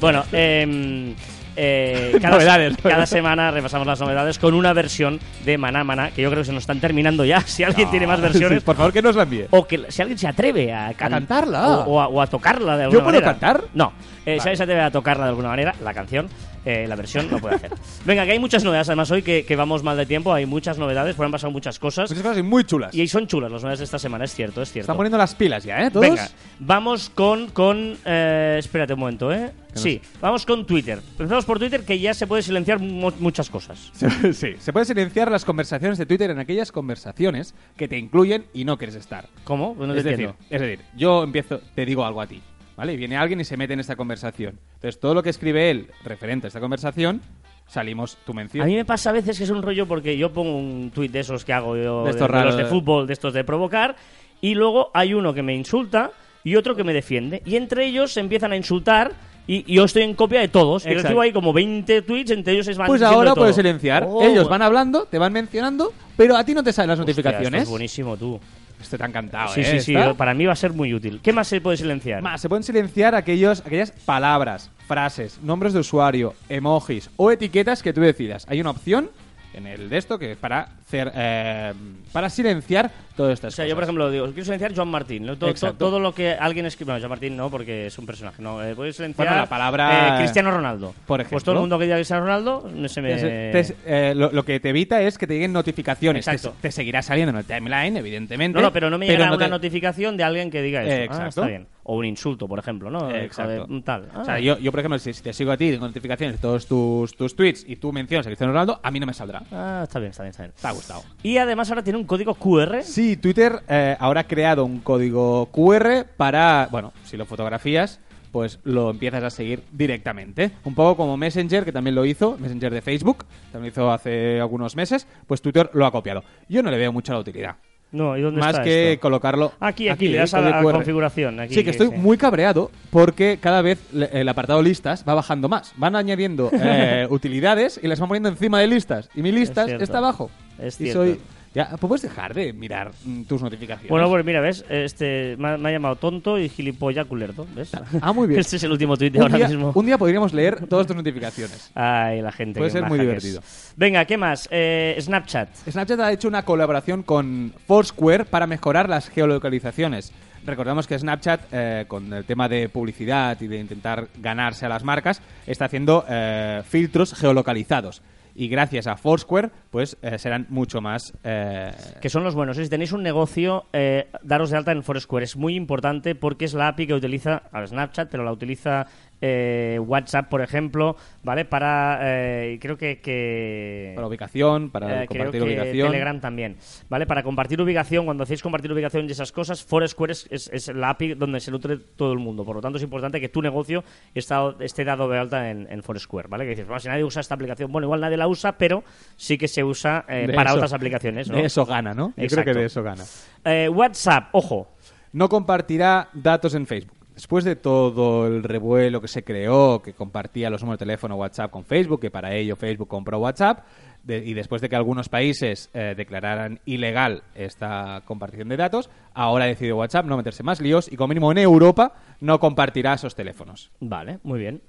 Bueno, 0.00 0.24
em, 0.32 1.14
eh, 1.58 2.16
cada, 2.22 2.36
Novedades. 2.36 2.76
cada 2.82 3.04
semana 3.06 3.50
repasamos 3.50 3.86
las 3.86 4.00
novedades 4.00 4.38
con 4.38 4.54
una 4.54 4.72
versión 4.72 5.18
de 5.44 5.58
Maná 5.58 5.82
Maná, 5.84 6.10
que 6.12 6.22
yo 6.22 6.30
creo 6.30 6.42
que 6.42 6.46
se 6.46 6.52
nos 6.52 6.62
están 6.62 6.80
terminando 6.80 7.24
ya. 7.24 7.40
Si 7.46 7.64
alguien 7.64 7.90
tiene 7.90 8.06
más 8.06 8.20
versiones, 8.20 8.60
Sí, 8.60 8.64
por 8.64 8.76
favor, 8.76 8.92
que 8.92 9.02
nos 9.02 9.16
la 9.16 9.24
envíe. 9.24 9.46
o 9.50 9.66
que 9.66 9.86
si 9.90 10.00
alguien 10.02 10.16
se 10.18 10.28
atreve 10.28 10.72
a, 10.72 10.94
can- 10.94 11.10
cantarla. 11.10 11.66
o, 11.80 11.84
o 11.94 12.00
a, 12.00 12.08
o 12.08 12.22
a 12.22 12.26
tocarla 12.28 12.76
de 12.76 12.84
¿Yo 12.84 12.88
alguna 12.98 13.04
puedo 13.04 13.14
manera. 13.20 13.32
cantar? 13.32 13.64
No, 13.74 13.92
eh, 14.24 14.34
si 14.34 14.40
alguien 14.48 14.56
se 14.56 14.62
atreve 14.62 14.80
a 14.82 14.90
tocarla 14.90 15.24
de 15.24 15.30
alguna 15.30 15.48
manera, 15.48 15.74
la 15.82 15.92
canción, 15.92 16.28
eh, 16.70 16.86
la 16.86 16.96
versión 16.96 17.30
no 17.30 17.38
puede 17.38 17.54
hacer. 17.56 17.72
Venga, 18.04 18.24
que 18.26 18.32
hay 18.32 18.38
muchas 18.38 18.62
novedades 18.62 18.88
además 18.88 19.10
hoy 19.10 19.22
que, 19.22 19.44
que 19.46 19.56
vamos 19.56 19.82
mal 19.82 19.96
de 19.96 20.04
tiempo, 20.04 20.32
hay 20.34 20.44
muchas 20.44 20.76
novedades, 20.78 21.16
pues 21.16 21.24
han 21.24 21.32
pasado 21.32 21.50
muchas 21.50 21.78
cosas. 21.78 22.10
Muchas 22.10 22.22
cosas 22.22 22.38
y 22.38 22.42
muy 22.42 22.64
chulas. 22.64 22.94
Y 22.94 23.08
son 23.08 23.26
chulas 23.26 23.50
las 23.50 23.62
novedades 23.62 23.78
de 23.78 23.84
esta 23.86 23.98
semana, 23.98 24.24
es 24.24 24.34
cierto, 24.34 24.60
es 24.60 24.70
cierto. 24.70 24.84
Están 24.84 24.96
poniendo 24.96 25.16
las 25.18 25.34
pilas 25.34 25.64
ya, 25.64 25.86
¿eh? 25.86 25.90
¿Todos? 25.90 26.06
Venga, 26.06 26.28
vamos 26.58 27.08
con. 27.10 27.48
con 27.50 27.96
eh, 28.04 28.56
espérate 28.58 28.92
un 28.92 29.00
momento, 29.00 29.32
¿eh? 29.32 29.50
no 29.74 29.80
Sí, 29.80 30.00
vamos 30.20 30.44
con 30.44 30.66
Twitter. 30.66 30.98
Empezamos 31.12 31.44
por 31.44 31.58
Twitter, 31.58 31.84
que 31.84 31.98
ya 31.98 32.12
se 32.12 32.26
puede 32.26 32.42
silenciar 32.42 32.78
mu- 32.80 33.12
muchas 33.18 33.48
cosas. 33.48 33.92
Sí, 34.32 34.54
se 34.58 34.72
puede 34.72 34.84
silenciar 34.86 35.30
las 35.30 35.44
conversaciones 35.44 35.96
de 35.98 36.06
Twitter 36.06 36.30
en 36.30 36.38
aquellas 36.38 36.70
conversaciones 36.72 37.54
que 37.76 37.88
te 37.88 37.96
incluyen 37.96 38.44
y 38.52 38.64
no 38.64 38.76
quieres 38.76 38.96
estar. 38.96 39.28
¿Cómo? 39.44 39.74
No 39.78 39.92
te 39.94 39.98
es, 40.00 40.04
decir, 40.04 40.30
es 40.50 40.60
decir, 40.60 40.80
yo 40.96 41.22
empiezo, 41.22 41.60
te 41.74 41.84
digo 41.86 42.04
algo 42.04 42.20
a 42.20 42.26
ti, 42.26 42.40
¿vale? 42.78 42.92
Y 42.92 42.96
viene 42.96 43.16
alguien 43.16 43.40
y 43.40 43.44
se 43.44 43.56
mete 43.56 43.74
en 43.74 43.80
esta 43.80 43.96
conversación. 43.96 44.60
Entonces, 44.74 45.00
todo 45.00 45.12
lo 45.12 45.22
que 45.22 45.30
escribe 45.30 45.68
él 45.68 45.90
referente 46.04 46.46
a 46.46 46.48
esta 46.48 46.60
conversación, 46.60 47.20
salimos 47.66 48.16
tu 48.24 48.32
mención. 48.32 48.62
A 48.62 48.66
mí 48.66 48.76
me 48.76 48.84
pasa 48.84 49.10
a 49.10 49.12
veces 49.12 49.36
que 49.36 49.44
es 49.44 49.50
un 49.50 49.62
rollo 49.62 49.86
porque 49.86 50.16
yo 50.16 50.32
pongo 50.32 50.56
un 50.56 50.92
tuit 50.94 51.10
de 51.10 51.18
esos 51.18 51.44
que 51.44 51.52
hago 51.52 51.76
yo, 51.76 52.04
De 52.04 52.10
estos 52.10 52.28
de 52.28 52.32
raros 52.32 52.54
los 52.54 52.64
de 52.64 52.70
fútbol, 52.70 53.08
de 53.08 53.14
estos 53.14 53.34
de 53.34 53.42
provocar, 53.42 53.96
y 54.40 54.54
luego 54.54 54.92
hay 54.94 55.12
uno 55.12 55.34
que 55.34 55.42
me 55.42 55.56
insulta 55.56 56.12
y 56.44 56.54
otro 56.54 56.76
que 56.76 56.84
me 56.84 56.94
defiende. 56.94 57.42
Y 57.44 57.56
entre 57.56 57.84
ellos 57.84 58.12
se 58.12 58.20
empiezan 58.20 58.52
a 58.52 58.56
insultar 58.56 59.12
y, 59.48 59.64
y 59.66 59.74
yo 59.74 59.84
estoy 59.84 60.04
en 60.04 60.14
copia 60.14 60.38
de 60.38 60.46
todos. 60.46 60.86
Y 60.86 60.94
recibo 60.94 61.20
ahí 61.20 61.32
como 61.32 61.52
20 61.52 62.02
tweets, 62.02 62.30
entre 62.30 62.52
ellos 62.52 62.68
es 62.68 62.78
van 62.78 62.86
Pues 62.86 63.02
ahora 63.02 63.34
puedes 63.34 63.56
silenciar. 63.56 64.06
Oh, 64.06 64.22
Ellos 64.22 64.48
van 64.48 64.62
hablando, 64.62 65.06
te 65.06 65.18
van 65.18 65.32
mencionando, 65.32 65.92
pero 66.16 66.36
a 66.36 66.44
ti 66.44 66.54
no 66.54 66.62
te 66.62 66.72
salen 66.72 66.90
las 66.90 67.00
hostia, 67.00 67.10
notificaciones. 67.10 67.54
esto 67.54 67.62
es 67.64 67.70
buenísimo, 67.70 68.16
tú. 68.16 68.38
Esto 68.80 68.96
te 68.96 69.02
ha 69.02 69.06
encantado, 69.06 69.52
sí, 69.54 69.60
¿eh? 69.60 69.80
sí, 69.80 69.80
sí, 69.80 69.94
para 70.16 70.34
mí 70.34 70.46
va 70.46 70.52
a 70.52 70.56
ser 70.56 70.72
muy 70.72 70.94
útil. 70.94 71.20
¿Qué 71.22 71.32
más 71.32 71.48
se 71.48 71.60
puede 71.60 71.76
silenciar? 71.76 72.22
Más, 72.22 72.40
se 72.40 72.48
pueden 72.48 72.62
silenciar 72.62 73.14
aquellos, 73.14 73.60
aquellas 73.60 73.90
palabras, 73.90 74.70
frases, 74.86 75.40
nombres 75.42 75.72
de 75.72 75.80
usuario, 75.80 76.34
emojis 76.48 77.10
o 77.16 77.30
etiquetas 77.30 77.82
que 77.82 77.92
tú 77.92 78.00
decidas. 78.00 78.46
Hay 78.48 78.60
una 78.60 78.70
opción 78.70 79.10
en 79.54 79.66
el 79.66 79.88
de 79.88 79.98
esto 79.98 80.18
que 80.18 80.32
es 80.32 80.36
para 80.38 80.68
hacer, 80.86 81.10
eh, 81.14 81.72
para 82.12 82.28
silenciar 82.30 82.90
todas 83.16 83.32
estas 83.34 83.52
O 83.54 83.56
sea, 83.56 83.64
cosas. 83.64 83.68
yo, 83.70 83.74
por 83.74 83.82
ejemplo, 83.84 84.10
digo, 84.10 84.26
quiero 84.26 84.44
silenciar 84.44 84.74
Joan 84.74 84.88
Martín. 84.88 85.26
¿no? 85.26 85.36
Todo, 85.36 85.52
todo, 85.54 85.72
todo 85.74 86.00
lo 86.00 86.14
que 86.14 86.32
alguien 86.32 86.66
escribe. 86.66 86.92
Bueno, 86.92 87.00
Joan 87.00 87.10
Martín 87.10 87.36
no, 87.36 87.50
porque 87.50 87.86
es 87.86 87.98
un 87.98 88.06
personaje. 88.06 88.40
No, 88.42 88.62
eh, 88.62 88.74
puedes 88.74 88.96
silenciar. 88.96 89.26
Bueno, 89.26 89.40
la 89.42 89.48
palabra- 89.48 90.16
eh, 90.16 90.18
Cristiano 90.20 90.50
Ronaldo. 90.50 90.94
Por 91.06 91.18
Pues 91.26 91.28
todo 91.28 91.52
el 91.52 91.56
ejemplo. 91.56 91.60
mundo 91.60 91.78
que 91.78 91.84
diga 91.84 91.96
Cristiano 91.96 92.22
Ronaldo 92.22 92.70
no 92.74 92.88
se 92.88 93.02
me. 93.02 93.12
Entonces, 93.12 93.76
eh, 93.86 94.12
lo, 94.14 94.30
lo 94.30 94.44
que 94.44 94.60
te 94.60 94.68
evita 94.68 95.00
es 95.02 95.18
que 95.18 95.26
te 95.26 95.34
lleguen 95.34 95.52
notificaciones. 95.52 96.24
Te, 96.24 96.30
Exacto. 96.30 96.56
te 96.60 96.70
seguirá 96.70 97.02
saliendo 97.02 97.30
en 97.30 97.38
el 97.38 97.44
timeline, 97.44 97.96
evidentemente. 97.96 98.56
No, 98.58 98.62
no, 98.66 98.72
pero 98.72 98.90
no 98.90 98.98
me 98.98 99.06
llega 99.06 99.26
no 99.26 99.34
una 99.36 99.46
te- 99.46 99.50
notificación 99.50 100.16
de 100.16 100.24
alguien 100.24 100.50
que 100.50 100.62
diga 100.62 100.82
eso. 100.84 100.90
Ah, 100.92 101.04
exacto. 101.04 101.28
está 101.28 101.46
bien. 101.46 101.66
O 101.90 101.96
un 101.96 102.04
insulto, 102.04 102.46
por 102.46 102.58
ejemplo, 102.58 102.90
¿no? 102.90 103.06
De 103.08 103.24
exacto. 103.24 103.66
tal. 103.82 104.02
O 104.14 104.20
Ah. 104.20 104.24
sea, 104.26 104.38
yo, 104.38 104.58
yo, 104.58 104.70
por 104.70 104.80
ejemplo, 104.80 104.98
si, 104.98 105.14
si 105.14 105.22
te 105.22 105.32
sigo 105.32 105.50
a 105.52 105.56
ti, 105.56 105.70
tengo 105.70 105.86
notificaciones 105.86 106.36
de 106.36 106.42
todos 106.42 106.66
tus, 106.66 107.16
tus 107.16 107.34
tweets 107.34 107.64
y 107.66 107.76
tú 107.76 107.92
mencionas 107.94 108.26
a 108.26 108.28
Cristiano 108.28 108.52
Ronaldo, 108.52 108.78
a 108.82 108.90
mí 108.90 109.00
no 109.00 109.06
me 109.06 109.14
saldrá. 109.14 109.42
Ah, 109.50 109.80
está 109.84 109.98
bien, 109.98 110.10
está 110.10 110.22
bien, 110.22 110.30
está 110.32 110.42
bien. 110.42 110.52
Te 110.60 110.66
ha 110.66 110.72
gustado. 110.72 111.02
Y 111.22 111.38
además 111.38 111.70
ahora 111.70 111.82
tiene 111.82 111.98
un 111.98 112.04
código 112.04 112.34
QR. 112.34 112.82
Sí, 112.82 113.16
Twitter 113.16 113.62
eh, 113.68 113.96
ahora 113.98 114.20
ha 114.20 114.26
creado 114.26 114.66
un 114.66 114.80
código 114.80 115.46
QR 115.46 116.04
para, 116.18 116.68
bueno, 116.70 116.92
si 117.04 117.16
lo 117.16 117.24
fotografías, 117.24 118.00
pues 118.32 118.60
lo 118.64 118.90
empiezas 118.90 119.24
a 119.24 119.30
seguir 119.30 119.62
directamente. 119.72 120.50
Un 120.64 120.74
poco 120.74 120.94
como 120.98 121.16
Messenger, 121.16 121.64
que 121.64 121.72
también 121.72 121.94
lo 121.94 122.04
hizo, 122.04 122.36
Messenger 122.38 122.70
de 122.74 122.82
Facebook, 122.82 123.24
también 123.50 123.62
lo 123.74 123.82
hizo 123.82 123.90
hace 123.90 124.38
algunos 124.40 124.76
meses, 124.76 125.06
pues 125.26 125.40
Twitter 125.40 125.70
lo 125.72 125.86
ha 125.86 125.90
copiado. 125.90 126.22
Yo 126.50 126.62
no 126.62 126.70
le 126.70 126.76
veo 126.76 126.92
mucha 126.92 127.14
la 127.14 127.20
utilidad. 127.20 127.56
No, 127.90 128.16
¿y 128.18 128.20
dónde 128.20 128.40
Más 128.40 128.50
está 128.50 128.62
que 128.64 128.92
esto? 128.92 129.00
colocarlo 129.00 129.52
Aquí, 129.60 129.88
aquí, 129.88 130.08
le 130.08 130.18
das 130.18 130.34
a 130.34 130.40
la 130.42 130.60
QR. 130.60 130.72
configuración. 130.72 131.40
Aquí, 131.40 131.54
sí, 131.54 131.64
que 131.64 131.70
estoy 131.70 131.88
sí. 131.88 131.94
muy 131.96 132.18
cabreado 132.18 132.70
porque 132.90 133.38
cada 133.40 133.62
vez 133.62 133.78
el 133.94 134.28
apartado 134.28 134.60
listas 134.60 135.04
va 135.08 135.14
bajando 135.14 135.48
más. 135.48 135.72
Van 135.76 135.96
añadiendo 135.96 136.50
eh, 136.52 137.06
utilidades 137.10 137.80
y 137.82 137.88
las 137.88 137.98
van 137.98 138.08
poniendo 138.08 138.28
encima 138.28 138.60
de 138.60 138.66
listas. 138.66 139.08
Y 139.14 139.22
mi 139.22 139.32
listas 139.32 139.66
cierto. 139.66 139.84
está 139.84 139.98
abajo. 139.98 140.30
Es 140.58 140.74
y 140.80 140.84
cierto. 140.84 141.00
soy... 141.04 141.20
Ya, 141.58 141.76
puedes 141.76 142.02
dejar 142.02 142.34
de 142.34 142.52
mirar 142.52 142.92
mm, 143.04 143.22
tus 143.22 143.42
notificaciones. 143.42 143.90
Bueno, 143.90 144.08
pues 144.08 144.24
mira, 144.24 144.40
¿ves? 144.40 144.64
Este, 144.68 145.34
me, 145.38 145.48
ha, 145.48 145.58
me 145.58 145.70
ha 145.70 145.72
llamado 145.72 145.96
tonto 145.96 146.38
y 146.38 146.48
gilipollas 146.48 147.06
culerdo, 147.06 147.48
¿ves? 147.52 147.72
Ah, 148.00 148.12
muy 148.12 148.28
bien. 148.28 148.38
Este 148.48 148.54
es 148.56 148.62
el 148.62 148.70
último 148.70 148.96
tuit 148.96 149.12
de 149.12 149.18
un, 149.18 149.24
ahora 149.24 149.38
día, 149.38 149.48
mismo. 149.48 149.72
un 149.74 149.86
día 149.86 149.98
podríamos 149.98 150.32
leer 150.32 150.68
todas 150.68 150.86
tus 150.86 150.94
notificaciones. 150.94 151.72
Ay, 151.74 152.22
la 152.22 152.30
gente. 152.30 152.60
Puede 152.60 152.70
qué 152.70 152.78
ser 152.78 152.82
muy 152.88 152.98
maja 152.98 153.10
que 153.10 153.16
es. 153.16 153.24
divertido. 153.24 153.74
Venga, 153.76 154.04
¿qué 154.04 154.16
más? 154.16 154.48
Eh, 154.52 154.96
Snapchat. 155.00 155.48
Snapchat 155.68 155.98
ha 155.98 156.12
hecho 156.12 156.28
una 156.28 156.44
colaboración 156.44 157.02
con 157.02 157.52
Foursquare 157.66 158.24
para 158.24 158.46
mejorar 158.46 158.88
las 158.88 159.08
geolocalizaciones. 159.08 160.12
Recordamos 160.46 160.86
que 160.86 160.96
Snapchat, 160.96 161.40
eh, 161.50 161.84
con 161.88 162.12
el 162.12 162.24
tema 162.24 162.48
de 162.48 162.68
publicidad 162.68 163.36
y 163.40 163.48
de 163.48 163.58
intentar 163.58 164.06
ganarse 164.18 164.64
a 164.64 164.68
las 164.68 164.84
marcas, 164.84 165.20
está 165.44 165.64
haciendo 165.64 166.04
eh, 166.08 166.62
filtros 166.64 167.14
geolocalizados. 167.14 168.00
Y 168.40 168.46
gracias 168.46 168.86
a 168.86 168.96
Foursquare, 168.96 169.50
pues 169.70 169.96
eh, 170.00 170.16
serán 170.16 170.46
mucho 170.48 170.80
más... 170.80 171.12
eh, 171.24 171.72
Que 172.00 172.08
son 172.08 172.22
los 172.22 172.36
buenos. 172.36 172.56
Si 172.56 172.68
tenéis 172.68 172.92
un 172.92 173.02
negocio, 173.02 173.64
eh, 173.72 174.06
daros 174.22 174.50
de 174.50 174.56
alta 174.58 174.70
en 174.70 174.84
Foursquare. 174.84 175.24
Es 175.24 175.36
muy 175.36 175.56
importante 175.56 176.14
porque 176.14 176.44
es 176.44 176.54
la 176.54 176.68
API 176.68 176.86
que 176.86 176.94
utiliza 176.94 177.42
a 177.50 177.66
Snapchat, 177.66 178.08
pero 178.08 178.22
la 178.22 178.30
utiliza 178.30 178.86
eh, 179.20 179.78
WhatsApp, 179.84 180.28
por 180.28 180.40
ejemplo, 180.42 180.96
¿vale? 181.22 181.44
Para, 181.44 181.98
eh, 182.02 182.58
creo 182.60 182.76
que... 182.78 183.00
que 183.00 183.92
para 183.94 184.06
ubicación, 184.06 184.70
para 184.70 185.04
Eh, 185.04 185.06
creo 185.08 185.24
compartir 185.24 185.40
que 185.42 185.46
ubicación. 185.48 185.86
Telegram 185.88 186.20
también, 186.20 186.56
¿vale? 186.88 187.06
Para 187.06 187.22
compartir 187.22 187.60
ubicación, 187.60 188.04
cuando 188.04 188.22
hacéis 188.24 188.42
compartir 188.42 188.72
ubicación 188.72 189.08
y 189.08 189.12
esas 189.12 189.32
cosas, 189.32 189.64
Foursquare 189.64 190.12
es, 190.12 190.28
es, 190.30 190.50
es 190.52 190.68
la 190.74 190.90
API 190.90 191.14
donde 191.14 191.40
se 191.40 191.50
nutre 191.50 191.78
todo 191.96 192.12
el 192.12 192.18
mundo. 192.18 192.44
Por 192.44 192.56
lo 192.56 192.62
tanto, 192.62 192.78
es 192.78 192.84
importante 192.84 193.20
que 193.20 193.28
tu 193.28 193.42
negocio 193.42 193.82
está- 194.14 194.54
esté 194.60 194.84
dado 194.84 195.08
de 195.08 195.18
alta 195.18 195.50
en, 195.50 195.66
en 195.70 195.82
Foursquare, 195.82 196.28
¿vale? 196.28 196.44
Que 196.44 196.50
dices, 196.50 196.66
bueno, 196.66 196.80
si 196.80 196.88
nadie 196.88 197.04
usa 197.04 197.20
esta 197.20 197.34
aplicación, 197.34 197.72
bueno, 197.72 197.86
igual 197.86 198.00
nadie 198.00 198.16
la 198.16 198.28
usa, 198.28 198.52
pero 198.58 198.84
sí 199.16 199.36
que 199.38 199.48
se 199.48 199.64
usa 199.64 200.04
eh, 200.08 200.30
para 200.34 200.50
eso- 200.50 200.56
otras 200.58 200.72
aplicaciones, 200.72 201.28
¿no? 201.28 201.36
De 201.36 201.44
eso 201.44 201.64
gana, 201.66 201.92
¿no? 201.94 202.08
Yo 202.08 202.14
creo 202.14 202.24
Exacto. 202.26 202.52
que 202.52 202.58
de 202.58 202.64
eso 202.66 202.82
gana. 202.82 203.04
Eh, 203.44 203.68
WhatsApp, 203.68 204.28
ojo, 204.32 204.68
no 205.12 205.28
compartirá 205.28 206.08
datos 206.12 206.54
en 206.54 206.66
Facebook. 206.66 206.97
Después 207.18 207.42
de 207.42 207.56
todo 207.56 208.28
el 208.28 208.44
revuelo 208.44 209.00
que 209.00 209.08
se 209.08 209.24
creó, 209.24 209.82
que 209.82 209.92
compartía 209.92 210.50
los 210.50 210.62
números 210.62 210.78
de 210.78 210.84
teléfono 210.86 211.16
WhatsApp 211.16 211.50
con 211.50 211.64
Facebook, 211.64 212.00
que 212.00 212.12
para 212.12 212.32
ello 212.32 212.54
Facebook 212.54 212.86
compró 212.86 213.18
WhatsApp, 213.18 213.64
de- 214.04 214.18
y 214.24 214.34
después 214.34 214.62
de 214.62 214.68
que 214.68 214.76
algunos 214.76 215.08
países 215.08 215.68
eh, 215.74 215.94
declararan 215.96 216.60
ilegal 216.64 217.24
esta 217.34 218.02
compartición 218.04 218.48
de 218.48 218.56
datos, 218.56 218.88
ahora 219.14 219.46
ha 219.46 219.48
decidido 219.48 219.78
WhatsApp 219.78 220.06
no 220.06 220.16
meterse 220.16 220.44
más 220.44 220.60
líos 220.60 220.86
y 220.92 220.94
como 220.94 221.08
mínimo 221.08 221.32
en 221.32 221.38
Europa 221.38 221.92
no 222.20 222.38
compartirá 222.38 222.94
esos 222.94 223.16
teléfonos. 223.16 223.72
vale, 223.80 224.20
muy 224.22 224.38
bien. 224.38 224.62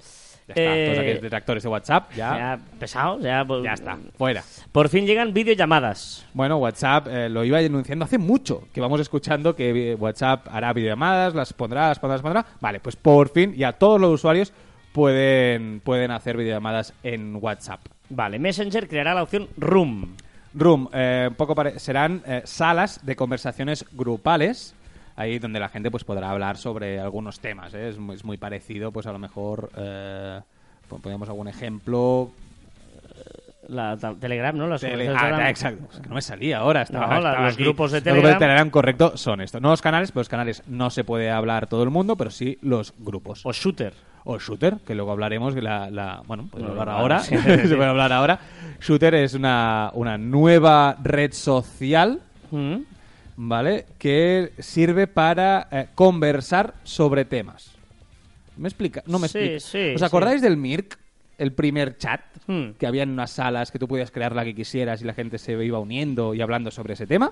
Ya 0.49 0.53
está, 0.53 0.75
Eh, 0.75 0.85
todos 0.85 0.99
aquellos 0.99 1.21
detractores 1.21 1.63
de 1.63 1.69
WhatsApp, 1.69 2.11
ya, 2.15 2.37
ya 2.37 2.59
pesado, 2.79 3.19
ya, 3.19 3.45
pues, 3.45 3.63
ya 3.63 3.73
está, 3.73 3.97
fuera. 4.17 4.43
Por 4.71 4.89
fin 4.89 5.05
llegan 5.05 5.33
videollamadas. 5.33 6.25
Bueno, 6.33 6.57
WhatsApp 6.57 7.07
eh, 7.07 7.29
lo 7.29 7.43
iba 7.43 7.59
denunciando 7.59 8.05
hace 8.05 8.17
mucho, 8.17 8.67
que 8.73 8.81
vamos 8.81 8.99
escuchando 8.99 9.55
que 9.55 9.91
eh, 9.91 9.95
WhatsApp 9.95 10.47
hará 10.51 10.73
videollamadas, 10.73 11.35
las 11.35 11.53
pondrá, 11.53 11.89
las 11.89 11.99
pondrá, 11.99 12.15
las 12.15 12.21
pondrá. 12.21 12.45
Vale, 12.59 12.79
pues 12.79 12.95
por 12.95 13.29
fin 13.29 13.53
ya 13.53 13.73
todos 13.73 14.01
los 14.01 14.11
usuarios 14.11 14.51
pueden, 14.91 15.81
pueden 15.81 16.11
hacer 16.11 16.35
videollamadas 16.35 16.93
en 17.03 17.37
WhatsApp. 17.39 17.81
Vale, 18.09 18.39
Messenger 18.39 18.87
creará 18.87 19.13
la 19.13 19.23
opción 19.23 19.47
Room. 19.57 20.15
Room, 20.53 20.89
eh, 20.93 21.27
un 21.29 21.35
poco 21.35 21.55
serán 21.77 22.23
eh, 22.25 22.41
salas 22.43 23.05
de 23.05 23.15
conversaciones 23.15 23.85
grupales, 23.91 24.73
ahí 25.19 25.37
donde 25.39 25.59
la 25.59 25.69
gente 25.69 25.91
pues 25.91 26.03
podrá 26.03 26.31
hablar 26.31 26.57
sobre 26.57 26.99
algunos 26.99 27.39
temas. 27.39 27.73
¿eh? 27.73 27.89
Es, 27.89 27.97
muy, 27.97 28.15
es 28.15 28.23
muy 28.23 28.37
parecido, 28.37 28.91
pues 28.91 29.05
a 29.07 29.11
lo 29.11 29.19
mejor, 29.19 29.69
eh, 29.77 30.39
pon- 30.87 31.01
ponemos 31.01 31.27
algún 31.29 31.47
ejemplo, 31.47 32.31
La, 33.67 33.95
ta- 33.97 34.15
Telegram, 34.15 34.55
¿no? 34.57 34.65
Las 34.67 34.81
Tele- 34.81 35.09
ah, 35.09 35.19
Telegram. 35.21 35.47
exacto. 35.47 35.87
Es 35.93 35.99
que 35.99 36.09
no 36.09 36.15
me 36.15 36.21
salía 36.23 36.57
ahora. 36.59 36.81
Estaba, 36.81 37.05
No, 37.05 37.11
la- 37.11 37.17
estaba 37.29 37.45
los 37.45 37.53
aquí. 37.53 37.63
grupos 37.63 37.91
de 37.91 37.97
Los 37.99 38.03
grupos 38.05 38.15
Telegram. 38.21 38.39
de 38.39 38.45
Telegram, 38.45 38.69
correcto, 38.71 39.17
son 39.17 39.41
estos. 39.41 39.61
No 39.61 39.69
los 39.69 39.81
canales, 39.81 40.11
pero 40.11 40.21
los 40.21 40.29
canales 40.29 40.63
no 40.67 40.89
se 40.89 41.03
puede 41.03 41.29
hablar 41.29 41.67
todo 41.67 41.83
el 41.83 41.91
mundo, 41.91 42.15
pero 42.15 42.31
sí 42.31 42.57
los 42.61 42.93
grupos. 42.97 43.45
O 43.45 43.51
Shooter. 43.53 43.93
O 44.23 44.39
Shooter, 44.39 44.77
que 44.87 44.95
luego 44.95 45.11
hablaremos. 45.11 45.53
La, 45.55 45.89
la- 45.91 46.23
bueno, 46.25 46.47
podemos 46.49 46.71
hablar 46.71 46.89
ahora. 46.89 47.19
sí. 47.19 47.37
se 47.43 47.75
puede 47.75 47.85
hablar 47.89 48.11
ahora. 48.11 48.39
Shooter 48.81 49.13
es 49.15 49.33
una, 49.35 49.91
una 49.93 50.17
nueva 50.17 50.95
red 51.03 51.33
social, 51.33 52.21
Mm. 52.51 52.77
¿Vale? 53.41 53.85
Que 53.97 54.51
sirve 54.59 55.07
para 55.07 55.69
eh, 55.71 55.87
conversar 55.95 56.73
sobre 56.83 57.23
temas. 57.23 57.71
¿Me 58.57 58.67
explica? 58.67 59.01
No 59.07 59.17
me 59.17 59.29
Sí, 59.29 59.37
explica. 59.37 59.59
sí, 59.61 59.93
¿Os 59.95 60.01
sí. 60.01 60.05
acordáis 60.05 60.41
del 60.41 60.57
Mirk? 60.57 60.97
El 61.37 61.53
primer 61.53 61.97
chat 61.97 62.19
Hmm. 62.47 62.71
que 62.79 62.85
había 62.87 63.03
en 63.03 63.11
unas 63.11 63.31
salas 63.31 63.71
que 63.71 63.79
tú 63.79 63.87
podías 63.87 64.11
crear 64.11 64.35
la 64.35 64.43
que 64.43 64.53
quisieras 64.55 65.01
y 65.01 65.05
la 65.05 65.13
gente 65.13 65.37
se 65.37 65.53
iba 65.63 65.79
uniendo 65.79 66.33
y 66.33 66.41
hablando 66.41 66.69
sobre 66.71 66.93
ese 66.95 67.07
tema. 67.07 67.31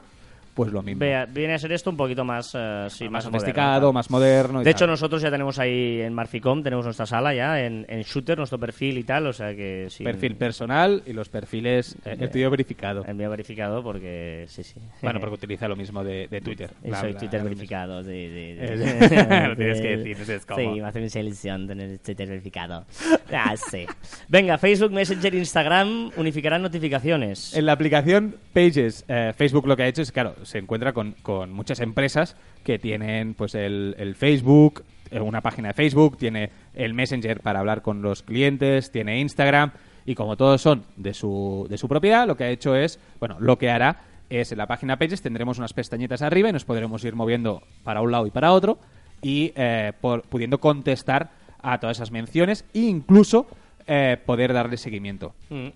Pues 0.58 0.72
lo 0.72 0.82
mismo. 0.82 1.02
Vea, 1.02 1.28
viene 1.28 1.54
a 1.54 1.60
ser 1.60 1.72
esto 1.72 1.92
un 1.92 1.98
poquito 1.98 2.26
más, 2.26 2.52
eh, 2.56 2.88
sí, 2.90 3.04
más, 3.04 3.12
más, 3.12 3.24
sofisticado, 3.26 3.70
moderno, 3.70 3.94
más 3.94 4.10
moderno. 4.10 4.62
y 4.62 4.64
De 4.64 4.72
hecho, 4.72 4.88
nosotros 4.88 5.22
ya 5.22 5.30
tenemos 5.30 5.60
ahí 5.60 6.02
en 6.02 6.16
Marficom, 6.16 6.64
tenemos 6.64 6.84
nuestra 6.84 7.06
sala 7.06 7.32
ya 7.36 7.64
en, 7.64 7.86
en 7.88 8.02
Shooter, 8.02 8.40
nuestro 8.40 8.58
perfil 8.58 8.98
y 8.98 9.04
tal, 9.04 9.28
o 9.28 9.34
sea 9.34 9.54
que 9.54 9.86
sí. 9.92 10.04
perfil 10.04 10.36
personal 10.36 11.04
y 11.06 11.14
los 11.14 11.30
perfiles 11.30 11.96
eh, 12.04 12.18
el 12.20 12.32
tuyo 12.32 12.50
verificado. 12.50 13.06
Envío 13.06 13.30
verificado 13.30 13.84
porque 13.84 14.46
sí, 14.48 14.64
sí. 14.64 14.80
Bueno, 15.04 15.20
porque 15.20 15.36
utiliza 15.36 15.68
lo 15.68 15.76
mismo 15.76 16.04
de, 16.04 16.28
de 16.28 16.42
Twitter. 16.42 16.72
Bla, 16.84 16.98
soy 17.02 17.12
bla, 17.12 17.20
Twitter 17.20 17.40
lo 17.40 17.50
verificado. 17.50 18.02
De, 18.02 18.14
de, 18.14 18.58
Eh, 18.60 19.48
lo 19.50 19.56
tienes 19.56 19.80
que 19.80 19.98
decir, 19.98 20.18
no 20.18 20.26
sé 20.26 20.40
cómo. 20.48 20.60
Sí, 20.60 20.82
me 20.82 20.88
hace 20.88 21.02
mucha 21.02 21.20
ilusión 21.20 21.68
tener 21.68 22.00
Twitter 22.00 22.28
verificado. 22.28 22.84
Ah, 23.32 23.56
sí. 23.56 23.86
Venga, 24.28 24.58
Facebook, 24.58 24.92
Messenger, 24.92 25.36
Instagram 25.36 26.10
unificarán 26.18 26.64
notificaciones. 26.64 27.56
En 27.56 27.68
la 27.68 27.74
aplicación 27.74 28.38
Pages, 28.54 29.06
eh, 29.08 29.34
Facebook 29.38 29.68
lo 29.68 29.78
que 29.78 29.84
ha 29.84 29.88
hecho 29.88 30.02
es, 30.02 30.12
claro, 30.12 30.34
se 30.48 30.60
encuentra 30.60 30.94
con, 30.94 31.14
con 31.22 31.52
muchas 31.52 31.82
empresas 31.82 32.38
que 32.64 32.80
tienen 32.80 33.34
pues 33.34 33.54
el, 33.54 34.16
Facebook, 34.18 34.86
eh, 35.12 35.20
una 35.20 35.42
página 35.42 35.70
de 35.70 35.74
Facebook, 35.74 36.18
tiene 36.18 36.50
el 36.74 36.94
Messenger 36.94 37.42
para 37.42 37.60
hablar 37.60 37.82
con 37.82 38.02
los 38.02 38.24
clientes, 38.24 38.90
tiene 38.92 39.20
Instagram, 39.20 39.72
y 40.06 40.16
como 40.16 40.38
todos 40.38 40.62
son 40.62 40.86
de 40.96 41.14
su, 41.14 41.68
de 41.70 41.78
su 41.78 41.90
propiedad, 41.90 42.26
lo 42.26 42.38
que 42.38 42.46
ha 42.46 42.50
hecho 42.50 42.76
es, 42.76 42.98
bueno, 43.20 43.36
lo 43.42 43.58
que 43.58 43.70
hará 43.70 44.04
es 44.30 44.54
en 44.54 44.58
la 44.58 44.68
página 44.68 44.98
Pages 44.98 45.22
tendremos 45.22 45.58
unas 45.58 45.74
pestañitas 45.74 46.22
arriba 46.22 46.50
y 46.50 46.54
nos 46.54 46.64
podremos 46.64 47.04
ir 47.04 47.16
moviendo 47.16 47.62
para 47.84 48.02
un 48.02 48.12
lado 48.12 48.26
y 48.26 48.32
para 48.32 48.54
otro 48.54 48.80
y 49.22 49.52
eh, 49.56 49.92
pudiendo 50.30 50.60
contestar 50.60 51.32
a 51.62 51.78
todas 51.80 51.98
esas 51.98 52.12
menciones 52.12 52.64
e 52.74 52.80
incluso 52.80 53.48
eh, 53.86 54.18
poder 54.26 54.54
darle 54.54 54.78
seguimiento. 54.78 55.34
Mm. 55.50 55.68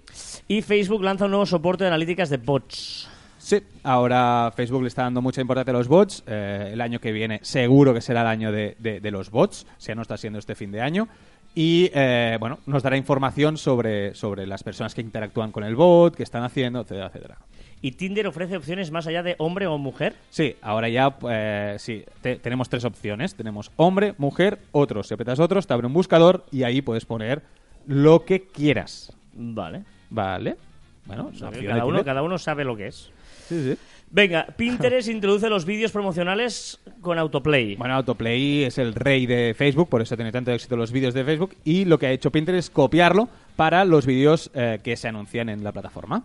Y 0.48 0.62
Facebook 0.62 1.04
lanza 1.04 1.26
un 1.26 1.32
nuevo 1.32 1.46
soporte 1.46 1.84
de 1.84 1.90
analíticas 1.90 2.30
de 2.30 2.38
bots. 2.38 3.10
Sí, 3.44 3.60
ahora 3.84 4.52
Facebook 4.56 4.84
le 4.84 4.88
está 4.88 5.02
dando 5.04 5.22
mucha 5.22 5.42
importancia 5.42 5.72
a 5.72 5.78
los 5.78 5.88
bots. 5.88 6.24
Eh, 6.28 6.70
el 6.74 6.80
año 6.82 7.00
que 7.00 7.12
viene 7.12 7.40
seguro 7.42 7.92
que 7.94 8.00
será 8.02 8.22
el 8.22 8.28
año 8.28 8.52
de, 8.52 8.76
de- 8.78 9.00
de 9.00 9.12
los 9.12 9.32
bots, 9.32 9.66
si 9.80 9.88
ya 9.88 9.96
no 9.96 10.04
está 10.04 10.16
siendo 10.16 10.38
este 10.38 10.54
fin 10.54 10.72
de 10.72 10.80
año. 10.82 11.08
Y 11.56 11.90
eh, 11.94 12.38
bueno, 12.40 12.60
nos 12.68 12.84
dará 12.84 12.96
información 12.98 13.58
sobre, 13.58 14.14
sobre 14.16 14.46
las 14.46 14.64
personas 14.64 14.94
que 14.94 15.02
interactúan 15.02 15.52
con 15.52 15.64
el 15.64 15.76
bot, 15.76 16.16
qué 16.16 16.24
están 16.24 16.44
haciendo, 16.44 16.82
etcétera, 16.82 17.08
etcétera. 17.08 17.38
¿Y 17.82 17.94
Tinder 17.94 18.28
ofrece 18.28 18.56
opciones 18.56 18.92
más 18.92 19.08
allá 19.08 19.24
de 19.24 19.36
hombre 19.40 19.66
o 19.66 19.78
mujer? 19.80 20.14
Sí, 20.30 20.56
ahora 20.62 20.88
ya 20.88 21.16
eh, 21.30 21.76
sí, 21.80 22.06
te- 22.22 22.36
tenemos 22.36 22.70
tres 22.70 22.86
opciones. 22.86 23.34
Tenemos 23.34 23.72
hombre, 23.76 24.14
mujer, 24.20 24.60
otros. 24.72 25.08
Si 25.08 25.16
apretas 25.16 25.40
otros, 25.40 25.66
te 25.66 25.74
abre 25.74 25.88
un 25.88 25.94
buscador 25.94 26.46
y 26.52 26.62
ahí 26.62 26.84
puedes 26.84 27.06
poner 27.06 27.42
lo 27.88 28.24
que 28.24 28.44
quieras. 28.44 29.12
Vale. 29.34 29.84
¿Vale? 30.12 30.58
Bueno, 31.06 31.32
es 31.34 31.40
una 31.42 31.50
opción 31.50 31.66
de 31.66 31.72
Cada 31.72 31.86
uno, 31.86 31.98
Tinder. 31.98 32.06
cada 32.06 32.22
uno 32.22 32.38
sabe 32.38 32.64
lo 32.64 32.78
que 32.78 32.88
es. 32.88 33.12
Sí, 33.52 33.62
sí. 33.62 33.78
Venga, 34.10 34.46
Pinterest 34.56 35.10
introduce 35.10 35.50
los 35.50 35.66
vídeos 35.66 35.92
promocionales 35.92 36.80
con 37.02 37.20
autoplay. 37.20 37.76
Bueno, 37.76 37.96
Autoplay 37.96 38.64
es 38.64 38.78
el 38.78 38.94
rey 38.94 39.26
de 39.26 39.54
Facebook, 39.58 39.90
por 39.90 40.02
eso 40.02 40.16
tiene 40.16 40.32
tanto 40.32 40.52
éxito 40.52 40.78
los 40.78 40.94
vídeos 40.94 41.14
de 41.14 41.26
Facebook. 41.26 41.56
Y 41.66 41.84
lo 41.84 42.00
que 42.00 42.08
ha 42.08 42.12
hecho 42.12 42.32
Pinterest 42.32 42.70
es 42.70 42.70
copiarlo 42.70 43.28
para 43.58 43.84
los 43.84 44.06
vídeos 44.06 44.52
eh, 44.54 44.80
que 44.82 44.96
se 44.96 45.10
anuncian 45.10 45.50
en 45.50 45.66
la 45.66 45.74
plataforma. 45.74 46.24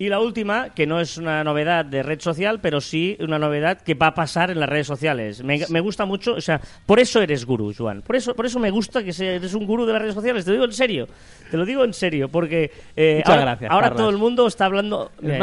Y 0.00 0.08
la 0.08 0.20
última, 0.20 0.70
que 0.74 0.86
no 0.86 1.00
es 1.00 1.18
una 1.18 1.42
novedad 1.42 1.84
de 1.84 2.04
red 2.04 2.20
social, 2.20 2.60
pero 2.60 2.80
sí 2.80 3.16
una 3.20 3.38
novedad 3.38 3.80
que 3.80 3.94
va 3.94 4.08
a 4.08 4.14
pasar 4.14 4.50
en 4.50 4.60
las 4.60 4.68
redes 4.68 4.86
sociales. 4.86 5.42
Me, 5.42 5.60
me 5.70 5.80
gusta 5.80 6.06
mucho, 6.06 6.34
o 6.34 6.40
sea, 6.40 6.60
por 6.86 7.00
eso 7.00 7.20
eres 7.20 7.44
gurú, 7.44 7.74
Juan. 7.76 8.02
Por 8.02 8.14
eso, 8.14 8.34
por 8.36 8.46
eso 8.46 8.60
me 8.60 8.70
gusta 8.70 9.02
que 9.02 9.10
eres 9.10 9.54
un 9.54 9.66
gurú 9.66 9.84
de 9.86 9.92
las 9.92 10.00
redes 10.02 10.14
sociales. 10.14 10.44
Te 10.44 10.50
lo 10.50 10.54
digo 10.54 10.64
en 10.66 10.72
serio. 10.72 11.08
Te 11.50 11.56
lo 11.56 11.64
digo 11.64 11.82
en 11.82 11.92
serio, 11.94 12.28
porque 12.28 12.70
eh, 12.94 13.22
ahora, 13.24 13.40
gracias, 13.40 13.70
ahora 13.70 13.86
Carlas. 13.88 13.96
todo 14.02 14.10
el 14.10 14.18
mundo 14.18 14.46
está 14.46 14.66
hablando... 14.66 15.10
Eh, 15.22 15.38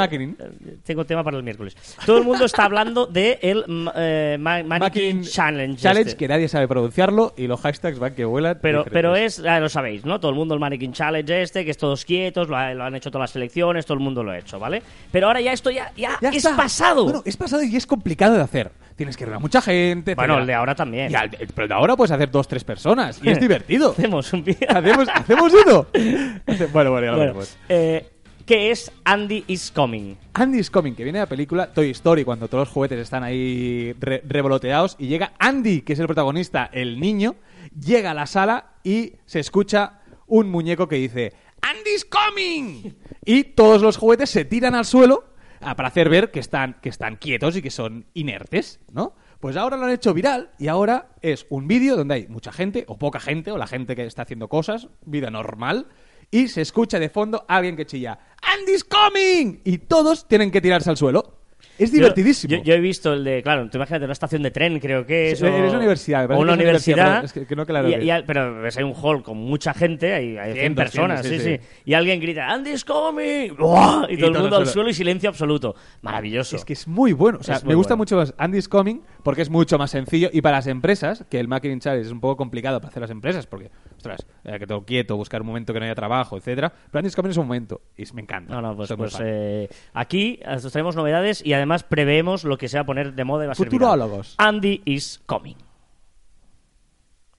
Tengo 0.85 1.03
tema 1.05 1.23
para 1.23 1.37
el 1.37 1.43
miércoles. 1.43 1.75
Todo 2.05 2.19
el 2.19 2.23
mundo 2.23 2.45
está 2.45 2.63
hablando 2.65 3.07
de 3.07 3.39
el 3.41 3.65
eh, 3.95 4.37
ma- 4.39 4.63
Mannequin 4.63 5.23
Challenge. 5.23 5.81
Challenge 5.81 6.09
este. 6.11 6.17
que 6.17 6.27
nadie 6.27 6.47
sabe 6.47 6.67
pronunciarlo 6.67 7.33
y 7.35 7.47
los 7.47 7.59
hashtags 7.59 7.99
van 7.99 8.13
que 8.15 8.23
vuelan. 8.23 8.59
Pero, 8.61 8.85
pero 8.85 9.15
es, 9.15 9.37
ya 9.41 9.59
lo 9.59 9.67
sabéis, 9.67 10.05
¿no? 10.05 10.19
Todo 10.19 10.29
el 10.31 10.37
mundo 10.37 10.53
el 10.53 10.59
Mannequin 10.59 10.93
Challenge 10.93 11.41
este, 11.41 11.65
que 11.65 11.71
es 11.71 11.77
todos 11.77 12.05
quietos, 12.05 12.47
lo, 12.47 12.55
ha- 12.55 12.73
lo 12.73 12.83
han 12.83 12.95
hecho 12.95 13.09
todas 13.09 13.23
las 13.23 13.31
selecciones, 13.31 13.85
todo 13.85 13.95
el 13.95 14.03
mundo 14.03 14.23
lo 14.23 14.31
ha 14.31 14.37
hecho, 14.45 14.59
¿vale? 14.59 14.81
Pero 15.11 15.27
ahora 15.27 15.41
ya 15.41 15.51
esto 15.51 15.71
ya, 15.71 15.91
ya, 15.97 16.17
Ya 16.21 16.29
es 16.29 16.37
está. 16.37 16.55
pasado. 16.55 17.03
Bueno, 17.03 17.21
es 17.25 17.35
pasado 17.35 17.63
y 17.63 17.75
es 17.75 17.85
complicado 17.87 18.35
de 18.35 18.41
hacer. 18.41 18.71
Tienes 18.95 19.17
que 19.17 19.25
reunir 19.25 19.37
a 19.37 19.39
mucha 19.39 19.61
gente. 19.61 20.15
Bueno, 20.15 20.35
etcétera. 20.35 20.41
el 20.41 20.47
de 20.47 20.53
ahora 20.53 20.75
también. 20.75 21.11
Y 21.11 21.15
al- 21.15 21.29
pero 21.29 21.63
el 21.63 21.67
de 21.69 21.73
ahora 21.75 21.95
puedes 21.97 22.11
hacer 22.11 22.31
dos, 22.31 22.47
tres 22.47 22.63
personas 22.63 23.19
y 23.21 23.29
es 23.29 23.39
divertido. 23.39 23.91
Hacemos 23.97 24.31
un 24.31 24.43
vídeo. 24.43 24.67
¿Hacemos, 24.69 25.07
¿Hacemos 25.13 25.53
uno? 25.65 25.87
Hace- 26.47 26.67
Bueno, 26.67 26.91
bueno, 26.91 27.05
ya 27.07 27.11
lo 27.11 27.17
Bueno, 27.17 27.33
veremos. 27.33 27.57
eh, 27.67 28.09
¿Qué 28.45 28.69
es 28.69 28.91
Andy 29.03 29.43
is 29.47 29.71
Coming? 29.71 30.15
Andy 30.35 30.59
is 30.59 30.69
Coming, 30.69 30.93
que 30.93 31.03
viene 31.03 31.17
de 31.17 31.23
la 31.23 31.29
película 31.29 31.73
Toy 31.73 31.89
Story, 31.89 32.23
cuando 32.23 32.47
todos 32.47 32.67
los 32.67 32.69
juguetes 32.73 32.99
están 32.99 33.23
ahí 33.23 33.93
re- 33.99 34.21
revoloteados, 34.23 34.95
y 34.99 35.07
llega 35.07 35.33
Andy, 35.39 35.81
que 35.81 35.93
es 35.93 35.99
el 35.99 36.05
protagonista, 36.05 36.69
el 36.71 36.99
niño, 36.99 37.35
llega 37.77 38.11
a 38.11 38.13
la 38.13 38.27
sala 38.27 38.67
y 38.83 39.13
se 39.25 39.39
escucha 39.39 39.99
un 40.27 40.51
muñeco 40.51 40.87
que 40.87 40.97
dice 40.97 41.33
¡Andy's 41.65 42.05
coming! 42.05 42.93
Y 43.25 43.43
todos 43.43 43.81
los 43.81 43.97
juguetes 43.97 44.29
se 44.29 44.45
tiran 44.45 44.75
al 44.75 44.85
suelo 44.85 45.23
ah, 45.61 45.75
para 45.75 45.87
hacer 45.87 46.09
ver 46.09 46.29
que 46.29 46.39
están, 46.39 46.75
que 46.79 46.89
están 46.89 47.15
quietos 47.15 47.55
y 47.55 47.63
que 47.63 47.71
son 47.71 48.05
inertes, 48.13 48.79
¿no? 48.91 49.15
Pues 49.39 49.57
ahora 49.57 49.75
lo 49.75 49.85
han 49.85 49.91
hecho 49.91 50.13
viral 50.13 50.51
y 50.59 50.67
ahora 50.67 51.15
es 51.23 51.47
un 51.49 51.67
vídeo 51.67 51.97
donde 51.97 52.13
hay 52.13 52.27
mucha 52.27 52.51
gente, 52.51 52.85
o 52.87 52.99
poca 52.99 53.19
gente, 53.19 53.51
o 53.51 53.57
la 53.57 53.65
gente 53.65 53.95
que 53.95 54.05
está 54.05 54.21
haciendo 54.21 54.47
cosas, 54.47 54.89
vida 55.05 55.31
normal, 55.31 55.87
y 56.29 56.49
se 56.49 56.61
escucha 56.61 56.99
de 56.99 57.09
fondo 57.09 57.45
alguien 57.47 57.75
que 57.75 57.87
chilla 57.87 58.19
¡Andy's 58.43 58.83
coming! 58.83 59.61
Y 59.63 59.79
todos 59.79 60.27
tienen 60.27 60.51
que 60.51 60.61
tirarse 60.61 60.91
al 60.91 60.97
suelo. 60.97 61.39
Es 61.77 61.91
divertidísimo. 61.91 62.51
Yo, 62.51 62.57
yo- 62.59 62.63
yo 62.63 62.73
he 62.73 62.79
visto 62.79 63.13
el 63.13 63.23
de, 63.23 63.43
claro, 63.43 63.69
tú 63.69 63.77
imagínate 63.77 64.05
una 64.05 64.13
estación 64.13 64.41
de 64.43 64.51
tren, 64.51 64.79
creo 64.79 65.05
que 65.05 65.31
es. 65.31 65.39
Sí, 65.39 65.45
o- 65.45 65.47
es 65.47 65.69
una 65.69 65.77
universidad, 65.79 66.31
O 66.31 66.39
una 66.39 66.53
universidad, 66.53 67.23
es 67.23 67.33
que- 67.33 67.45
que 67.45 67.55
no 67.55 67.65
claro 67.65 67.89
y- 67.89 67.95
que- 67.95 68.03
y 68.05 68.09
al- 68.09 68.23
pero 68.25 68.61
ves, 68.61 68.77
hay 68.77 68.83
un 68.83 68.93
hall 68.93 69.21
con 69.23 69.37
mucha 69.37 69.73
gente, 69.73 70.13
hay, 70.13 70.37
hay 70.37 70.53
100 70.53 70.55
Cientos, 70.61 70.83
personas, 70.85 71.21
cientos, 71.21 71.43
sí, 71.43 71.49
sí, 71.51 71.57
sí, 71.61 71.81
Y 71.85 71.93
alguien 71.93 72.19
grita, 72.21 72.49
Andy's 72.49 72.85
coming. 72.85 73.55
¡Buah! 73.57 74.05
Y, 74.09 74.17
todo 74.17 74.27
el 74.27 74.33
todo 74.33 74.41
mundo 74.43 74.57
al 74.57 74.67
suelo. 74.67 74.89
y 74.89 74.93
silencio 74.93 75.29
absoluto. 75.29 75.75
Maravilloso. 76.01 76.55
Es 76.55 76.63
que 76.65 76.73
es 76.73 76.87
muy 76.87 77.13
bueno. 77.13 77.39
O 77.39 77.43
sea, 77.43 77.59
me 77.65 77.75
gusta 77.75 77.93
bueno. 77.95 78.01
mucho 78.01 78.15
más 78.17 78.33
Andy's 78.37 78.69
Coming 78.69 79.01
porque 79.23 79.41
es 79.41 79.49
mucho 79.49 79.77
más 79.77 79.91
sencillo. 79.91 80.29
Y 80.31 80.41
para 80.41 80.57
las 80.57 80.67
empresas, 80.67 81.25
que 81.29 81.39
el 81.39 81.47
Marketing 81.47 81.79
Challenge 81.79 82.05
es 82.05 82.11
un 82.11 82.19
poco 82.21 82.37
complicado 82.37 82.79
para 82.79 82.89
hacer 82.89 83.01
las 83.01 83.11
empresas 83.11 83.47
porque, 83.47 83.69
ostras, 84.05 84.27
eh, 84.43 84.59
que 84.59 84.67
todo 84.67 84.85
quieto, 84.85 85.15
buscar 85.17 85.41
un 85.41 85.47
momento 85.47 85.73
que 85.73 85.79
no 85.79 85.85
haya 85.85 85.95
trabajo, 85.95 86.37
etcétera. 86.37 86.71
Pero 86.91 86.99
Andy's 86.99 87.15
Coming 87.15 87.31
es 87.31 87.37
un 87.37 87.47
momento 87.47 87.81
y 87.97 88.03
me 88.13 88.21
encanta. 88.21 88.53
No, 88.53 88.61
no, 88.61 88.75
pues, 88.75 88.93
pues 88.95 89.17
eh, 89.21 89.69
aquí 89.93 90.39
eh, 90.41 90.55
os 90.55 90.71
traemos 90.71 90.95
novedades 90.95 91.45
y 91.45 91.53
además 91.53 91.83
preveemos 91.83 92.43
lo 92.43 92.57
que 92.57 92.67
se 92.67 92.77
va 92.77 92.81
a 92.81 92.85
poner 92.85 93.13
de 93.13 93.23
moda 93.23 93.45
y 93.45 93.47
va 93.47 93.53
a 93.53 93.55
ser. 93.55 93.67
Futurólogos. 93.67 94.35
Andy 94.37 94.81
is 94.85 95.21
coming. 95.25 95.55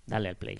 Dale 0.06 0.28
al 0.28 0.36
play. 0.36 0.56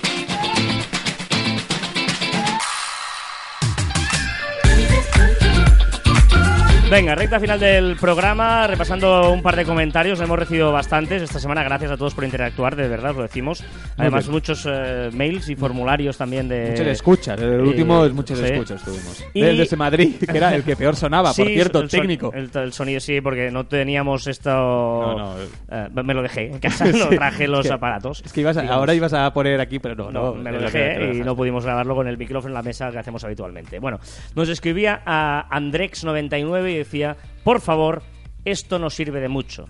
Venga, 6.89 7.17
recta 7.17 7.41
final 7.41 7.59
del 7.59 7.97
programa, 7.97 8.65
repasando 8.69 9.33
un 9.33 9.43
par 9.43 9.57
de 9.57 9.65
comentarios, 9.65 10.21
hemos 10.21 10.39
recibido 10.39 10.71
bastantes 10.71 11.21
esta 11.21 11.41
semana, 11.41 11.65
gracias 11.65 11.91
a 11.91 11.97
todos 11.97 12.15
por 12.15 12.23
interactuar, 12.23 12.77
de 12.77 12.87
verdad, 12.89 13.11
os 13.11 13.17
lo 13.17 13.23
decimos. 13.25 13.65
Además, 13.97 14.29
muchos 14.29 14.65
eh, 14.71 15.11
mails 15.13 15.49
y 15.49 15.57
formularios 15.57 16.17
también 16.17 16.47
de... 16.49 16.69
Muchas 16.71 16.87
escuchas. 16.87 17.41
El 17.41 17.55
eh, 17.55 17.59
último 17.63 18.05
es 18.07 18.13
muchas 18.13 18.39
sí. 18.39 18.45
escuchas 18.45 18.85
tuvimos. 18.85 19.25
Y- 19.35 19.41
Del 19.43 19.57
de 19.57 19.63
ese 19.65 19.77
Madrid, 19.77 20.15
que 20.31 20.37
era 20.37 20.55
el 20.55 20.63
que 20.63 20.77
peor 20.77 20.95
sonaba, 20.95 21.31
por 21.35 21.45
Sí, 21.45 21.55
cierto, 21.55 21.81
el 21.81 21.91
son- 21.91 22.01
técnico. 22.01 22.33
El, 22.33 22.51
el 22.55 22.73
sonido 22.73 23.01
sí, 23.01 23.21
porque 23.21 23.51
no 23.51 23.67
teníamos 23.67 24.29
esto. 24.29 24.51
no, 24.53 25.35
Eh, 25.69 25.89
me 26.05 26.15
lo 26.15 26.23
dejé 26.23 26.53
en 26.53 26.59
casa, 26.61 26.85
no 26.87 27.09
traje 27.09 27.49
los 27.49 27.65
es 27.67 27.71
que- 27.71 27.75
aparatos. 27.75 28.23
Es 28.25 28.33
que 28.33 28.43
ibas 28.43 28.57
a- 28.59 28.69
ahora 28.73 28.95
ibas 28.95 29.13
a 29.13 29.33
poner 29.33 29.61
aquí, 29.61 29.81
pero 29.81 29.97
no. 29.97 30.13
No, 30.13 30.27
no, 30.27 30.35
me 30.37 30.53
lo 30.53 30.61
dejé 30.61 31.15
y 31.17 31.21
no 31.21 31.35
pudimos 31.35 31.65
grabarlo 31.65 31.97
con 31.97 32.07
el 32.07 32.17
micrófono 32.17 32.51
en 32.53 32.55
la 32.55 32.63
mesa 32.63 32.93
que 32.93 32.99
hacemos 32.99 33.25
habitualmente. 33.25 33.81
Bueno, 33.81 33.99
nos 34.37 34.49
escribía 34.49 35.03
a 35.05 35.49
Andrex99 35.51 36.76
y 36.76 36.76
decía: 36.79 37.17
Por 37.45 37.61
favor, 37.61 38.03
esto 38.45 38.79
no 38.79 38.91
sirve 38.91 39.21
de 39.21 39.29
mucho. 39.29 39.69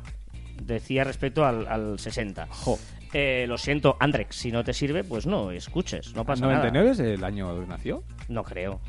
Decía 0.62 1.04
respecto 1.04 1.44
al, 1.44 1.66
al 1.68 1.98
60. 1.98 2.46
Jo. 2.50 2.78
Eh, 3.12 3.46
lo 3.46 3.56
siento, 3.56 3.96
Andrex, 4.00 4.36
si 4.36 4.50
no 4.50 4.64
te 4.64 4.72
sirve, 4.72 5.04
pues 5.04 5.26
no, 5.26 5.50
escuches, 5.50 6.14
no 6.14 6.24
pasa 6.24 6.46
nada. 6.46 6.70
¿99 6.70 6.90
es 6.90 6.98
el 6.98 7.24
año 7.24 7.58
que 7.60 7.66
nació? 7.66 8.02
No 8.28 8.42
creo. 8.42 8.80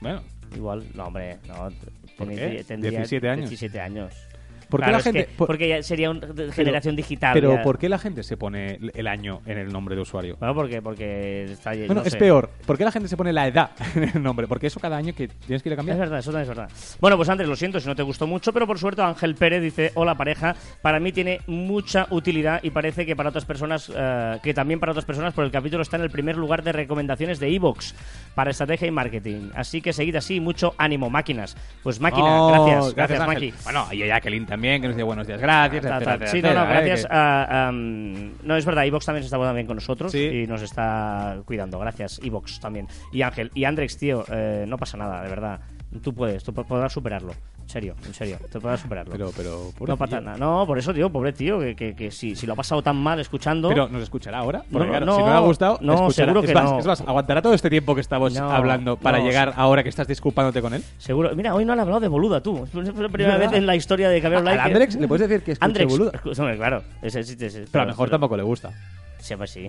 Bueno, 0.00 0.22
Igual, 0.54 0.84
no, 0.94 1.06
hombre, 1.06 1.38
no. 1.48 1.68
¿Por 2.16 2.28
qué? 2.28 2.64
tendría 2.66 2.98
17 3.00 3.28
años. 3.28 3.50
17 3.50 3.80
años. 3.80 4.14
¿Por 4.68 4.80
qué 4.80 4.84
Claro, 4.84 4.92
la 4.92 4.98
es 4.98 5.04
gente- 5.04 5.26
que- 5.26 5.32
por- 5.36 5.46
porque 5.46 5.68
ya 5.68 5.82
sería 5.82 6.10
una 6.10 6.26
generación 6.52 6.96
digital. 6.96 7.32
Pero 7.34 7.54
ya. 7.54 7.62
¿por 7.62 7.78
qué 7.78 7.88
la 7.88 7.98
gente 7.98 8.22
se 8.22 8.36
pone 8.36 8.78
el 8.94 9.06
año 9.06 9.40
en 9.46 9.58
el 9.58 9.72
nombre 9.72 9.94
de 9.94 10.02
usuario? 10.02 10.36
Bueno, 10.38 10.54
porque, 10.54 10.82
porque 10.82 11.44
está 11.44 11.70
Bueno, 11.70 11.94
no 11.94 12.02
es 12.02 12.12
sé. 12.12 12.18
peor. 12.18 12.50
¿Por 12.66 12.76
qué 12.76 12.84
la 12.84 12.90
gente 12.92 13.08
se 13.08 13.16
pone 13.16 13.32
la 13.32 13.46
edad 13.46 13.70
en 13.94 14.04
el 14.16 14.22
nombre? 14.22 14.46
Porque 14.48 14.66
eso 14.66 14.80
cada 14.80 14.96
año 14.96 15.14
que 15.14 15.28
tienes 15.28 15.62
que 15.62 15.68
ir 15.68 15.72
a 15.72 15.74
Es 15.74 15.76
cambiar. 15.78 15.98
verdad, 15.98 16.18
eso 16.18 16.30
también 16.32 16.50
es 16.50 16.56
verdad. 16.56 16.70
Bueno, 17.00 17.16
pues 17.16 17.28
Andrés, 17.28 17.48
lo 17.48 17.56
siento 17.56 17.78
si 17.80 17.86
no 17.86 17.94
te 17.94 18.02
gustó 18.02 18.26
mucho, 18.26 18.52
pero 18.52 18.66
por 18.66 18.78
suerte 18.78 19.02
Ángel 19.02 19.34
Pérez 19.36 19.62
dice, 19.62 19.92
hola 19.94 20.14
pareja, 20.16 20.54
para 20.82 20.98
mí 21.00 21.12
tiene 21.12 21.40
mucha 21.46 22.06
utilidad 22.10 22.60
y 22.62 22.70
parece 22.70 23.06
que 23.06 23.14
para 23.14 23.28
otras 23.28 23.44
personas, 23.44 23.90
eh, 23.94 24.38
que 24.42 24.52
también 24.54 24.80
para 24.80 24.92
otras 24.92 25.04
personas, 25.04 25.32
por 25.34 25.44
el 25.44 25.50
capítulo 25.50 25.82
está 25.82 25.96
en 25.96 26.02
el 26.02 26.10
primer 26.10 26.36
lugar 26.36 26.62
de 26.62 26.72
recomendaciones 26.72 27.38
de 27.38 27.54
Evox 27.54 27.94
para 28.34 28.50
estrategia 28.50 28.88
y 28.88 28.90
marketing. 28.90 29.50
Así 29.54 29.80
que 29.80 29.92
seguid 29.92 30.16
así, 30.16 30.40
mucho 30.40 30.74
ánimo, 30.78 31.08
máquinas. 31.10 31.56
Pues 31.82 32.00
máquina, 32.00 32.26
Oh, 32.42 32.48
gracias, 32.48 32.94
gracias, 32.94 33.20
Ángel. 33.20 33.50
Maki. 33.50 33.54
Bueno, 33.64 33.86
y 33.92 34.02
a 34.02 34.06
Jacqueline 34.06 34.46
también, 34.56 34.80
que 34.80 34.88
nos 34.88 34.96
dice 34.96 35.04
buenos 35.04 35.26
días, 35.26 35.40
gracias, 35.40 35.82
Ta, 35.82 35.88
ta, 36.00 36.14
etcétera. 36.14 36.26
Sí, 36.30 36.42
no, 36.42 36.48
etcétera, 36.48 36.54
no, 36.54 36.70
¿eh? 36.70 36.74
gracias 36.74 37.06
Que- 37.06 37.14
a... 37.14 37.68
am, 37.68 38.32
no, 38.42 38.56
es 38.56 38.64
verdad, 38.64 38.86
Evox 38.86 39.06
también 39.06 39.22
se 39.22 39.26
está 39.26 39.38
también 39.38 39.66
con 39.66 39.76
nosotros 39.76 40.12
Sí. 40.12 40.24
y 40.24 40.46
nos 40.46 40.62
está 40.62 41.38
cuidando. 41.44 41.78
Gracias, 41.78 42.20
Evox 42.24 42.58
también. 42.60 42.86
Y 43.12 43.22
Ángel, 43.22 43.50
y 43.54 43.64
Andrex, 43.64 43.96
tío, 43.98 44.24
eh, 44.32 44.64
no 44.66 44.76
pasa 44.78 44.96
nada, 44.96 45.22
de 45.22 45.28
verdad. 45.28 45.60
Tú 46.02 46.12
puedes, 46.14 46.42
tú 46.42 46.52
po- 46.52 46.64
podrás 46.64 46.92
superarlo. 46.92 47.32
En 47.66 47.70
serio, 47.70 47.96
en 48.06 48.14
serio, 48.14 48.38
tú 48.52 48.60
podrás 48.60 48.80
superarlo. 48.80 49.10
Pero, 49.12 49.32
pero, 49.36 49.72
no 49.88 49.96
pasa 49.96 50.20
nada. 50.20 50.38
No, 50.38 50.64
por 50.68 50.78
eso, 50.78 50.94
tío, 50.94 51.10
pobre 51.10 51.32
tío, 51.32 51.58
que, 51.58 51.74
que, 51.74 51.96
que 51.96 52.12
si, 52.12 52.36
si 52.36 52.46
lo 52.46 52.52
ha 52.52 52.56
pasado 52.56 52.80
tan 52.80 52.96
mal 52.96 53.18
escuchando... 53.18 53.68
Pero 53.68 53.88
nos 53.88 54.04
escuchará 54.04 54.38
ahora. 54.38 54.62
Porque 54.70 54.86
No, 54.86 54.90
claro, 54.92 55.06
no, 55.06 55.16
si 55.16 55.20
no 55.22 55.26
le 55.28 55.34
ha 55.34 55.40
gustado, 55.40 55.78
no, 55.82 55.94
escuchará. 55.94 56.12
seguro 56.32 56.40
es 56.42 56.46
que 56.46 56.54
más, 56.54 56.70
no. 56.70 56.78
Es 56.78 56.86
más, 56.86 57.00
aguantará 57.00 57.42
todo 57.42 57.54
este 57.54 57.68
tiempo 57.68 57.96
que 57.96 58.00
estamos 58.02 58.32
No, 58.34 58.48
hablando 58.52 58.96
para 58.96 59.18
llegar 59.18 59.52
ahora 59.56 59.82
que 59.82 59.88
estás 59.88 60.06
disculpándote 60.06 60.62
con 60.62 60.74
él. 60.74 60.84
Seguro. 60.98 61.34
Mira, 61.34 61.56
hoy 61.56 61.64
no 61.64 61.72
han 61.72 61.80
hablado 61.80 61.98
de 61.98 62.06
boluda, 62.06 62.40
tú. 62.40 62.64
Es 62.64 62.72
la 62.74 63.08
primera 63.08 63.36
vez 63.36 63.52
en 63.52 63.66
la 63.66 63.74
historia 63.74 64.08
de 64.10 64.22
Cabrero 64.22 64.42
A- 64.42 64.44
Like. 64.44 64.60
al 64.60 64.66
Andrex 64.70 64.94
le 64.94 65.08
puedes 65.08 65.28
decir 65.28 65.44
que 65.44 65.56
Andrex, 65.60 65.90
boluda. 65.92 66.12
claro. 66.56 66.84
Pero 67.02 67.82
a 67.82 67.84
lo 67.84 67.86
mejor 67.86 68.10
tampoco 68.10 68.36
le 68.36 68.44
gusta. 68.44 68.70
Sí, 69.18 69.34
pues 69.34 69.50
sí. 69.50 69.68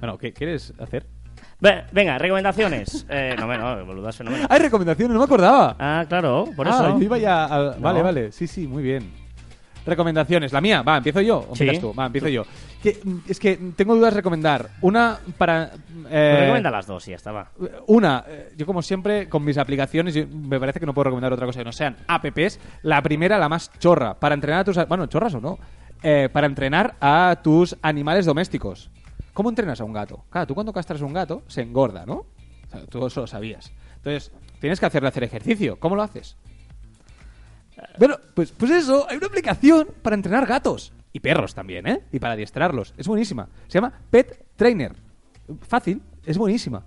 Bueno, 0.00 0.18
¿qué 0.18 0.32
quieres 0.32 0.74
hacer? 0.80 1.06
Ve- 1.60 1.84
Venga, 1.92 2.18
recomendaciones. 2.18 3.06
Eh, 3.10 3.34
no, 3.38 3.46
no, 3.46 3.84
boluda 3.86 4.10
es 4.10 4.16
fenómeno. 4.16 4.46
¡Hay 4.48 4.60
recomendaciones! 4.60 5.12
¡No 5.12 5.18
me 5.20 5.24
acordaba! 5.24 5.76
Ah, 5.78 6.04
claro, 6.08 6.46
por 6.56 6.66
Ah, 6.68 6.70
eso. 6.70 6.98
yo 6.98 7.04
iba 7.04 7.18
ya 7.18 7.44
a- 7.44 7.58
No. 7.76 7.80
Vale, 7.80 8.02
vale. 8.02 8.32
Sí, 8.32 8.46
sí, 8.46 8.66
muy 8.66 8.82
bien. 8.82 9.10
Recomendaciones. 9.86 10.52
La 10.52 10.60
mía. 10.60 10.82
Va, 10.82 10.98
¿empiezo 10.98 11.20
yo? 11.22 11.38
¿O 11.48 11.56
Sí. 11.56 11.64
empiezas 11.64 11.80
tú? 11.80 11.94
Va, 11.94 12.06
empiezo 12.06 12.28
yo. 12.28 12.44
Que, 12.82 12.98
mm, 13.02 13.16
es 13.28 13.38
que 13.40 13.56
tengo 13.76 13.94
dudas 13.94 14.12
de 14.12 14.18
recomendar. 14.20 14.68
Una 14.82 15.18
para... 15.38 15.64
eh, 15.64 15.70
Pues 16.02 16.40
recomienda 16.40 16.70
las 16.70 16.86
dos 16.86 17.06
y 17.08 17.10
ya 17.10 17.16
está, 17.16 17.32
va. 17.32 17.50
Una, 17.86 18.24
eh, 18.28 18.52
yo 18.56 18.66
como 18.66 18.82
siempre, 18.82 19.28
con 19.28 19.42
mis 19.44 19.56
aplicaciones, 19.58 20.14
yo- 20.14 20.26
me 20.28 20.60
parece 20.60 20.80
que 20.80 20.86
no 20.86 20.92
puedo 20.94 21.04
recomendar 21.04 21.32
otra 21.32 21.46
cosa 21.46 21.60
que 21.60 21.64
no 21.64 21.72
sean 21.72 21.96
apps. 22.08 22.60
La 22.82 23.00
primera, 23.02 23.38
la 23.38 23.48
más 23.48 23.70
chorra, 23.78 24.14
para 24.14 24.34
entrenar 24.34 24.60
a 24.60 24.64
tus... 24.64 24.76
Bueno, 24.86 25.06
chorras 25.06 25.34
o 25.34 25.40
no. 25.40 25.58
eh, 26.02 26.30
para 26.32 26.46
entrenar 26.46 26.94
a 27.00 27.36
tus 27.42 27.76
animales 27.82 28.24
domésticos. 28.24 28.90
¿Cómo 29.32 29.48
entrenas 29.48 29.80
a 29.80 29.84
un 29.84 29.92
gato? 29.92 30.24
Claro, 30.30 30.46
tú 30.46 30.54
cuando 30.54 30.72
castras 30.72 31.02
a 31.02 31.04
un 31.04 31.12
gato, 31.12 31.42
se 31.46 31.62
engorda, 31.62 32.04
¿no? 32.06 32.14
O 32.14 32.70
sea, 32.70 32.86
tú 32.86 33.06
eso 33.06 33.20
lo 33.20 33.26
sabías. 33.26 33.72
Entonces, 33.96 34.32
tienes 34.60 34.80
que 34.80 34.86
hacerle 34.86 35.08
hacer 35.08 35.24
ejercicio. 35.24 35.78
¿Cómo 35.78 35.96
lo 35.96 36.02
haces? 36.02 36.36
Bueno, 37.98 38.16
pues, 38.34 38.52
pues 38.52 38.70
eso, 38.70 39.06
hay 39.08 39.16
una 39.16 39.26
aplicación 39.26 39.88
para 40.02 40.16
entrenar 40.16 40.46
gatos. 40.46 40.92
Y 41.12 41.20
perros 41.20 41.54
también, 41.54 41.86
¿eh? 41.86 42.02
Y 42.12 42.18
para 42.18 42.34
adiestrarlos. 42.34 42.94
Es 42.96 43.08
buenísima. 43.08 43.48
Se 43.66 43.78
llama 43.78 43.92
Pet 44.10 44.46
Trainer. 44.56 44.94
Fácil, 45.60 46.02
es 46.24 46.38
buenísima. 46.38 46.84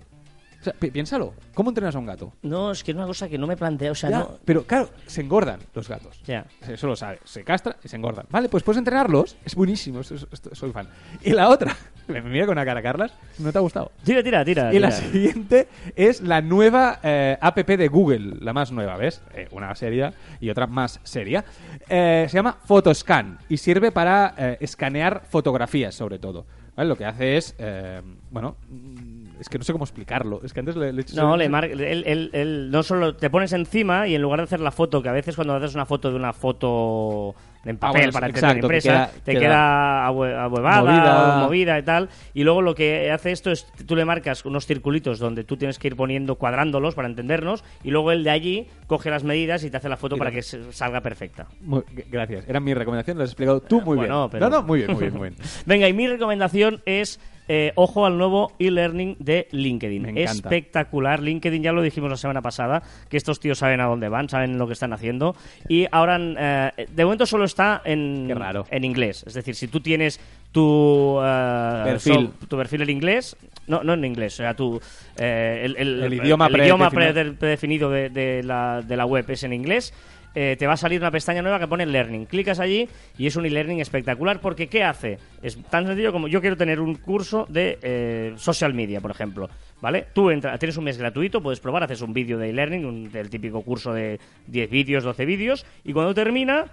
O 0.64 0.70
sea, 0.70 0.72
pi- 0.72 0.90
piénsalo. 0.90 1.34
¿Cómo 1.52 1.68
entrenas 1.68 1.94
a 1.94 1.98
un 1.98 2.06
gato? 2.06 2.32
No, 2.40 2.70
es 2.70 2.82
que 2.82 2.92
es 2.92 2.96
una 2.96 3.06
cosa 3.06 3.28
que 3.28 3.36
no 3.36 3.46
me 3.46 3.54
planteo, 3.54 3.92
o 3.92 3.94
sea, 3.94 4.08
Ya, 4.08 4.18
no... 4.20 4.38
Pero 4.46 4.64
claro, 4.64 4.88
se 5.06 5.20
engordan 5.20 5.60
los 5.74 5.86
gatos. 5.90 6.22
Ya. 6.24 6.46
Eso 6.66 6.86
lo 6.86 6.96
sabes. 6.96 7.20
Se 7.24 7.44
castra 7.44 7.76
y 7.84 7.88
se 7.88 7.96
engordan. 7.96 8.24
Vale, 8.30 8.48
pues 8.48 8.62
puedes 8.62 8.78
entrenarlos. 8.78 9.36
Es 9.44 9.54
buenísimo. 9.54 10.00
esto- 10.00 10.54
soy 10.54 10.72
fan. 10.72 10.88
Y 11.22 11.32
la 11.32 11.50
otra, 11.50 11.76
me 12.08 12.22
mira 12.22 12.46
con 12.46 12.52
una 12.54 12.64
cara, 12.64 12.80
Carlas. 12.80 13.12
¿No 13.38 13.52
te 13.52 13.58
ha 13.58 13.60
gustado? 13.60 13.92
Tira, 14.04 14.22
tira, 14.22 14.42
tira. 14.42 14.72
Y 14.72 14.78
la 14.78 14.88
tira. 14.88 15.00
siguiente 15.10 15.68
es 15.96 16.22
la 16.22 16.40
nueva 16.40 16.98
eh, 17.02 17.36
app 17.38 17.58
de 17.58 17.88
Google, 17.88 18.36
la 18.40 18.54
más 18.54 18.72
nueva, 18.72 18.96
¿ves? 18.96 19.20
Eh, 19.34 19.48
una 19.50 19.74
seria 19.74 20.14
y 20.40 20.48
otra 20.48 20.66
más 20.66 20.98
seria. 21.04 21.44
Eh, 21.90 22.24
se 22.30 22.34
llama 22.36 22.56
Photoscan 22.64 23.38
y 23.50 23.58
sirve 23.58 23.92
para 23.92 24.34
eh, 24.38 24.56
escanear 24.60 25.24
fotografías, 25.28 25.94
sobre 25.94 26.18
todo. 26.18 26.46
¿Vale? 26.76 26.88
Lo 26.88 26.96
que 26.96 27.04
hace 27.04 27.36
es, 27.36 27.54
eh, 27.58 28.02
bueno, 28.32 28.56
mm, 28.68 29.13
es 29.44 29.48
que 29.50 29.58
no 29.58 29.64
sé 29.64 29.72
cómo 29.72 29.84
explicarlo. 29.84 30.40
Es 30.42 30.54
que 30.54 30.60
antes 30.60 30.74
le, 30.74 30.90
le 30.90 31.02
he 31.02 31.14
No, 31.14 31.36
le 31.36 31.50
mar... 31.50 31.66
él, 31.66 31.80
él- 31.82 32.30
él 32.32 32.70
no 32.70 32.82
solo 32.82 33.14
te 33.14 33.28
pones 33.28 33.52
encima 33.52 34.08
y 34.08 34.14
en 34.14 34.22
lugar 34.22 34.40
de 34.40 34.44
hacer 34.44 34.60
la 34.60 34.70
foto, 34.70 35.02
que 35.02 35.10
a 35.10 35.12
veces 35.12 35.36
cuando 35.36 35.54
haces 35.54 35.74
una 35.74 35.84
foto 35.84 36.08
de 36.10 36.16
una 36.16 36.32
foto 36.32 37.34
en 37.66 37.76
papel 37.78 38.02
bueno, 38.02 38.12
para 38.12 38.26
exacto, 38.28 38.54
que 38.54 38.60
impresa, 38.60 38.90
queda- 38.90 39.10
te 39.24 39.32
queda 39.32 39.40
queda, 39.40 40.08
abue- 40.08 40.34
ahuevada 40.34 41.46
movida. 41.46 41.78
y 41.78 41.82
tal. 41.82 42.08
Y 42.32 42.42
luego 42.44 42.62
lo 42.62 42.74
que 42.74 43.10
hace 43.10 43.32
esto 43.32 43.50
es, 43.50 43.66
tú 43.86 43.96
le 43.96 44.06
marcas 44.06 44.44
unos 44.46 44.66
circulitos 44.66 45.18
donde 45.18 45.44
tú 45.44 45.58
tienes 45.58 45.78
que 45.78 45.88
ir 45.88 45.96
poniendo, 45.96 46.36
cuadrándolos 46.36 46.94
para 46.94 47.08
entendernos, 47.08 47.64
y 47.82 47.90
luego 47.90 48.12
él 48.12 48.24
de 48.24 48.30
allí 48.30 48.66
coge 48.86 49.10
las 49.10 49.24
medidas 49.24 49.62
y 49.64 49.70
te 49.70 49.76
hace 49.76 49.90
la 49.90 49.96
foto 49.98 50.16
Y 50.16 50.18
para 50.18 50.30
te- 50.30 50.36
que 50.36 50.42
salga 50.42 51.02
perfecta. 51.02 51.48
Muy- 51.60 51.82
gracias. 52.10 52.48
Era 52.48 52.60
mi 52.60 52.72
recomendación, 52.72 53.18
lo 53.18 53.24
has 53.24 53.30
explicado 53.30 53.60
tú 53.60 53.82
muy 53.82 53.96
Bueno, 53.98 54.28
bien. 54.28 54.30
pero- 54.32 54.48
No, 54.48 54.56
no, 54.56 54.62
muy 54.62 54.78
bien, 54.78 54.92
muy 54.92 55.00
bien, 55.02 55.12
muy 55.18 55.28
bien. 55.30 55.42
Venga, 55.66 55.86
y 55.88 55.92
mi 55.92 56.06
recomendación 56.08 56.80
es 56.86 57.20
eh, 57.48 57.72
ojo 57.74 58.06
al 58.06 58.16
nuevo 58.18 58.52
e-learning 58.58 59.16
de 59.18 59.48
LinkedIn. 59.50 60.16
Espectacular. 60.18 61.20
LinkedIn, 61.20 61.62
ya 61.62 61.72
lo 61.72 61.82
dijimos 61.82 62.10
la 62.10 62.16
semana 62.16 62.40
pasada, 62.42 62.82
que 63.08 63.16
estos 63.16 63.40
tíos 63.40 63.58
saben 63.58 63.80
a 63.80 63.84
dónde 63.86 64.08
van, 64.08 64.28
saben 64.28 64.58
lo 64.58 64.66
que 64.66 64.72
están 64.72 64.92
haciendo. 64.92 65.34
Y 65.68 65.86
ahora, 65.92 66.18
eh, 66.20 66.86
de 66.90 67.04
momento 67.04 67.26
solo 67.26 67.44
está 67.44 67.82
en, 67.84 68.30
raro. 68.34 68.66
en 68.70 68.84
inglés. 68.84 69.24
Es 69.26 69.34
decir, 69.34 69.54
si 69.54 69.68
tú 69.68 69.80
tienes 69.80 70.20
tu 70.52 71.18
eh, 71.22 71.82
Perfil. 71.84 72.30
so- 72.40 72.46
tu 72.48 72.56
perfil 72.56 72.82
en 72.82 72.90
inglés, 72.90 73.36
no, 73.66 73.82
no 73.82 73.94
en 73.94 74.04
inglés, 74.04 74.34
o 74.34 74.36
sea, 74.38 74.54
tu, 74.54 74.80
eh, 75.18 75.62
el, 75.64 75.76
el- 75.76 76.02
El 76.04 76.14
idioma 76.14 76.46
el 76.46 76.56
idioma 76.60 76.90
predefinido. 76.90 77.24
pre- 77.24 77.38
predefinido 77.38 77.90
de, 77.90 78.08
de 78.10 78.42
la, 78.42 78.82
de 78.86 78.96
la 78.96 79.04
web 79.06 79.24
es 79.30 79.42
en 79.42 79.52
inglés. 79.52 79.92
Eh, 80.34 80.56
te 80.58 80.66
va 80.66 80.74
a 80.74 80.76
salir 80.76 81.00
una 81.00 81.10
pestaña 81.10 81.42
nueva 81.42 81.58
que 81.58 81.68
pone 81.68 81.86
Learning. 81.86 82.26
Clicas 82.26 82.60
allí 82.60 82.88
y 83.16 83.26
es 83.26 83.36
un 83.36 83.46
e-learning 83.46 83.80
espectacular 83.80 84.40
porque 84.40 84.68
¿qué 84.68 84.82
hace? 84.82 85.18
Es 85.42 85.56
tan 85.70 85.86
sencillo 85.86 86.12
como 86.12 86.28
yo 86.28 86.40
quiero 86.40 86.56
tener 86.56 86.80
un 86.80 86.96
curso 86.96 87.46
de 87.48 87.78
eh, 87.82 88.34
social 88.36 88.74
media, 88.74 89.00
por 89.00 89.10
ejemplo. 89.10 89.48
¿Vale? 89.80 90.06
Tú 90.14 90.30
entra, 90.30 90.58
tienes 90.58 90.76
un 90.76 90.84
mes 90.84 90.96
gratuito, 90.96 91.42
puedes 91.42 91.60
probar, 91.60 91.82
haces 91.82 92.00
un 92.00 92.14
vídeo 92.14 92.38
de 92.38 92.50
e-learning, 92.50 93.10
del 93.12 93.28
típico 93.28 93.60
curso 93.62 93.92
de 93.92 94.18
10 94.46 94.70
vídeos, 94.70 95.04
12 95.04 95.26
vídeos, 95.26 95.66
y 95.84 95.92
cuando 95.92 96.14
termina, 96.14 96.66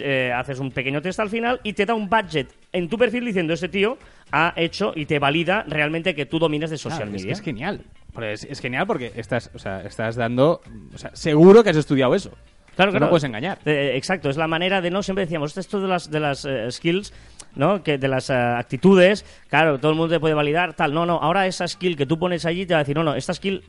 eh, 0.00 0.32
haces 0.34 0.58
un 0.58 0.70
pequeño 0.70 1.00
test 1.00 1.20
al 1.20 1.30
final 1.30 1.60
y 1.62 1.74
te 1.74 1.86
da 1.86 1.94
un 1.94 2.08
budget 2.08 2.52
en 2.72 2.88
tu 2.88 2.98
perfil 2.98 3.24
diciendo 3.24 3.52
este 3.52 3.68
tío 3.68 3.98
ha 4.32 4.52
hecho 4.56 4.92
y 4.96 5.06
te 5.06 5.18
valida 5.18 5.64
realmente 5.68 6.14
que 6.14 6.26
tú 6.26 6.38
dominas 6.38 6.70
de 6.70 6.78
social 6.78 7.02
Claro, 7.02 7.14
es, 7.14 7.22
media. 7.22 7.26
que 7.26 7.32
es 7.32 7.42
genial. 7.42 7.80
Pero 8.12 8.26
es, 8.26 8.44
es 8.44 8.60
genial 8.60 8.86
porque 8.86 9.12
estás, 9.14 9.50
o 9.54 9.58
sea, 9.58 9.82
estás 9.82 10.16
dando... 10.16 10.60
O 10.94 10.98
sea, 10.98 11.14
seguro 11.14 11.62
que 11.62 11.70
has 11.70 11.76
estudiado 11.76 12.14
eso. 12.14 12.32
Claro, 12.76 12.90
O 12.90 12.92
sea, 12.92 12.98
claro. 12.98 13.06
No 13.06 13.10
puedes 13.10 13.24
engañar. 13.24 13.58
Eh, 13.64 13.92
exacto, 13.96 14.30
es 14.30 14.36
la 14.36 14.46
manera 14.46 14.80
de 14.80 14.90
no 14.90 15.02
siempre 15.02 15.24
decíamos 15.24 15.56
esto 15.56 15.80
de 15.80 15.88
las 15.88 16.10
de 16.10 16.20
las 16.20 16.44
eh, 16.44 16.70
skills, 16.70 17.12
¿no? 17.54 17.82
Que 17.82 17.96
de 17.98 18.06
las 18.06 18.28
eh, 18.30 18.34
actitudes, 18.34 19.24
claro, 19.48 19.78
todo 19.78 19.92
el 19.92 19.96
mundo 19.96 20.14
te 20.14 20.20
puede 20.20 20.34
validar 20.34 20.74
tal. 20.74 20.92
No, 20.92 21.06
no, 21.06 21.14
ahora 21.16 21.46
esa 21.46 21.66
skill 21.66 21.96
que 21.96 22.04
tú 22.06 22.18
pones 22.18 22.44
allí 22.44 22.66
te 22.66 22.74
va 22.74 22.80
a 22.80 22.82
decir, 22.82 22.94
no, 22.96 23.02
no, 23.02 23.14
esta 23.14 23.32
skill 23.32 23.62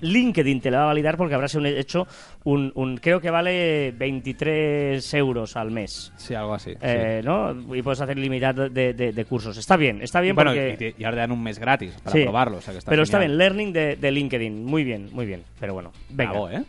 LinkedIn 0.00 0.60
te 0.60 0.70
la 0.70 0.78
va 0.78 0.82
a 0.84 0.86
validar 0.88 1.16
porque 1.16 1.34
habrás 1.34 1.54
hecho 1.54 2.06
un, 2.44 2.70
un- 2.74 2.98
creo 2.98 3.20
que 3.20 3.30
vale 3.30 3.92
23 3.96 5.14
euros 5.14 5.56
al 5.56 5.70
mes. 5.70 6.12
Sí, 6.16 6.34
algo 6.34 6.52
así. 6.54 6.72
sí. 6.72 6.78
Eh, 6.82 7.22
¿no? 7.24 7.52
Y 7.74 7.80
puedes 7.82 8.00
hacer 8.00 8.18
limitado 8.18 8.68
de, 8.68 8.92
de- 8.92 9.12
de 9.12 9.24
cursos. 9.24 9.56
Está 9.56 9.76
bien, 9.78 10.02
está 10.02 10.20
bien 10.20 10.34
bueno, 10.34 10.50
porque... 10.50 10.70
y, 10.74 10.76
te- 10.76 10.94
y 10.98 11.04
ahora 11.04 11.16
te 11.16 11.20
dan 11.20 11.32
un 11.32 11.42
mes 11.42 11.58
gratis 11.58 11.92
para 12.04 12.14
Sí. 12.16 12.22
probarlo. 12.24 12.58
O 12.58 12.60
sea, 12.60 12.72
que 12.72 12.78
está 12.78 12.90
Pero 12.90 13.02
está 13.04 13.18
genial. 13.20 13.38
bien, 13.38 13.38
learning 13.38 13.72
de, 13.72 13.96
de 13.96 14.10
LinkedIn, 14.10 14.64
muy 14.66 14.84
bien, 14.84 15.08
muy 15.12 15.24
bien. 15.24 15.44
Pero 15.58 15.72
bueno, 15.72 15.92
venga. 16.10 16.32
Bravo, 16.32 16.50
¿eh? 16.50 16.62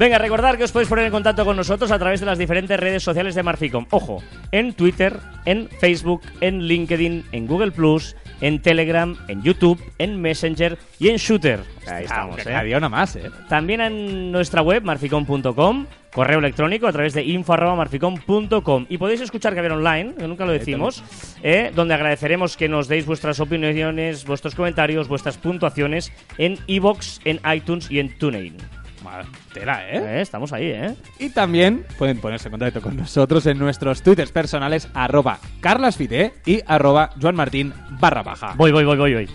Venga, 0.00 0.16
recordar 0.16 0.56
que 0.56 0.64
os 0.64 0.72
podéis 0.72 0.88
poner 0.88 1.04
en 1.04 1.12
contacto 1.12 1.44
con 1.44 1.58
nosotros 1.58 1.90
a 1.92 1.98
través 1.98 2.20
de 2.20 2.26
las 2.26 2.38
diferentes 2.38 2.80
redes 2.80 3.02
sociales 3.02 3.34
de 3.34 3.42
Marficom. 3.42 3.84
Ojo, 3.90 4.22
en 4.50 4.72
Twitter, 4.72 5.18
en 5.44 5.68
Facebook, 5.68 6.22
en 6.40 6.62
LinkedIn, 6.62 7.26
en 7.32 7.46
Google 7.46 7.70
Plus, 7.70 8.16
en 8.40 8.62
Telegram, 8.62 9.14
en 9.28 9.42
YouTube, 9.42 9.78
en 9.98 10.18
Messenger 10.18 10.78
y 10.98 11.10
en 11.10 11.18
Shooter. 11.18 11.60
Ahí 11.86 12.04
estamos, 12.04 12.46
Ah, 12.46 12.62
¿eh? 12.62 12.64
Día 12.64 12.78
una 12.78 12.88
más, 12.88 13.14
¿eh? 13.16 13.30
También 13.50 13.82
en 13.82 14.32
nuestra 14.32 14.62
web, 14.62 14.82
marficom.com, 14.84 15.84
correo 16.14 16.38
electrónico 16.38 16.86
a 16.86 16.92
través 16.92 17.12
de 17.12 17.22
info.marficom.com. 17.22 18.86
Y 18.88 18.96
podéis 18.96 19.20
escuchar 19.20 19.54
Caber 19.54 19.72
Online, 19.72 20.14
que 20.14 20.26
nunca 20.26 20.46
lo 20.46 20.52
decimos, 20.52 21.04
eh, 21.42 21.72
donde 21.74 21.92
agradeceremos 21.92 22.56
que 22.56 22.70
nos 22.70 22.88
deis 22.88 23.04
vuestras 23.04 23.38
opiniones, 23.38 24.24
vuestros 24.24 24.54
comentarios, 24.54 25.08
vuestras 25.08 25.36
puntuaciones 25.36 26.10
en 26.38 26.56
iBox, 26.68 27.20
en 27.26 27.38
iTunes 27.54 27.90
y 27.90 27.98
en 27.98 28.16
TuneIn. 28.16 28.56
Madre, 29.04 29.28
Tela, 29.52 29.88
¿eh? 29.88 29.98
Eh, 29.98 30.20
estamos 30.20 30.52
ahí, 30.52 30.66
¿eh? 30.66 30.94
Y 31.18 31.30
también 31.30 31.84
pueden 31.98 32.20
ponerse 32.20 32.48
en 32.48 32.52
contacto 32.52 32.80
con 32.80 32.96
nosotros 32.96 33.44
en 33.46 33.58
nuestros 33.58 34.02
twitters 34.02 34.30
personales 34.30 34.88
arroba 34.94 35.38
carlasfite 35.60 36.34
y 36.46 36.60
arroba 36.66 37.10
joanmartin 37.20 37.72
barra 37.98 38.22
baja. 38.22 38.54
Voy, 38.56 38.70
voy, 38.70 38.84
voy, 38.84 38.96
voy, 38.96 39.14
voy. 39.14 39.28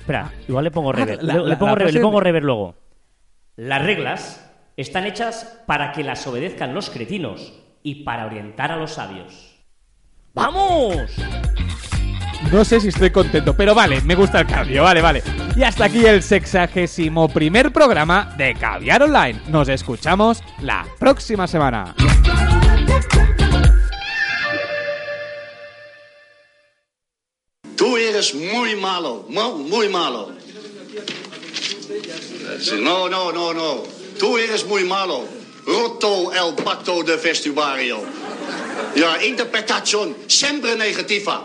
Espera, 0.00 0.30
igual 0.46 0.64
le 0.64 0.70
pongo 0.70 0.92
rever. 0.92 1.22
la- 1.22 1.34
le, 1.34 1.48
le 1.48 1.56
pongo 1.56 1.72
la 1.72 1.78
rever, 1.78 1.94
le 1.94 2.00
pongo 2.00 2.20
rever 2.20 2.44
luego. 2.44 2.74
Las 3.56 3.82
reglas 3.82 4.50
están 4.76 5.06
hechas 5.06 5.60
para 5.66 5.92
que 5.92 6.02
las 6.04 6.26
obedezcan 6.26 6.74
los 6.74 6.90
cretinos 6.90 7.52
y 7.82 8.04
para 8.04 8.26
orientar 8.26 8.72
a 8.72 8.76
los 8.76 8.92
sabios. 8.92 9.58
¡Vamos! 10.34 10.96
No 12.50 12.64
sé 12.64 12.80
si 12.80 12.88
estoy 12.88 13.10
contento, 13.10 13.54
pero 13.56 13.74
vale, 13.74 14.00
me 14.02 14.14
gusta 14.14 14.40
el 14.40 14.46
cambio, 14.46 14.82
vale, 14.82 15.00
vale. 15.00 15.22
Y 15.56 15.62
hasta 15.62 15.86
aquí 15.86 16.04
el 16.04 16.22
sexagésimo 16.22 17.28
primer 17.28 17.72
programa 17.72 18.34
de 18.36 18.54
Caviar 18.54 19.02
Online. 19.02 19.40
Nos 19.48 19.68
escuchamos 19.68 20.42
la 20.60 20.84
próxima 20.98 21.46
semana. 21.46 21.94
Tú 27.76 27.96
eres 27.96 28.34
muy 28.34 28.76
malo, 28.76 29.24
mu- 29.28 29.58
muy 29.68 29.88
malo. 29.88 30.32
No, 32.80 33.08
no, 33.08 33.32
no, 33.32 33.52
no. 33.54 33.82
Tú 34.18 34.38
eres 34.38 34.64
muy 34.66 34.84
malo. 34.84 35.24
Roto 35.66 36.32
el 36.32 36.54
pacto 36.62 37.02
de 37.02 37.16
vestuario. 37.16 38.00
Ja, 38.96 39.24
interpretación 39.24 40.16
siempre 40.26 40.76
negativa. 40.76 41.44